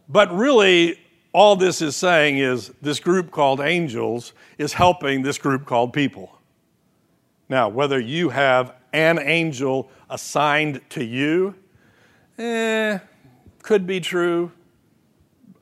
But 0.09 0.35
really, 0.35 0.99
all 1.33 1.57
this 1.57 1.83
is 1.83 1.97
saying 1.97 2.39
is 2.39 2.73
this 2.81 3.01
group 3.01 3.31
called 3.31 3.61
angels 3.61 4.33
is 4.59 4.73
helping 4.73 5.23
this 5.23 5.39
group 5.39 5.67
called 5.67 5.93
people. 5.93 6.39
Now, 7.49 7.69
whether 7.69 8.01
you 8.01 8.31
have 8.31 8.75
an 8.93 9.19
angel 9.19 9.91
assigned 10.09 10.81
to 10.91 11.05
you, 11.05 11.55
eh, 12.39 12.99
could 13.63 13.87
be 13.87 14.01
true. 14.01 14.51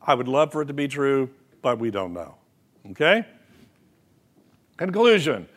I 0.01 0.15
would 0.15 0.29
love 0.29 0.53
for 0.53 0.63
it 0.63 0.67
to 0.67 0.75
be 0.75 0.89
true, 0.89 1.31
but 1.63 1.79
we 1.79 1.91
don't 1.91 2.13
know. 2.13 2.37
Okay? 2.91 3.25
Conclusion 4.77 5.49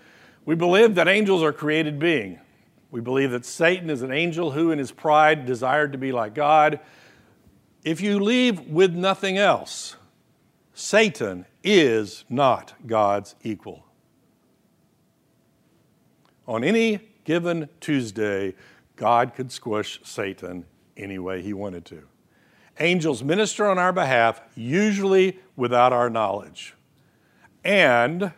We 0.46 0.56
believe 0.56 0.96
that 0.96 1.08
angels 1.08 1.44
are 1.44 1.52
created 1.52 2.00
beings. 2.00 2.40
We 2.90 3.02
believe 3.02 3.32
that 3.32 3.46
Satan 3.46 3.90
is 3.90 4.02
an 4.02 4.12
angel 4.12 4.52
who, 4.52 4.72
in 4.72 4.80
his 4.80 4.92
pride, 4.92 5.46
desired 5.46 5.92
to 5.92 5.98
be 5.98 6.14
like 6.14 6.34
God. 6.34 6.80
If 7.88 8.02
you 8.02 8.20
leave 8.20 8.68
with 8.68 8.94
nothing 8.94 9.38
else, 9.38 9.96
Satan 10.74 11.46
is 11.64 12.26
not 12.28 12.74
God's 12.86 13.34
equal. 13.44 13.86
On 16.46 16.66
any 16.66 17.00
given 17.24 17.70
Tuesday, 17.80 18.56
God 18.98 19.34
could 19.34 19.54
squish 19.54 20.02
Satan 20.04 20.66
any 20.98 21.18
way 21.18 21.42
he 21.42 21.54
wanted 21.54 21.86
to. 21.86 22.04
Angels 22.78 23.24
minister 23.24 23.66
on 23.66 23.78
our 23.80 23.94
behalf, 23.94 24.42
usually 24.54 25.40
without 25.56 25.94
our 25.94 26.10
knowledge. 26.10 26.76
And 27.64 28.34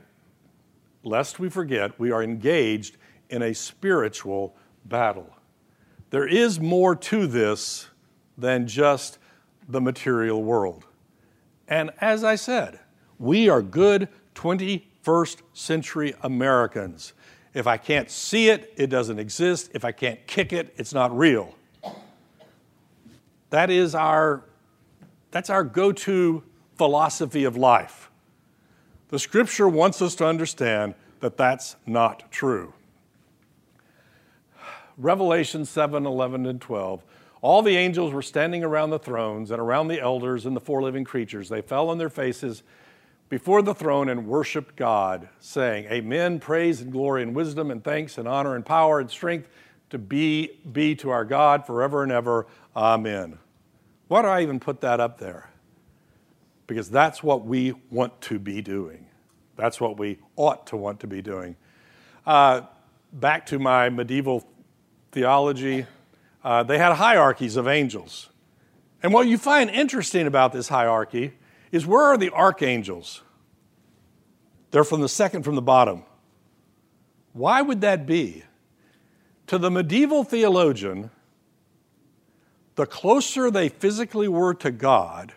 lest 1.03 1.39
we 1.39 1.49
forget, 1.49 1.99
we 1.99 2.11
are 2.11 2.21
engaged 2.21 2.97
in 3.31 3.41
a 3.41 3.55
spiritual 3.55 4.55
battle. 4.85 5.33
There 6.11 6.27
is 6.27 6.59
more 6.59 6.95
to 6.95 7.25
this 7.25 7.87
than 8.37 8.67
just 8.67 9.17
the 9.69 9.79
material 9.79 10.43
world. 10.43 10.85
And 11.67 11.91
as 12.01 12.23
I 12.23 12.35
said, 12.35 12.79
we 13.19 13.47
are 13.47 13.61
good 13.61 14.09
21st 14.35 15.41
century 15.53 16.15
Americans. 16.21 17.13
If 17.53 17.67
I 17.67 17.77
can't 17.77 18.09
see 18.09 18.49
it, 18.49 18.73
it 18.75 18.87
doesn't 18.87 19.19
exist. 19.19 19.71
If 19.73 19.85
I 19.85 19.91
can't 19.91 20.25
kick 20.27 20.51
it, 20.51 20.73
it's 20.77 20.93
not 20.93 21.15
real. 21.15 21.55
That 23.49 23.69
is 23.69 23.95
our 23.95 24.43
that's 25.31 25.49
our 25.51 25.63
go-to 25.63 26.43
philosophy 26.75 27.43
of 27.43 27.55
life. 27.55 28.09
The 29.09 29.19
scripture 29.19 29.67
wants 29.67 30.01
us 30.01 30.15
to 30.15 30.25
understand 30.25 30.95
that 31.19 31.37
that's 31.37 31.75
not 31.85 32.31
true. 32.31 32.73
Revelation 34.97 35.65
7 35.65 36.05
11 36.05 36.45
and 36.45 36.59
12. 36.59 37.03
All 37.41 37.61
the 37.61 37.77
angels 37.77 38.13
were 38.13 38.21
standing 38.21 38.63
around 38.63 38.89
the 38.89 38.99
thrones 38.99 39.51
and 39.51 39.61
around 39.61 39.87
the 39.87 40.01
elders 40.01 40.45
and 40.45 40.55
the 40.55 40.61
four 40.61 40.81
living 40.81 41.05
creatures. 41.05 41.49
They 41.49 41.61
fell 41.61 41.89
on 41.89 41.97
their 41.97 42.09
faces 42.09 42.63
before 43.29 43.61
the 43.61 43.75
throne 43.75 44.09
and 44.09 44.27
worshiped 44.27 44.75
God, 44.75 45.29
saying, 45.39 45.85
Amen, 45.85 46.39
praise 46.39 46.81
and 46.81 46.91
glory 46.91 47.23
and 47.23 47.35
wisdom 47.35 47.71
and 47.71 47.83
thanks 47.83 48.17
and 48.17 48.27
honor 48.27 48.55
and 48.55 48.65
power 48.65 48.99
and 48.99 49.09
strength 49.09 49.47
to 49.91 49.97
be, 49.97 50.59
be 50.71 50.95
to 50.95 51.11
our 51.11 51.23
God 51.23 51.65
forever 51.65 52.03
and 52.03 52.11
ever. 52.11 52.47
Amen. 52.75 53.37
Why 54.07 54.21
do 54.23 54.27
I 54.27 54.41
even 54.41 54.59
put 54.59 54.81
that 54.81 54.99
up 54.99 55.19
there? 55.19 55.49
Because 56.67 56.89
that's 56.89 57.23
what 57.23 57.45
we 57.45 57.73
want 57.89 58.19
to 58.21 58.39
be 58.39 58.61
doing. 58.61 59.05
That's 59.55 59.79
what 59.79 59.97
we 59.97 60.19
ought 60.35 60.67
to 60.67 60.77
want 60.77 60.99
to 61.01 61.07
be 61.07 61.21
doing. 61.21 61.55
Uh, 62.25 62.61
back 63.13 63.45
to 63.47 63.59
my 63.59 63.89
medieval 63.89 64.47
theology, 65.11 65.85
uh, 66.43 66.63
they 66.63 66.77
had 66.77 66.93
hierarchies 66.93 67.55
of 67.55 67.67
angels. 67.67 68.29
And 69.01 69.13
what 69.13 69.27
you 69.27 69.37
find 69.37 69.69
interesting 69.69 70.27
about 70.27 70.51
this 70.51 70.67
hierarchy 70.67 71.33
is 71.71 71.85
where 71.85 72.03
are 72.03 72.17
the 72.17 72.31
archangels? 72.31 73.21
They're 74.71 74.83
from 74.83 75.01
the 75.01 75.09
second 75.09 75.43
from 75.43 75.55
the 75.55 75.61
bottom. 75.61 76.03
Why 77.33 77.61
would 77.61 77.81
that 77.81 78.05
be? 78.05 78.43
To 79.47 79.57
the 79.57 79.71
medieval 79.71 80.23
theologian, 80.23 81.09
the 82.75 82.85
closer 82.85 83.49
they 83.49 83.69
physically 83.69 84.27
were 84.27 84.53
to 84.55 84.71
God, 84.71 85.33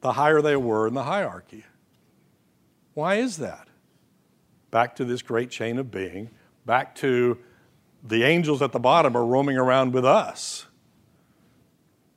the 0.00 0.12
higher 0.12 0.42
they 0.42 0.56
were 0.56 0.88
in 0.88 0.94
the 0.94 1.04
hierarchy. 1.04 1.64
Why 2.94 3.16
is 3.16 3.36
that? 3.38 3.68
Back 4.70 4.96
to 4.96 5.04
this 5.04 5.22
great 5.22 5.50
chain 5.50 5.78
of 5.78 5.90
being, 5.90 6.30
back 6.66 6.94
to 6.96 7.38
the 8.02 8.24
angels 8.24 8.62
at 8.62 8.72
the 8.72 8.78
bottom 8.78 9.16
are 9.16 9.24
roaming 9.24 9.56
around 9.56 9.92
with 9.92 10.04
us. 10.04 10.66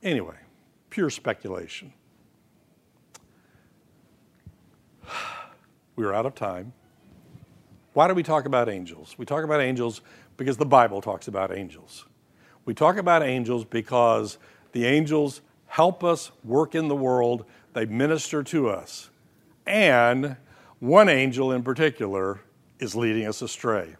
Anyway, 0.02 0.38
pure 0.90 1.10
speculation. 1.10 1.94
We 5.96 6.06
are 6.06 6.14
out 6.14 6.26
of 6.26 6.34
time. 6.34 6.74
Why 7.94 8.08
do 8.08 8.16
we 8.16 8.24
talk 8.24 8.46
about 8.46 8.68
angels? 8.68 9.16
We 9.20 9.28
talk 9.28 9.44
about 9.44 9.62
angels 9.62 10.02
because 10.38 10.58
the 10.58 10.66
Bible 10.66 11.02
talks 11.02 11.28
about 11.28 11.56
angels. 11.56 12.06
We 12.66 12.74
talk 12.74 12.98
about 12.98 13.22
angels 13.22 13.64
because 13.64 14.40
the 14.72 14.86
angels 14.86 15.42
help 15.68 16.04
us 16.04 16.32
work 16.44 16.74
in 16.74 16.88
the 16.88 16.96
world, 16.96 17.46
they 17.74 17.86
minister 17.86 18.42
to 18.44 18.70
us. 18.70 19.12
And 19.68 20.38
one 20.80 21.10
angel 21.10 21.52
in 21.52 21.64
particular 21.64 22.42
is 22.80 22.96
leading 22.96 23.28
us 23.28 23.42
astray. 23.42 23.96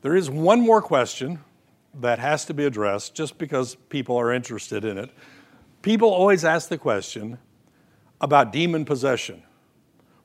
There 0.00 0.14
is 0.14 0.30
one 0.30 0.60
more 0.60 0.80
question 0.80 1.40
that 1.94 2.20
has 2.20 2.44
to 2.44 2.54
be 2.54 2.64
addressed 2.64 3.14
just 3.14 3.36
because 3.36 3.74
people 3.88 4.16
are 4.16 4.32
interested 4.32 4.84
in 4.84 4.96
it. 4.96 5.10
People 5.82 6.08
always 6.08 6.44
ask 6.44 6.68
the 6.68 6.78
question 6.78 7.38
about 8.20 8.52
demon 8.52 8.84
possession, 8.84 9.42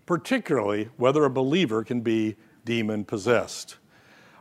particularly 0.05 0.89
whether 0.97 1.25
a 1.25 1.29
believer 1.29 1.83
can 1.83 2.01
be 2.01 2.35
demon 2.65 3.03
possessed. 3.03 3.77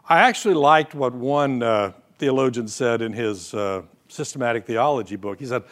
I 0.07 0.21
actually 0.21 0.55
liked 0.55 0.95
what 0.95 1.15
one 1.15 1.63
uh, 1.63 1.93
theologian 2.19 2.69
said 2.69 3.01
in 3.01 3.13
his 3.13 3.55
uh, 3.55 3.83
systematic 4.09 4.67
theology 4.67 5.17
book. 5.17 5.39
He 5.39 5.47
said, 5.47 5.63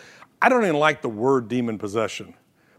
I 0.40 0.48
don't 0.48 0.62
even 0.62 0.76
like 0.76 1.02
the 1.02 1.08
word 1.08 1.48
demon 1.48 1.76
possession 1.76 2.34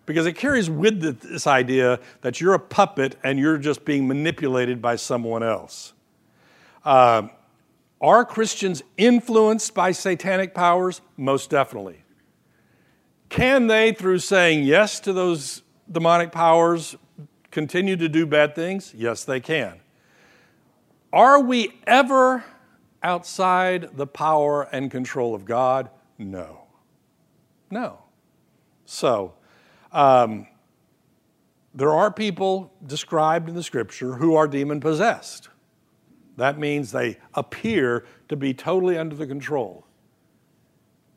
because 0.08 0.26
it 0.26 0.34
carries 0.34 0.70
with 0.70 1.04
it 1.04 1.22
this 1.22 1.46
idea 1.46 2.00
that 2.22 2.42
you're 2.42 2.56
a 2.56 2.60
puppet 2.60 3.18
and 3.24 3.38
you're 3.38 3.58
just 3.58 3.86
being 3.86 4.08
manipulated 4.08 4.82
by 4.82 4.96
someone 4.96 5.44
else. 5.44 5.94
Uh, 6.84 7.28
are 8.02 8.26
Christians 8.26 8.82
influenced 8.98 9.74
by 9.74 9.92
satanic 9.92 10.54
powers? 10.56 11.02
Most 11.18 11.50
definitely. 11.50 12.04
Can 13.30 13.68
they, 13.68 13.94
through 13.94 14.20
saying 14.20 14.64
yes 14.64 15.00
to 15.02 15.14
those 15.14 15.62
demonic 15.90 16.32
powers, 16.32 16.96
continue 17.52 17.96
to 17.96 18.10
do 18.10 18.26
bad 18.26 18.56
things? 18.56 18.94
Yes, 18.96 19.24
they 19.24 19.40
can. 19.40 19.80
Are 21.14 21.40
we 21.40 21.80
ever 21.86 22.44
outside 23.04 23.96
the 23.96 24.08
power 24.08 24.64
and 24.64 24.90
control 24.90 25.36
of 25.36 25.46
God? 25.46 25.90
No. 26.18 26.64
No. 27.70 28.00
So, 28.86 29.34
um, 29.92 30.48
there 31.74 31.92
are 31.92 32.12
people 32.12 32.74
described 32.86 33.48
in 33.48 33.56
the 33.56 33.64
scripture 33.64 34.16
who 34.16 34.36
are 34.36 34.48
demon 34.48 34.80
possessed. 34.80 35.50
That 36.38 36.58
means 36.58 36.92
they 36.92 37.18
appear 37.34 38.06
to 38.30 38.36
be 38.36 38.54
totally 38.54 38.98
under 38.98 39.16
the 39.16 39.28
control. 39.28 39.86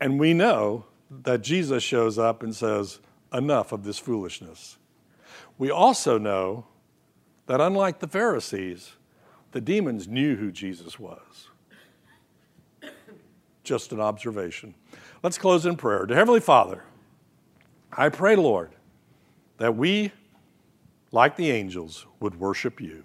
And 0.01 0.19
we 0.19 0.35
know 0.35 0.87
that 1.11 1.43
Jesus 1.43 1.83
shows 1.83 2.19
up 2.19 2.43
and 2.43 2.55
says, 2.55 3.01
Enough 3.33 3.73
of 3.73 3.83
this 3.83 3.99
foolishness. 3.99 4.79
We 5.59 5.71
also 5.71 6.19
know 6.19 6.67
that 7.47 7.61
unlike 7.61 7.99
the 7.99 8.07
Pharisees, 8.07 8.93
the 9.51 9.61
demons 9.61 10.07
knew 10.07 10.37
who 10.37 10.53
Jesus 10.53 10.99
was. 10.99 11.49
Just 13.65 13.93
an 13.93 14.01
observation. 14.01 14.75
Let's 15.23 15.39
close 15.39 15.67
in 15.67 15.77
prayer. 15.77 16.07
To 16.07 16.15
Heavenly 16.15 16.41
Father, 16.41 16.85
I 17.93 18.09
pray, 18.09 18.37
Lord, 18.37 18.73
that 19.59 19.77
we, 19.77 20.13
like 21.13 21.37
the 21.37 21.51
angels, 21.51 22.07
would 22.21 22.39
worship 22.39 22.81
you. 22.81 23.05